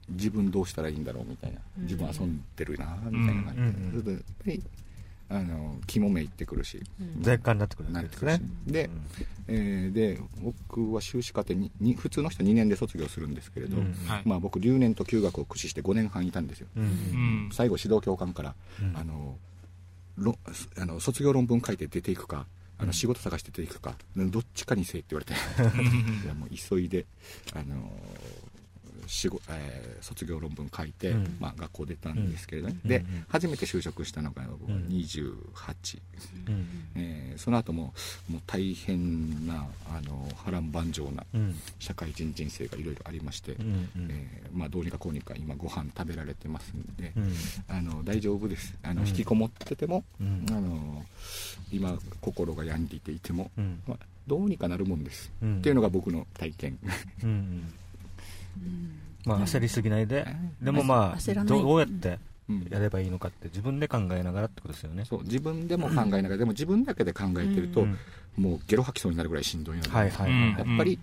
[0.10, 1.60] 自分どうしたらいいんだろうみたいな。
[1.78, 4.60] 自分遊んでるなみたいな感じで、
[5.28, 6.82] あの肝めいってくるし、
[7.22, 8.42] 罪悪感になってくるわけですね。
[8.68, 8.90] で,、
[9.48, 13.94] えーで僕は修士課程にに普通の人2年で卒業するんですけれど、うん。
[14.08, 14.22] はい。
[14.26, 16.68] まあ、僕留年と休学を駆使して5年半いたんですよ、
[17.52, 18.98] 最後指導教官から、うん。
[18.98, 19.38] あの
[20.18, 20.38] ろ
[20.78, 22.46] あの卒業論文書いて出ていくか
[22.78, 25.34] あの仕事探して出ていくかどっちかにせえって言われて。
[26.24, 27.06] いやもう急いで
[27.54, 27.92] あの
[29.08, 31.38] 仕事えー卒業論文書いて、うん。
[31.40, 34.88] まあ、学校出たんですけれどね、でうんうん初めて就職したのが僕はうん。
[34.88, 36.00] 28、
[36.48, 36.68] うん。
[36.96, 37.94] えーその後も
[38.30, 41.56] もう大変なあの波乱万丈なうん。
[41.80, 44.08] 社会人人生がいろいろありまして、うんうん。
[44.10, 47.34] えーまあ、どうにかこうにか今ご飯食べられてますんで、うん。
[47.68, 48.74] あの大丈夫です。
[48.84, 49.08] あの、うん。
[49.08, 50.46] 引きこもってても、うん。
[50.50, 51.04] あの
[51.72, 53.82] 今心が病んでいていても、うん。
[53.88, 55.58] まあ、どうにかなるもんです、うん。
[55.58, 56.80] っていうのが僕の体験。
[57.24, 57.74] うんうん
[59.26, 60.26] まあ焦りすぎないで。
[60.62, 60.66] うん。
[60.66, 62.20] でもまあどうやって
[62.50, 62.68] うん。
[62.70, 65.06] やればいいのかって自分で考えながらってことですよね。
[65.06, 67.98] そう自分でも考えながら、でも自分だけで考えてると、うん。
[68.38, 70.52] もうゲロ吐きそうになるぐらいしんどいので、はいはいうん。
[70.52, 71.00] やっぱり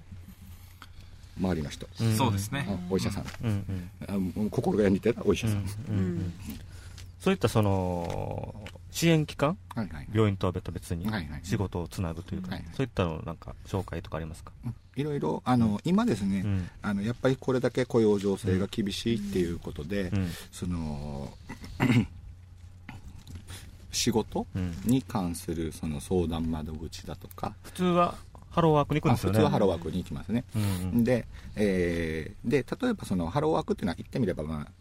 [1.41, 2.17] 周りの人、うん。
[2.17, 2.67] そうですね。
[2.69, 3.91] あお医者さん、うん
[4.37, 4.51] うん。
[4.51, 5.65] 心が病んでいたらお医者さん、うん
[5.97, 6.33] うん。
[7.21, 8.55] そういったその
[8.93, 9.57] 支援機関？
[9.75, 10.09] はいはい。
[10.13, 11.41] 病院とは別々にはいはい。
[11.43, 12.69] 仕事をつなぐというか、はいはい。
[12.77, 14.75] そういったのなんか紹介とかありますか、うん。
[14.97, 16.71] いろいろあの今ですね、うん。
[16.83, 20.31] あのやっぱりこれだけ雇用情勢が厳しいっていうことで、うん。
[20.53, 21.33] その
[23.91, 24.75] 仕事うん。
[24.85, 28.15] に関するその相談窓口だとか、普通は
[28.51, 29.39] ハローワークに行くんあですよね。
[29.39, 30.67] 普通はハローワークに行きますね、うんう
[30.97, 31.05] ん。
[31.05, 34.73] で,、えーで例えばそのハローワークっていうのは言ってみれば、まあ、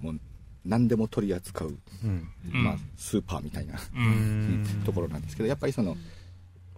[0.00, 0.20] もう
[0.66, 2.28] 何でも取り扱う、うん。
[2.44, 3.78] まあうん、スーパーみたいな、
[4.84, 5.96] ところなんですけどやっぱりその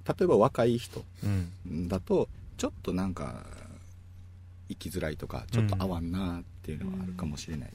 [0.06, 1.88] 例えば若い人うん。
[1.88, 3.44] だとちょっとなんか
[4.68, 7.70] 生きづらいとかちょっと合わんなっていうのはあるかもしれない、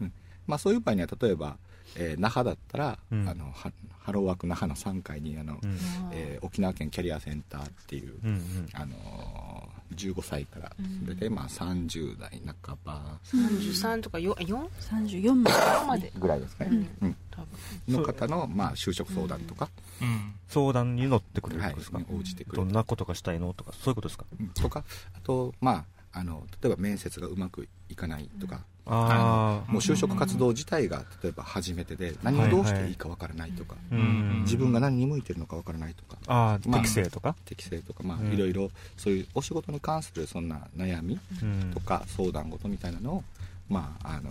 [0.00, 0.12] うん。
[0.46, 1.58] まあ、そういう場合には例えば、
[1.96, 3.28] えー那覇だったら、うん。
[3.28, 5.78] あのはハローワーク那覇の3階にあの、うん。
[6.12, 8.68] えー沖縄県キャリアセンターっていう、うんうん。
[8.72, 10.70] あのー15歳から
[11.06, 13.18] 大体まあ30代半ば。
[13.24, 14.68] 33とか 4, 4?
[14.90, 16.12] 34までまで。
[16.18, 17.16] ぐらいですかね、うん。
[17.30, 17.42] 多
[17.88, 19.70] 分の方の、まあ、就職相談とか、
[20.02, 20.34] うん。
[20.48, 22.66] 相談に乗ってくれるはいんですか、応じてくれる。
[22.66, 24.26] どんなことがしたいのとかそういうことですか？
[24.38, 24.48] うん。
[24.48, 24.84] とか
[25.16, 36.16] あとまああの例えば面接がうまくいかないとか、ああもう就職活動自体が例えば初めてで何をどうしていいかわからないとか、うん自分が何に向いてるのかわからないとか。
[36.26, 38.30] まあ適正とか、適性とか、まうん。
[38.30, 41.70] あ、いろいろそういうお仕事に関するそんな悩みうん。
[41.74, 43.24] とか相談事みたいなのを、
[43.68, 44.30] まああの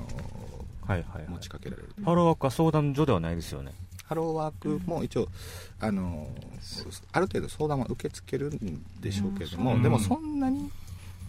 [0.87, 1.29] はいはい、はい。
[1.29, 1.89] 持ちかけられる。
[2.03, 3.73] ハローワークは相談所ではないですよね。
[4.05, 5.27] ハローワークも一応、
[5.81, 6.27] あの
[7.11, 9.83] ある程度相談は受け付けるんでしょうけれども、うん。
[9.83, 10.71] でもそんなに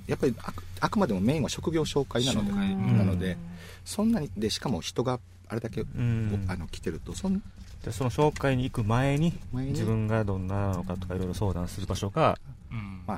[0.09, 3.37] やっぱりあくあくまでもメインは職業紹介なのでなので
[3.85, 6.45] そんなにでしかも人があれだけ、ん。
[6.49, 7.41] あの来てるとそん
[7.85, 12.39] でその紹介に行く前に自分がどんなのかとかいろいろ相談する場所が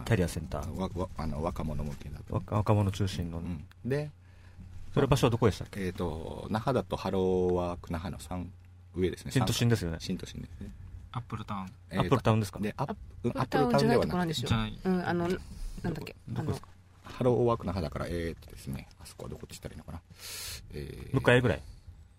[0.05, 0.77] キャリアセンター。
[0.77, 3.65] わわあの若者向けだと、若若者中心の、うん。
[3.85, 4.11] で、
[4.95, 5.87] それ場所はどこでしたっけ？
[5.87, 8.47] えー、と那覇だとハローワーク那覇の3
[8.95, 9.33] 上ですね。
[9.33, 9.97] 新都心ですよね。
[10.01, 10.71] 新都心ですね、
[11.13, 11.73] アップルタウン。
[11.91, 12.61] えーアップルタウンですか？
[12.61, 14.79] でアップうんアップタウンじゃないルタウンではなくてとこなんですよじゃない。
[14.85, 15.29] うんあの
[15.83, 16.15] なんだっけ？
[16.29, 16.69] どこですか？
[17.13, 20.01] ハローワーク那覇だからえー、っとですねあそこはどこって言ったらいいのかな、
[20.75, 21.63] えー向かいぐらい？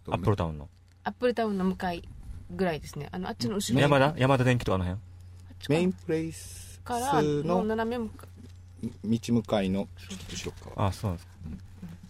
[0.05, 0.69] とアップルタウンの？
[1.03, 2.07] アップルタウンの向かい
[2.51, 3.09] ぐらいですね。
[3.11, 5.01] あのあっちの後ろ山田山田電機とかあの辺？
[5.69, 8.27] メインプレイスからのの斜め向か
[9.03, 9.88] 道向かいの
[10.30, 10.88] 後ろ側。
[10.88, 11.34] ああそうなんですか、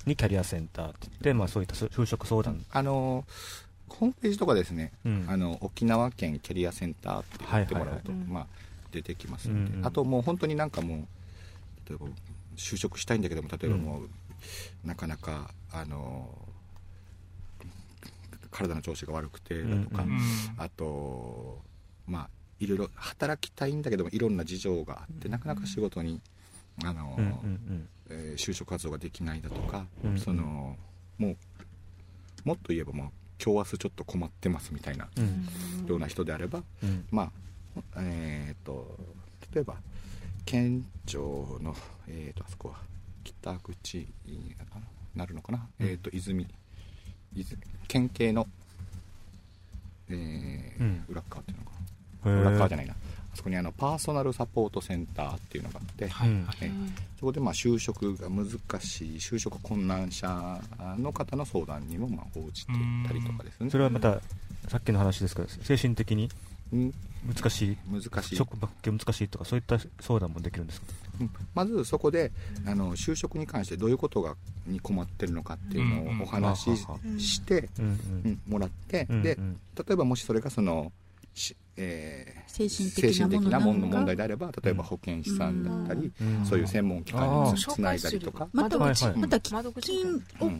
[0.05, 3.25] にキャリアセンターって言って、まあ、そういった就職相談、あの
[3.89, 5.25] ホームページとかですね、うん。
[5.27, 8.47] あの沖縄県キャリアセンターって言ってもらうと、まあ、
[8.91, 9.85] 出てきますので、うんうん。
[9.85, 10.97] あともう本当になんかもう
[11.89, 12.07] 例えば
[12.55, 14.09] 就職したいんだけども例えばもう、
[14.87, 16.37] なかなかあの
[18.51, 20.05] 体の調子が悪くてだとか、
[20.57, 21.61] あと
[22.05, 22.29] まあ
[22.59, 26.21] いろいろ働きたいんだけどもいろんな事情があってなかなか仕事に
[26.83, 27.17] あの、
[28.09, 30.75] えー就職活動ができないだとか、うんその
[31.17, 31.37] もう
[32.43, 33.07] もっと言えばもう
[33.43, 35.07] 今日明日ちょっと困ってますみたいな
[35.87, 37.05] ような人であれば、うん。
[37.09, 37.31] ま
[37.95, 38.97] あえっ、と
[39.53, 39.75] 例えば
[40.51, 41.73] 県庁の、
[42.09, 42.75] えー、とあそこは
[43.23, 44.53] 北口に
[45.15, 45.87] なるのかな、うん。
[45.87, 46.45] えっ、と泉。
[47.33, 47.61] 泉。
[47.87, 48.45] 県警の、
[50.09, 51.05] えーうん。
[51.07, 51.71] 裏っ側っていうのか
[52.29, 52.41] な？
[52.41, 52.93] 裏っ側じゃないな。
[52.93, 52.95] あ
[53.33, 56.11] そこにあのパーソナルサポートセンターっていうのがあって、うん
[56.59, 56.71] えー
[57.17, 58.47] そこでまあ就職が難
[58.81, 60.59] しい就職困難者
[60.97, 62.73] の方の相談にもまあ応じて
[63.07, 63.69] たりとかですね。
[63.69, 64.19] それはまた
[64.67, 66.25] さっきの話ですけど精神的に？
[66.25, 67.77] うん難しい？
[67.91, 68.35] 難しい。
[68.35, 70.87] 職場系難しいとかそういった相談もできるんですか？
[71.19, 71.29] うん。
[71.53, 72.31] まずそこで
[72.65, 74.35] あの就職に関してどういうことが
[74.65, 76.87] に困ってるのかっていうのをお話し
[77.19, 77.69] して、
[78.47, 79.59] もらって、うんでうん。
[79.75, 81.10] 例えばもしそれがその、し
[81.77, 86.45] えー精神精的なもの問題であれば例えば保健師さんだったり、うん。
[86.45, 89.63] そういう専門機関につつないだりとか、また、はいはいまた金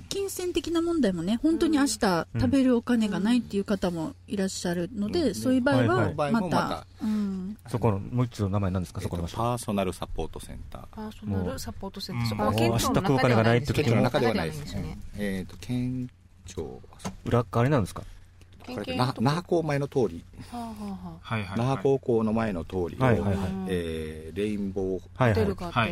[0.08, 5.36] 金銭的な問題もね本当に明日食べるお金がないっていう方もいらっしゃるので、うん。
[5.36, 9.02] そういう場合はまた,、うん、そこのもう一度名前なんですか？
[9.04, 10.88] えっとそこのパーソナルサポートセンター。
[10.92, 12.24] パーソナルサポートセンター。
[12.24, 12.26] う。
[12.26, 13.84] んそこは県庁の明日食うお金がないって時も。
[13.84, 14.98] 県庁の中では中ないですよね。
[15.18, 16.10] えっ、と県
[16.46, 16.82] 庁。
[17.26, 18.04] 裏側あれなんですか？
[18.04, 18.10] 県
[18.66, 20.24] これ那覇那覇港前の通り。
[20.52, 22.98] はあはあははいはい那覇高校の前の通りを、
[23.68, 25.34] えーレインボーあ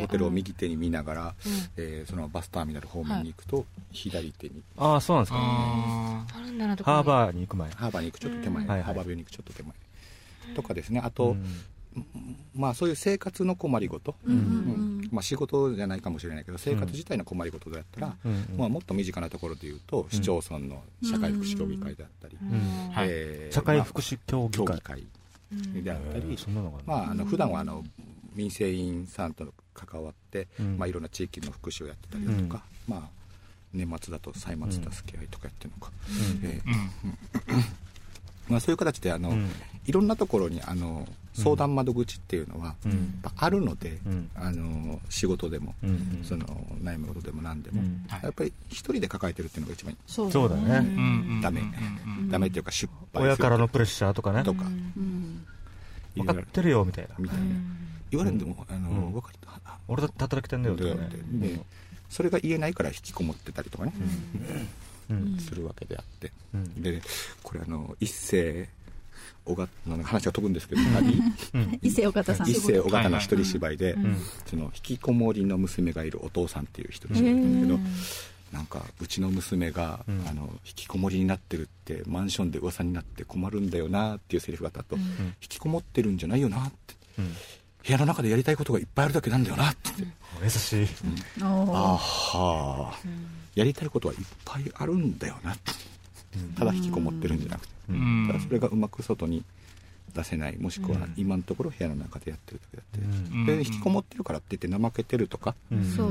[0.00, 1.52] ホテルを右手に見ながら、うん。
[1.76, 4.62] えーそのバスターミナル方面に行くと、左手に。
[4.76, 5.38] ああそうなんですか。
[5.38, 7.00] ハー。
[7.00, 7.70] ーバーに行く前。
[7.70, 9.72] ハーバーに行くちょっと手前、ハーバービューに行くちょっと手前。
[10.54, 11.00] とかですね。
[11.00, 11.44] あと、うん
[12.54, 14.32] まあそういう生活の困りごと、うん。
[14.32, 14.38] うん。
[14.38, 15.08] うん。
[15.10, 18.32] まあ、仕事じゃないかもしれないけど生活自体の困りごとだったら、うん。
[18.32, 18.58] うん。
[18.58, 22.38] まあ、もっと身近なところで言うと市町村の社会福祉協議会であったり、ん。
[22.92, 23.08] はい。
[23.10, 25.06] えー社会福祉協議会。
[25.74, 26.38] であったり、
[26.86, 27.84] まあ、あの普段はあの
[28.34, 30.78] 民生委員さんと関わって、うん。
[30.78, 33.20] まあ、いろんな地域の福祉をやってたりだとか、まあ
[33.72, 36.48] 年末だと歳末助け合いとかやってるのか、うん。
[36.48, 36.72] えうん。
[36.72, 37.64] ー
[38.50, 39.48] まあ、そういう形であの、うん。
[39.86, 43.20] いろんなところにあの相談窓口っていうのは、うん。
[43.36, 44.30] あるので、うん。
[44.34, 46.44] あの仕事でも、うんその
[46.82, 47.82] 悩むことでも何でも、
[48.22, 50.62] やっぱり一人で抱えてるっていうのが一番そうそうだね。
[50.62, 51.60] うんうんダメ。
[51.60, 54.42] うんうんダメっていうか失敗親からのププレッシャーとかね。
[54.44, 54.64] とか。
[54.64, 54.68] う
[55.00, 55.44] ん
[56.16, 57.14] 分かってるよみたいな。
[57.18, 57.44] みたいな、
[58.10, 59.12] 言われるんでも、あのうん。
[59.12, 59.50] 分かった
[59.90, 61.08] 俺だって働きてんだよとかね。
[61.32, 61.60] で
[62.08, 64.68] それが言えないから引きこもってたりとかね、うん
[65.40, 66.82] するわけであって、うん。
[66.82, 67.00] で
[67.42, 68.68] これあの一世
[69.46, 71.20] 尾形の話が飛ぶんですけど何
[71.82, 72.48] 伊勢岡田さん。
[72.48, 74.16] 一世尾形の一人芝居で、ん。
[74.46, 77.78] その引きこもりの娘がいるお父さんっていう一人芝居なんだけど、
[78.52, 80.24] なんかうちの娘が、うん。
[80.28, 86.94] あの引きこもりになってるってマンションで噂になって困るんだよなっていうセリフがあったと、引きこもってるんじゃないよなって。
[87.18, 87.32] うん。
[87.82, 89.90] 部屋の中でやりたいことがいっぱいあるだけなんだよなって。
[89.96, 90.86] 言って、優しい。
[91.42, 92.38] おあー。
[92.38, 92.94] は
[93.54, 95.52] やりたいことはいっぱいあるんだよな。
[95.52, 95.72] って
[96.56, 98.26] ただ引きこもってるんじゃなくて、うん。
[98.28, 99.44] ただそれがうまく外に
[100.14, 100.56] 出せない。
[100.58, 103.46] もしくは今のところ部屋の中でやってるだけだって、うん。
[103.46, 105.54] で引きこもってるからって言って怠けてるとか、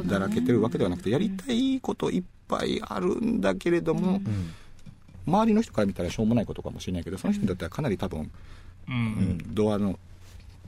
[0.05, 4.53] だらけてるわけではなくてやりたいこといっぱいあるんだけれども、うん。
[5.25, 9.99] 周りの人から見たらしょうもないことかもしれないけどその人にとってはかなり多分、ううんんドアの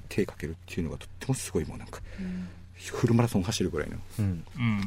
[0.08, 2.00] 手かけるっていうのがとってもすごいもうなんか、
[2.76, 4.26] フルマラソン走るぐらいのうん。
[4.26, 4.82] うん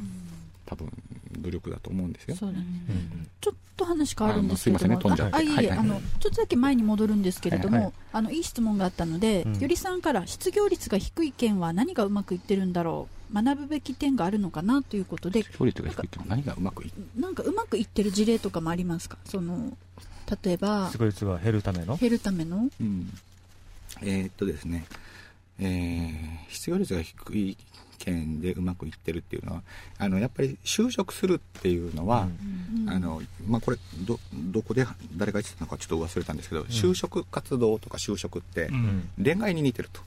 [0.66, 0.90] 多分
[1.38, 2.36] 努力だと思うんですよ。
[2.36, 2.64] そうだね。
[2.88, 5.34] うんちょっと話変わるんですけどあすいませんね飛んじゃって。
[5.34, 7.92] ああいえあのちょっとだけ前に戻るんですけれども、はいはい。
[8.12, 9.58] あのいい質問があったので、うん。
[9.58, 19.18] よりさんから失業率が低い県は何がうまくいってるんだろう学ぶべき点があるのかなということで勝率が低いって何がうまくいっなんかうまくいってる事例とかもありますか？
[19.24, 19.76] その
[20.42, 21.96] 例えば失業率が減るための？
[21.96, 22.68] 減るための？
[22.80, 23.12] うん。
[24.02, 24.86] えーっとですね、
[25.58, 27.56] えー失業率が低い
[27.98, 29.62] 県でうまくいってるっていうのは
[29.98, 32.28] あのやっぱり就職するっていうのは、
[32.88, 39.08] あのまあ、これどどこで誰が言ってたのかちょっと忘れたんですけど、就職活動とか就職ってうん。
[39.22, 40.00] 恋愛に似てると。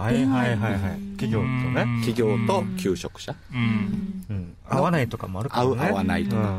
[0.00, 0.80] はいはいはいはい。
[1.16, 1.82] 企業とね。
[1.82, 2.00] うん。
[2.02, 3.34] 企業と求職者。
[3.52, 4.24] うん。
[4.30, 4.56] うん。
[4.68, 5.70] 合わないとかもあるからね。
[5.70, 6.50] 合う合わないとか。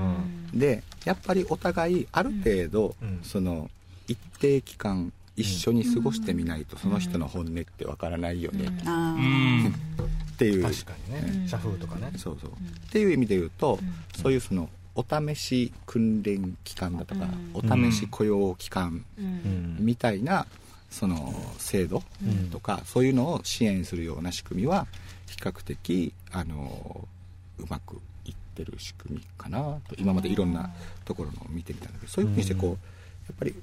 [0.53, 0.59] うん。
[0.59, 3.19] でやっぱりお互いある程度、うん。
[3.23, 3.69] その
[4.07, 8.65] 一定期間一緒に過ごしてみないとその人の本音ってわからないよね。
[8.85, 9.73] あーうん
[10.39, 11.47] っていう、確かにね。
[11.49, 12.13] 社風とかね。
[12.15, 12.53] そうそう、っ
[12.91, 13.77] ていう意味で言うと、
[14.21, 19.77] そういうそのお試し訓練期間だとか、お試し雇用期間うん。
[19.79, 20.47] みたいな
[20.89, 22.03] その制度
[22.51, 24.87] とか、そういうのを支援するような仕組みは
[25.27, 27.07] 比較的あの
[27.59, 29.95] うまくいってる仕組みかなと。
[29.97, 30.71] 今までいろんな
[31.03, 32.75] ところのを見てみたんだけどそういうふうにしてこうや
[33.33, 33.53] っぱり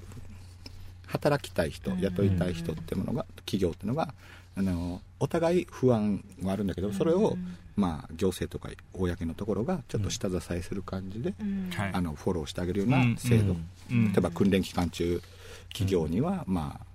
[1.07, 4.13] 働きたい人雇いたい人ってものが企業っていうのが
[4.59, 7.37] あのお互い不安はあるんだけどそれを、
[7.77, 11.35] まあ、行政とか公のところがちょっと下支えする感じで、
[11.77, 11.91] はい。
[11.93, 13.57] あのフォローしてあげるような制度、
[13.91, 14.13] うん。
[14.13, 15.21] 例えば訓練期間中
[15.69, 16.87] 企業には、まあ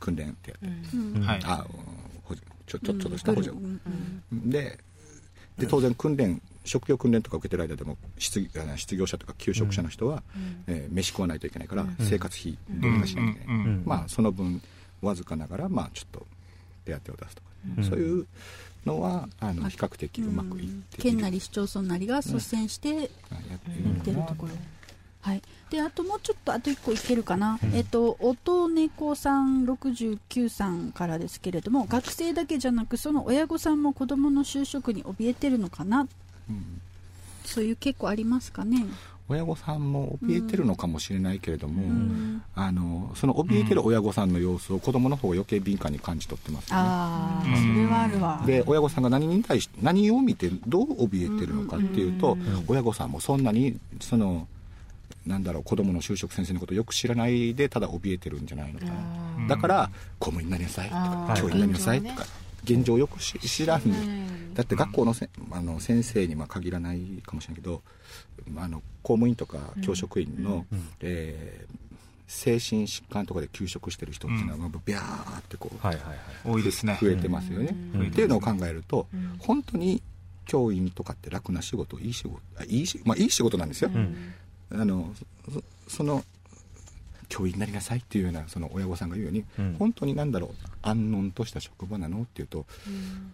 [0.00, 1.40] 訓練ってやって、はい。
[1.44, 1.66] あ
[2.24, 4.50] 補助ちょちょちょっとした補助、うん。
[4.50, 4.78] で
[5.58, 8.40] で当然訓練職業訓練とか受けてる間でも失
[8.96, 10.22] 業者とか求職者の人は、
[10.66, 13.64] えー飯食わないといけないから、生活費どうにかしなきゃいけない、うん。
[13.64, 13.82] うん。
[13.84, 14.62] まあその分
[15.02, 16.26] わずかながらまあちょっと
[16.84, 17.48] 手当を出すとか、
[17.88, 18.26] そういう
[18.84, 21.10] のはあの比較的うまくいっている。
[21.10, 23.08] 県なり市町村なりが率先してはいや
[23.56, 24.52] っているところ、
[25.22, 36.06] はい、であともうちょっとあと1個いけるかな、えっと音猫さん69さんからですけれども学生だけじゃなくその親御さんも子どもの就職に怯えてるのかな、
[37.44, 38.84] そういう結構ありますかね
[39.28, 41.82] 親御さんも怯えてるのかもしれないけれども、
[42.54, 46.82] あのその怯えてる親御さんの様子を子供の方が余計敏感に感じ取ってますよね。
[46.84, 48.42] ああ、それはあるわ。
[48.46, 52.36] で親御さんが何に対し何を見てどう怯えてるのかっていうと、
[52.68, 54.46] 親御さんもそんなにその
[55.26, 58.86] なんだろう子供の就職先生のことをよく知らないでただ怯えてるんじゃないのか。
[58.86, 62.26] な、だから公務員になりなさいとか教員になりなさいとか
[62.64, 63.82] 現状をよくし知らん。
[63.90, 67.80] で、だって学校のせあの先生にまあ限らないかもしれないけど
[68.56, 70.66] あの公務員とか教職員の、
[71.00, 71.84] えー
[72.26, 76.16] 精神疾患とかで休職してる人っていうのは、まあビャーってこう、はいはいはい。
[76.44, 76.98] 多いですね。
[77.00, 78.06] 増えてますよね、うん。
[78.08, 79.06] っていうのを考えると、
[79.38, 80.02] 本当に
[80.46, 83.90] 教員とかって楽な仕事いい仕事あいいし、まあ、いい仕事なんですよ、
[84.72, 85.12] あの
[85.86, 86.24] そその
[87.28, 89.76] 教員になりなさいっていうようなその親御さんが言うように、うん。
[89.78, 90.50] 本当になんだろう
[90.82, 92.64] 安穏とした職場なのっていうと、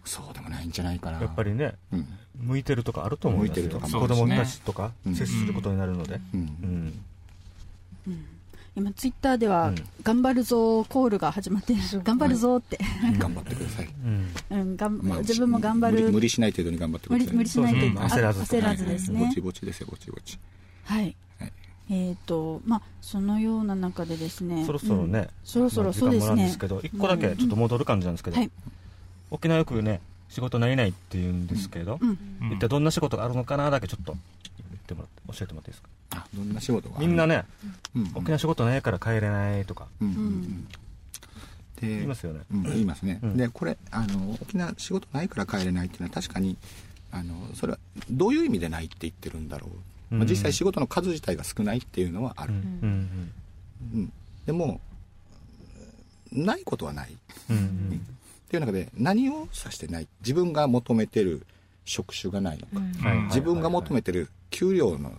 [0.03, 1.21] そうでもないんじゃないかな。
[1.21, 1.75] やっぱりね。
[1.93, 2.07] うん
[2.39, 3.59] 向いてるとかあると思うんです。
[3.59, 5.15] よ向いてるとか子供たちとかうん。
[5.15, 6.19] 接することになるので。
[8.73, 9.75] 今ツイッターでは、うん。
[10.01, 11.79] 頑張るぞコールが始まってる。
[12.03, 12.79] 頑張るぞって、
[13.19, 14.29] 頑張ってください、うん。
[14.49, 16.09] うん、がんまあ自分も頑張る。
[16.11, 18.03] 無理しない程度に頑張ってください無理しないとそうそう。
[18.03, 19.25] あ焦らず焦らずですね。
[19.25, 20.39] ぼちぼちですよぼちぼち。
[20.85, 21.53] はい、はい。
[21.89, 24.65] えっ、とまあそのような中でですね。
[24.65, 25.27] そろそろね、うん。
[25.43, 28.51] そろそろまあそうですね時間もなんですけど一個だけちょっと戻る感じなんですけど、はい。
[29.31, 29.99] 沖縄よくね
[30.31, 32.09] 仕事ないないって言うんですけど、うん。
[32.41, 34.19] うん一体どんな仕事があるのかなだけちょっと言
[34.75, 35.89] ってもらって教えてもらっていいですか？
[36.11, 37.43] あどんな仕事があるみんなね、
[37.95, 38.01] うん。
[38.01, 39.87] うん沖縄仕事ないから帰れないとか。
[40.01, 40.07] うん。
[40.07, 40.15] うん。
[40.15, 40.67] うん
[41.81, 42.41] で言いますよね。
[42.53, 43.37] うん、言いますね、うん。
[43.37, 46.55] でこれあの沖縄仕事ないから帰れないっていうのは確かに
[47.11, 47.79] あのそれは
[48.11, 49.65] どういう意味でないって言ってるんだろ
[50.11, 52.59] う、まあ、うん実際仕事の数自体が少ないっていうのはある、うん。
[52.61, 53.31] うん。
[53.95, 54.13] うん。
[54.45, 54.79] でも
[56.31, 57.11] ないことはない。
[57.11, 57.15] っ
[57.49, 58.05] うん
[58.51, 61.45] うんていう中で何を指してない自分が求めてる
[61.85, 63.27] 職種がないのか、はいはいはいはい。
[63.27, 65.13] 自分が求めてる給料の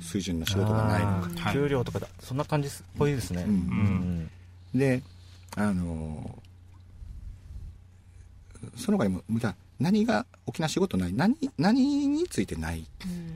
[0.00, 3.42] 水準の仕事がないのか、あー給料とかだそんな感じっぽいですね。
[3.42, 3.50] うん。
[3.50, 4.78] うん。
[4.78, 5.02] で
[5.56, 6.38] あの
[8.76, 12.86] その他にもじゃあ何が沖縄仕事ない何何についてない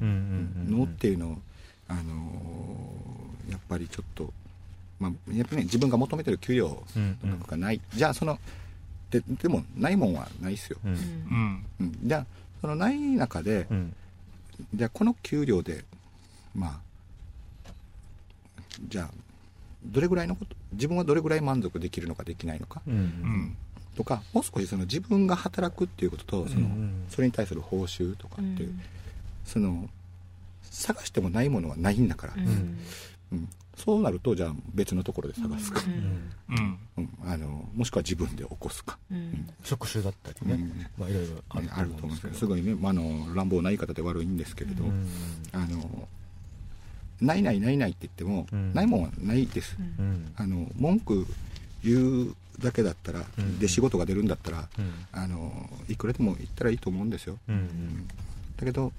[0.01, 0.09] うん。
[0.09, 1.39] うんうんのっていうのを、
[1.89, 2.01] あの
[3.51, 4.33] やっぱりちょっと、
[5.01, 7.41] まあ、やっぱりね自分が求めてる給料うんうん。
[7.47, 8.39] がない、じゃあその
[9.11, 10.93] ででもないもんはないですよ、うん。
[10.93, 11.65] うん。
[11.81, 12.27] うん、じゃあ
[12.61, 13.95] そのない中で、うん。
[14.75, 15.85] じゃあこの給料で
[16.55, 16.81] ま
[17.67, 17.71] あ
[18.89, 19.11] じゃあ
[19.85, 22.95] どれぐらいのこと自分はどれぐらい満足できるのかできないのか、うん。
[22.95, 23.57] うん。
[23.97, 26.73] とかもう少しその自分が働くっていうこととその、うん。
[26.73, 28.75] うんそれに対する報酬とかっていう、
[29.45, 29.91] その
[30.63, 32.79] 探してもないものはないんだから、うん。
[33.33, 33.49] うん
[33.85, 36.33] そうなるとじゃあ別のところで探すか、うん。
[36.57, 36.79] うん。
[36.99, 37.11] うん。
[37.25, 38.99] あのもしくは自分で起こすか、
[39.65, 40.55] 職種だったりね。
[40.55, 40.87] うん。
[40.99, 42.35] まあいろいろあるあると思うんですけど。
[42.35, 45.09] すどごいね、まあ、あの乱暴な言い方で悪いんですけれど、うん。
[45.53, 46.09] あの
[47.21, 48.75] ないないないないって言っても、うん。
[48.75, 50.33] ないもんはないです、うん。
[50.37, 51.27] あの文句
[51.83, 53.59] 言うだけだったら、うん。
[53.59, 54.93] で仕事が出るんだったら、うん。
[55.13, 58.07] あのいくらでも言ったらいいと思うんですよ、うん。
[58.57, 58.93] だけど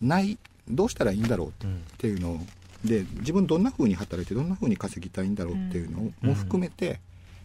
[0.00, 0.38] ない
[0.68, 2.40] どうしたらいいんだろううんっていうのを
[2.84, 7.00] で自分どんな風に働いてどんな風に稼ぎたいんだろうっていうのも含めて、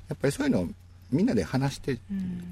[0.10, 0.68] やっぱりそういうのを
[1.11, 1.99] みんなで話してで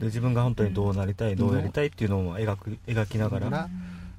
[0.04, 3.70] 自分が本当にどうなりたいどうやりたいっていうのを描く描きながら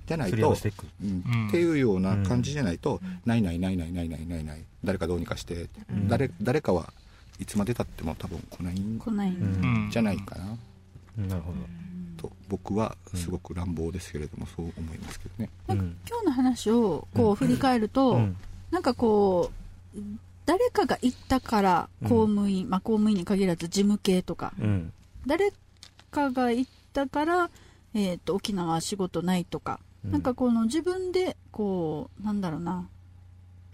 [0.06, 0.84] じゃないとしていく。
[1.02, 6.08] うんうんっていうような感じじゃないと、ないないないないないないないない誰かどうにかして、ん。
[6.08, 6.92] 誰誰かは
[7.40, 10.44] いつまでたっても多分来ないん来ない、うんうんじゃないかな。
[11.26, 11.52] なるほ
[12.18, 18.36] と僕はすごく乱暴ですけれどもそう思いますけどね、今日の話をこう振り返ると、うん
[18.70, 19.50] なんかこ
[19.96, 20.00] う
[20.48, 24.92] 誰かが言ったから公務員、まあ公務員に限らず事務系とか、うん。
[25.26, 25.52] 誰
[26.10, 27.50] かが言ったから、
[27.92, 30.12] えー、と沖縄は仕事ないとか、うん。
[30.12, 32.88] なんかこの自分でこうなんだろうな。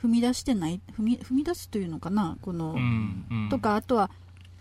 [0.02, 2.36] 踏み出してない踏み踏み出すというのかな。
[2.42, 3.48] この、うんうん。
[3.50, 4.10] とかあとは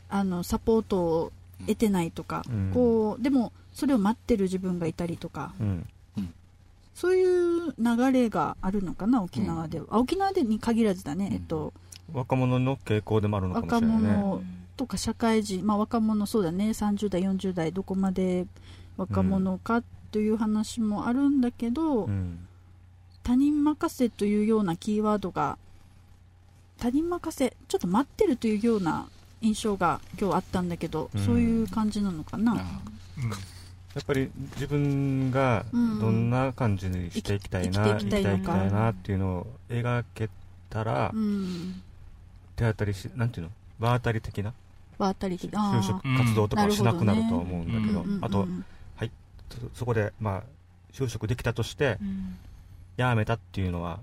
[0.07, 1.31] あのサポートを
[1.61, 2.71] 得てないとか、うん。
[2.75, 5.53] こうでもそれを待ってる自分がいたりとか。
[5.59, 5.87] うん
[6.93, 11.73] そういう流れがあるのかな沖縄では、あ沖縄でに限らずだね、えっと。
[12.13, 14.09] 若者の傾向でもあるのかもし若れないね。
[14.09, 14.41] 者
[14.77, 18.47] とか社会人、まあ、若者そうだね30代40代どこまで
[18.97, 22.47] 若者かという話もあるんだけど、うん。
[23.23, 25.57] 他人任せというようなキーワードが
[26.77, 29.07] 他人任せちょっと待ってるというような
[29.41, 31.25] 印象が今日あったんだけど、うん。
[31.25, 32.57] そういう感じなのかな、あ
[33.95, 35.77] やっぱり自分がど
[36.09, 37.99] んな感じにしていきたいな、うん。
[37.99, 38.33] 生きていきた
[38.65, 40.29] いなっていうのを描け
[40.69, 41.81] たら、うん
[42.55, 43.51] 手当たりしなんていうの？
[43.79, 44.53] 場当たり的な？
[44.99, 48.19] 場当たり的就職活動とかをしなくなるとは思うんだけど、うん。
[48.21, 48.47] あと
[49.73, 50.43] そそこでまあ
[50.91, 51.97] 就職できたとして、
[52.97, 53.99] やめたっていうのは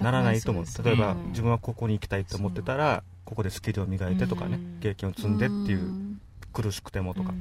[0.00, 0.66] ならないと思う。
[0.66, 4.80] そう例えば、うん自分はここに行きたいと思ってたらここでスキルを磨いてとかね、うん。
[4.80, 6.20] 経験を積んでっていう、ん。
[6.52, 7.34] 苦しくてもとか、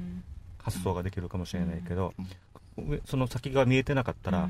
[0.68, 2.14] 発想ができるかもしれないけど、
[2.77, 4.49] 上その先が見えてなかったら、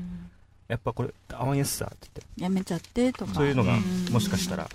[0.66, 2.42] やっぱこれ合わんやつさって言って。
[2.42, 3.34] やめちゃってとか。
[3.34, 3.82] そういうのがん。
[4.10, 4.68] もしかしたら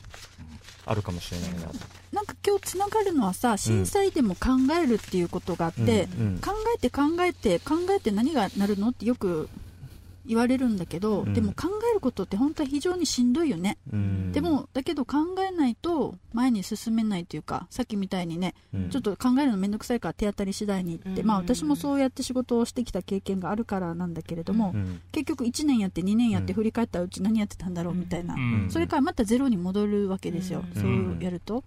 [0.85, 1.67] あるかもしれないな。
[1.67, 1.73] と、
[2.13, 4.51] なんか今日つながるのはさ震災でも考
[4.81, 6.27] えるっていうことがあって、うん。
[6.27, 6.39] うん。
[6.39, 9.49] 考えて考えて考えて何がなるのってよく
[10.25, 11.33] 言われるんだけど、うん。
[11.33, 14.31] でも考えることって本当は非常にしんどいよね、うん。
[14.31, 15.17] でもだけど考
[15.47, 18.89] えないと前に進めないというかさっきみたいにね、うん。
[18.89, 21.27] ちょっと考えるの面倒くさいから手当たり次第にって、うん。
[21.27, 25.01] まあ私もそうやって仕事をしてきた経験があるからなんだけれども、うん。
[25.11, 26.55] 結局1年やって2年やってうん。
[26.55, 28.67] 振り返ったうち何やってたんだろうみたいな、うん。
[28.69, 30.81] それからまたゼロに戻るわけですよ、うん。
[30.81, 30.87] そ
[31.19, 31.63] うやると、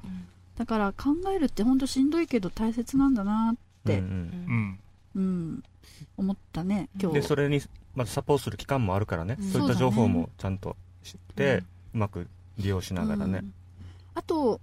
[0.56, 4.78] だから考えるって本当しんどいけど大切なんだなって、うんうん。
[5.16, 5.62] うん、
[6.18, 7.14] 思ったね今日。
[7.14, 7.60] でそれに
[7.96, 9.50] まずサポートする期間もあるからね、うん。
[9.50, 11.64] そういった情報もちゃんと知って、
[11.94, 12.28] うまく
[12.58, 13.42] 利用しながらね、
[14.14, 14.60] あと、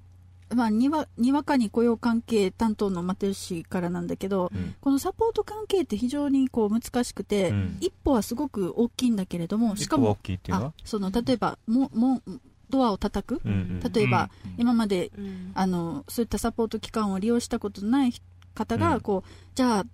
[0.54, 4.76] まあ、にわにわかに雇用関係担当のマテル氏からなんだけど、うん。
[4.80, 7.78] このサポート関係って非常にこう難しくて、うん。
[7.82, 10.64] 一歩はすごく大きいんだけれどもしかも一個大きいっていうの？
[10.64, 12.22] あはその例えばもも
[12.70, 14.56] ドアを叩く、うんうん例えば、うん。
[14.58, 15.52] 今までうん。
[15.56, 18.14] あのそういったサポート機関を利用したことのない
[18.54, 18.82] 方うん。
[18.82, 19.86] がこう、じゃあ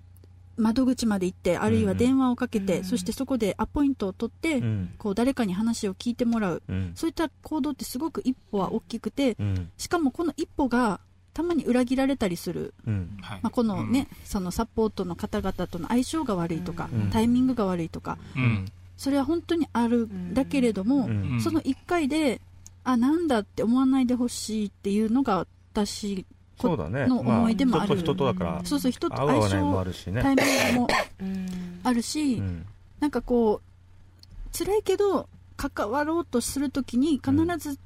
[0.60, 2.84] 窓口まで行ってあるいは電話をかけて、うん。
[2.84, 4.94] そしてそこでアポイントを取って、うん。
[4.98, 6.64] こう誰かに話を聞いてもらう。
[6.68, 6.92] うん。
[6.96, 9.72] そういった行動ってすごく一歩は大きくてうん。
[9.78, 11.00] しかもこの一歩が
[11.34, 17.10] たまに裏切られたりする、まあ、このね、そのサポートの方々との相性が悪いとか、うん。
[17.10, 18.18] タイミングが悪いとか。
[18.36, 18.66] うん。
[18.98, 21.10] それは本当にあるんだけれども、
[21.40, 22.42] その1回で
[22.84, 26.26] あなんだって思わないでほしいっていうのが私
[26.60, 27.08] そうだね。
[27.08, 28.62] の思い出もあるま人と人とだから。
[28.66, 30.22] そうそう人と合う合わないもあ相るしね。
[30.22, 30.88] 性タイミングも
[31.22, 31.80] うん。
[31.84, 32.66] あるし、うん。
[33.00, 37.80] なんかこう辛いけど関わろうとするときに必ず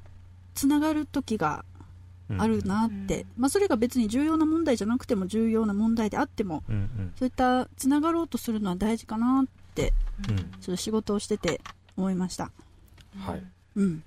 [0.55, 1.65] つながる時が
[2.37, 7.13] あるなって、まあ、それが別に重要な問題じゃなくても重要な問題であってもうんうん。
[7.15, 9.45] そういったつながろうとするのは大事かなっ
[9.75, 9.93] て
[10.29, 10.37] うん。
[10.37, 11.61] ちょっと仕事をしてて
[11.95, 12.51] 思いました。
[13.19, 13.43] はい。
[13.75, 14.03] うん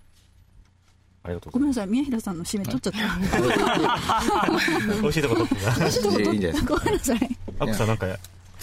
[1.27, 2.99] ありがとうございごめんなさい宮平さんの締め取っちゃった。
[4.53, 5.71] ます美味しいとこ取ってた。
[5.73, 7.39] 私のこといやいいんじゃないですごめんなさい。
[7.59, 8.19] アクさんなんか突っ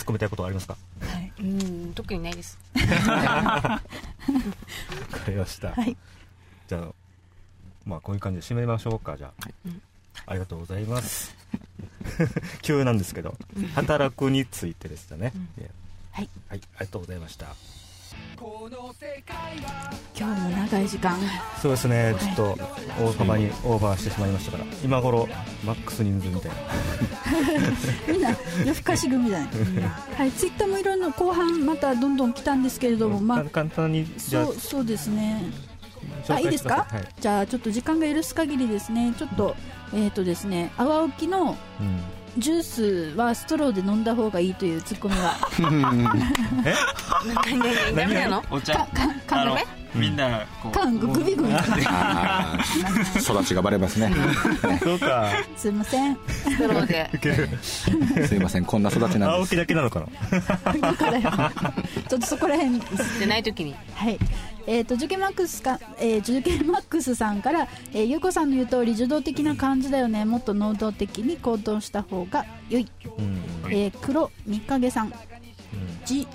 [0.05, 0.77] 込みたいことありますか？
[1.39, 2.57] うん特にないです。
[2.73, 3.81] わか
[5.27, 5.71] りました。
[5.71, 5.97] はい。
[6.67, 6.87] じゃあ
[7.85, 9.17] まあこういう感じで締めましょうか。
[9.17, 9.81] じゃあ、うん
[10.25, 11.35] ありがとうございます。
[12.61, 13.35] 急なんですけど
[13.75, 15.33] 働くについてでしたね、
[16.11, 17.47] はい、はい、ありがとうございました
[20.15, 21.17] 今日も長い時間
[21.61, 22.57] そうですねちょっと
[23.03, 25.27] 大幅にオーバーしてしまいましたから今頃
[25.65, 26.57] マックス人数みたいな。
[28.13, 28.29] みんな
[28.59, 29.47] 夜更かし組だね、
[30.17, 35.43] はいツイッターもいろんな後半またどんどん来たんですけれどもまあ簡単にそうそうですね。
[36.29, 36.85] あいいですか？
[36.89, 37.07] はい。
[37.19, 39.13] じゃあちょっと時間が許す限りですね。
[39.17, 39.55] ちょっと
[39.93, 41.99] えっ、とですね泡置きのうん
[42.37, 48.87] ジュースはストローで飲んだ方がいいというツッコミ が何何ダメなのお茶？
[49.27, 51.45] 缶がねみんなこう缶グビグ
[53.21, 54.11] 育ちがバレますね。
[54.81, 55.29] そうか。
[55.55, 56.17] すいません。
[56.27, 57.11] ストローで。
[58.27, 59.29] すいませんこんな育ちなんです。
[59.29, 60.07] 青木だけなのかな？
[62.09, 62.79] ちょっとそこら辺。
[62.79, 63.75] 吸ってない時に。
[63.93, 64.17] はい。
[64.65, 72.87] えー、とジュケマックスか、えー、ジュケマックスさんから、えー、ゆうこさんの言う通り受動的な感じだよねもっと能動的に行動した方が良い、
[73.17, 75.13] うんえー、黒三影さん。
[76.07, 76.27] 自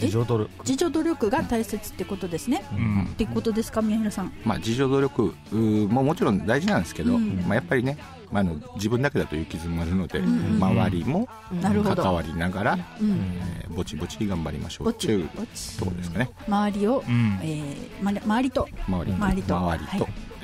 [0.00, 0.50] 自助努力。
[0.60, 3.04] 自助努力が大切ってことですね、うん。
[3.04, 4.32] ってことですか宮平さん。
[4.44, 7.44] まあ、自助努力ももちろん大事なんですけど、うん。
[7.46, 7.98] まあ、やっぱりね、
[8.30, 10.58] まあ、あの自分だけだと行き詰まるので、ん。
[10.62, 11.28] 周りも
[11.62, 13.10] 関わりながら、うん。
[13.12, 16.30] えーぼちぼち頑張りましょうというところですかね。
[16.48, 17.38] 周りを、うん。
[17.42, 18.68] えーま周りと。
[18.88, 19.16] 周りと。
[19.24, 19.78] 周りと、はい。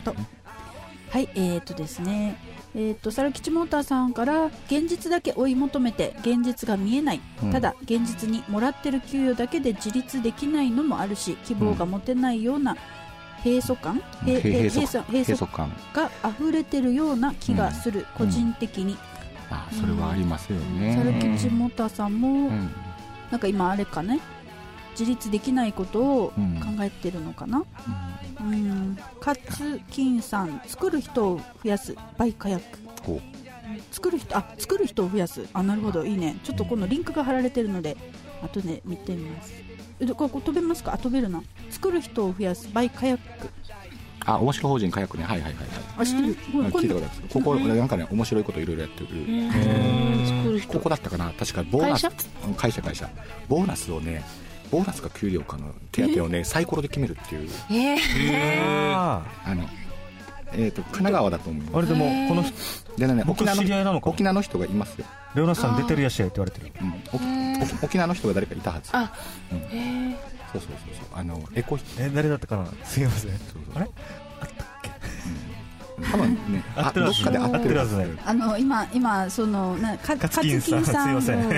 [0.05, 0.15] と。
[1.11, 1.29] はい。
[1.35, 2.37] えー、とですね
[2.79, 7.51] えー、とサルキチモーターさんから現実だけ追い求めて現実が見えない、うん。
[7.51, 12.77] ただ現実にもらってる給与だけで自立できないのもあるし希望が持てないような
[13.43, 15.73] 閉塞感、へ閉塞閉塞感。
[15.95, 18.97] が溢れてるような気がする、個人的に、
[19.51, 22.71] あそれはありますよね、サルキチモーターさんも、うん。
[23.31, 24.21] なんか今あれかね
[24.99, 26.61] 自立できないことをうん。
[26.61, 27.65] 考えてるのかな、
[28.41, 31.95] うん、かつ金さん作る人を増やす。
[32.17, 33.21] バイカヤックこ
[33.91, 35.47] 作る人あ作る人を増やす。
[35.53, 36.05] あなるほど。
[36.05, 36.37] いいね。
[36.45, 37.97] ちょっとこのリンクが貼られてるので
[38.43, 39.53] 後で見てみます。
[40.01, 40.93] えここ飛べますか？
[40.95, 41.43] あ飛べるな。
[41.71, 42.69] 作る人を増やす。
[42.73, 43.51] バイカヤックう
[44.27, 45.25] あ面白法人火薬ね。
[45.25, 45.69] はいはいはいはい。
[45.99, 47.29] あ知ってる、聞いたことある。
[47.33, 49.09] ここなんかね面白いこといろいろやってる、
[50.69, 51.33] ここだったかな。
[51.33, 52.09] 確かボーナス。
[52.57, 53.09] 会社会社。
[53.49, 54.25] ボーナスをね
[54.71, 57.49] ボーナスか給料かの手当をねサイコロで決めるっていう。
[57.71, 58.93] えー。
[58.93, 59.65] ああの
[60.53, 62.45] えっ、と神奈川だと思いまああれでもこの
[62.97, 68.91] でね僕沖縄のか沖縄の人がいますよ、レオナスさん出てるやしやって言われてるうん、沖縄の人が誰かいたはず。
[68.93, 69.13] あ
[69.53, 70.17] うん。
[70.53, 71.07] そうそうそうそう。
[71.13, 72.67] あのエコえ誰だったかな？
[72.85, 73.31] すいません。
[73.33, 73.63] そうそう。
[73.75, 73.91] あれ？
[76.03, 78.19] 多分ね合ってるはずどっかで合ってる。
[78.25, 81.49] あの今今そのなかカツキンさんカツキンすいません。
[81.49, 81.53] を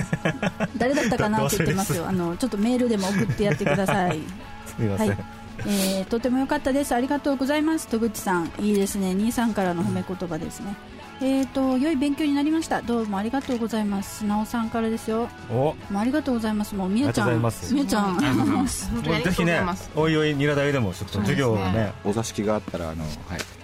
[0.77, 2.07] 誰だったかなって言ってますよ。
[2.09, 4.21] あのちょっとメールでも送ってやってください。
[4.67, 5.19] すいません、はい。
[5.67, 6.95] えーとても良かったです。
[6.95, 7.89] ありがとうございます。
[7.89, 8.51] 戸口さん。
[8.61, 9.13] いいですね。
[9.15, 10.77] 兄さんからの褒め言葉ですね。
[11.21, 12.81] えーと良い勉強になりました。
[12.81, 14.25] どうもありがとうございます。
[14.25, 15.29] なおさんからですよ。
[15.51, 15.55] お。
[15.55, 16.77] もうありがとうございます。
[16.77, 17.43] もうみえちゃん。
[17.73, 18.19] みえちゃん。
[18.19, 19.61] ぜひね
[19.97, 21.93] おいおいニラ大でもちょっと授業をね。
[22.05, 23.58] お座敷があったらあのはい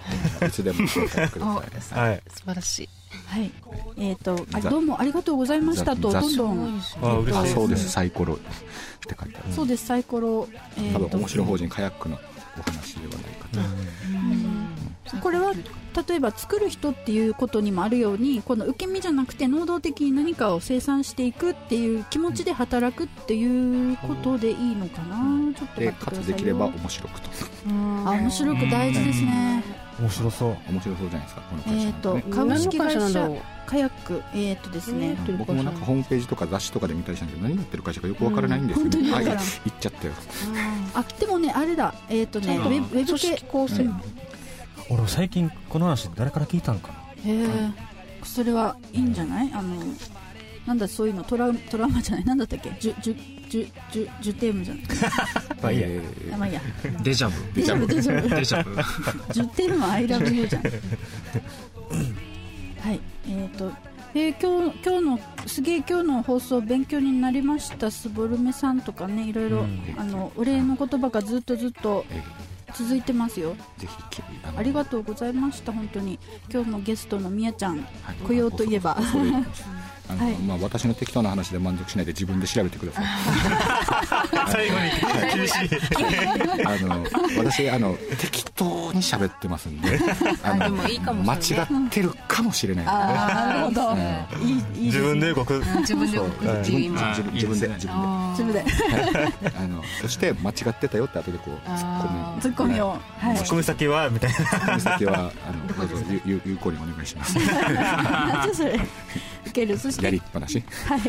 [0.47, 2.09] いつでも紹介くだおさい。
[2.09, 2.23] はい。
[2.33, 2.89] 素晴らしい。
[3.27, 3.51] はい。
[3.97, 6.81] えーとどうもありがとうございましたとざどんどん。
[7.01, 7.89] あ嬉しいですあそうです。
[7.89, 8.43] サイコロって
[9.19, 9.53] 書いてある。
[9.53, 10.47] そうですサイコロ。
[10.77, 10.99] えーと。
[10.99, 12.19] 多分面白法人カヤックの
[12.57, 14.54] お話ではないかと、うん
[15.21, 15.53] これは
[16.07, 26.21] 例えば作る人っていうことにもあるようにこの受け身じゃなくて能動的に何かを生産していくっていう気持ちで働くっていうことでいいのかな、ちょっと待でってくださいよ。
[26.21, 27.29] かつできれば面白くと。
[28.05, 29.63] あ面白く大事ですね、
[29.99, 30.57] 面白そう。
[30.69, 32.23] 面白そうじゃないですかこの会社えっ、とね。
[32.29, 33.31] 株式会社
[33.65, 35.37] カヤックえっ、とですね、うん。
[35.37, 38.85] 僕もなんかホームページとか雑誌とかで見たりしたんだけど何やってる会社かよくわからないんですよ。
[38.85, 39.25] うん本当にね、はい。
[39.25, 39.37] 行っ
[39.79, 40.13] ちゃったよ。
[40.93, 41.93] あでもねあれだ。
[42.09, 43.17] えっ、とねウェブ系。
[43.17, 44.01] 織構成、うん
[44.89, 47.31] 俺最近この話誰から聞いたんかな？
[47.31, 47.47] へえ。
[48.23, 49.51] それはいいんじゃない？
[49.53, 49.81] あの
[50.65, 51.23] なんだそういうの？
[51.23, 52.25] トラウトラウマじゃない？
[52.25, 52.71] なんだったっけ？
[52.79, 53.15] ジュジュ
[53.49, 54.83] ジュジュジュテームじゃない？
[55.61, 55.87] まあいいや。
[55.87, 56.01] え
[56.33, 56.61] あまあいいや。
[57.03, 57.53] デジャブ。
[57.53, 58.29] デジャブデジャブ。
[58.35, 58.75] デジャブ。
[59.33, 60.63] 10点は I love you じゃん。
[62.81, 62.99] はい。
[63.27, 63.71] えっ、と
[64.13, 67.89] えー今日今日のすげえ今日の放送勉強になりました。
[67.91, 69.95] スボルメさんとかねいろいろ、うん。
[69.97, 72.21] あのお礼の言葉がずっとずっとえ
[72.77, 73.55] 続いてますよ。
[73.77, 74.21] ぜひ
[74.57, 76.19] ありがとうございました本当に。
[76.51, 78.15] 今日のゲストのみやちゃんはい。
[78.27, 78.97] 雇用といえば
[80.09, 80.35] あの、はい。
[80.35, 83.05] まあ、私の適当な話で満足しないで自分で調べてください。
[84.51, 86.65] 最後に厳しい。
[86.65, 87.05] あの
[87.37, 89.99] 私あの適当に喋ってますんで
[90.43, 91.67] あのでもいいかもしれない。
[91.69, 93.95] 間違ってるかもしれないああなるほど、
[94.75, 95.63] 自分で動く。
[95.79, 96.93] 自分で自分
[97.33, 97.67] 自分で。
[97.67, 98.15] 自分で。
[98.31, 98.65] 自分で。
[99.57, 102.97] あのそして間違ってたよって後でこう突っ込むツッコミを。
[103.19, 103.37] はい。
[103.37, 104.31] ツッコミ先はみたい
[104.67, 104.79] な。
[104.79, 107.37] 先はあの どうぞゆゆ有効にお願いします。
[107.37, 108.71] なんでそれ。
[108.73, 108.79] 受
[109.51, 109.77] ける。
[109.77, 110.63] そしてやりっぱなし。
[110.87, 111.01] はい。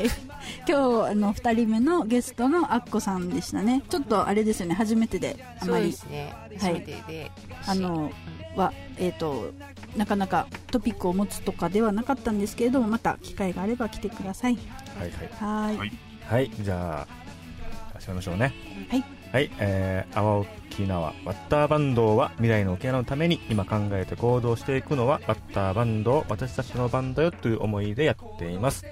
[0.66, 3.82] 今日あの2人目のゲストのアッコさんでしたね。
[3.88, 4.74] ちょっとあれですよね。
[4.74, 6.32] 初めてであそうでまりすね。
[6.32, 6.58] はい。
[6.58, 7.30] 初めてで、
[7.66, 8.12] あの
[8.56, 9.52] はえっ、と
[9.96, 14.58] なかなかトピックを持つとかではなかったんですけれどもまた機会があれば来てください。
[14.98, 15.10] はいはい。
[15.10, 15.78] はーい。
[15.78, 15.92] はい。
[16.26, 16.50] はい。
[16.60, 17.26] じゃあ
[17.94, 18.52] 始めましょうね。
[18.90, 28.86] はいはいえー、阿波沖縄ワッターバンドは未来の沖縄のために今考えて行動していくのはワッターバンド私たちのバンドよという思いでやっています。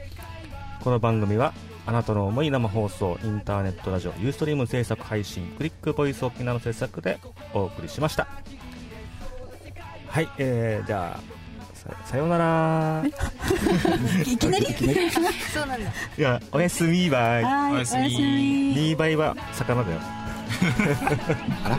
[0.83, 1.55] この番組は
[1.87, 7.19] あなたの思い生放送インターネットラジオユーストリーム制作配信クリックボイス沖縄の制作で
[7.55, 8.29] お送りしました。
[10.09, 11.21] はいえー、じゃあ
[11.73, 13.03] ささようなら。
[14.31, 14.67] いきなり？
[15.51, 15.91] そうなんだ。
[16.19, 17.45] いやおやすみバイ。
[17.45, 20.24] はいおやすみみ2倍は魚だよ
[21.65, 21.79] あら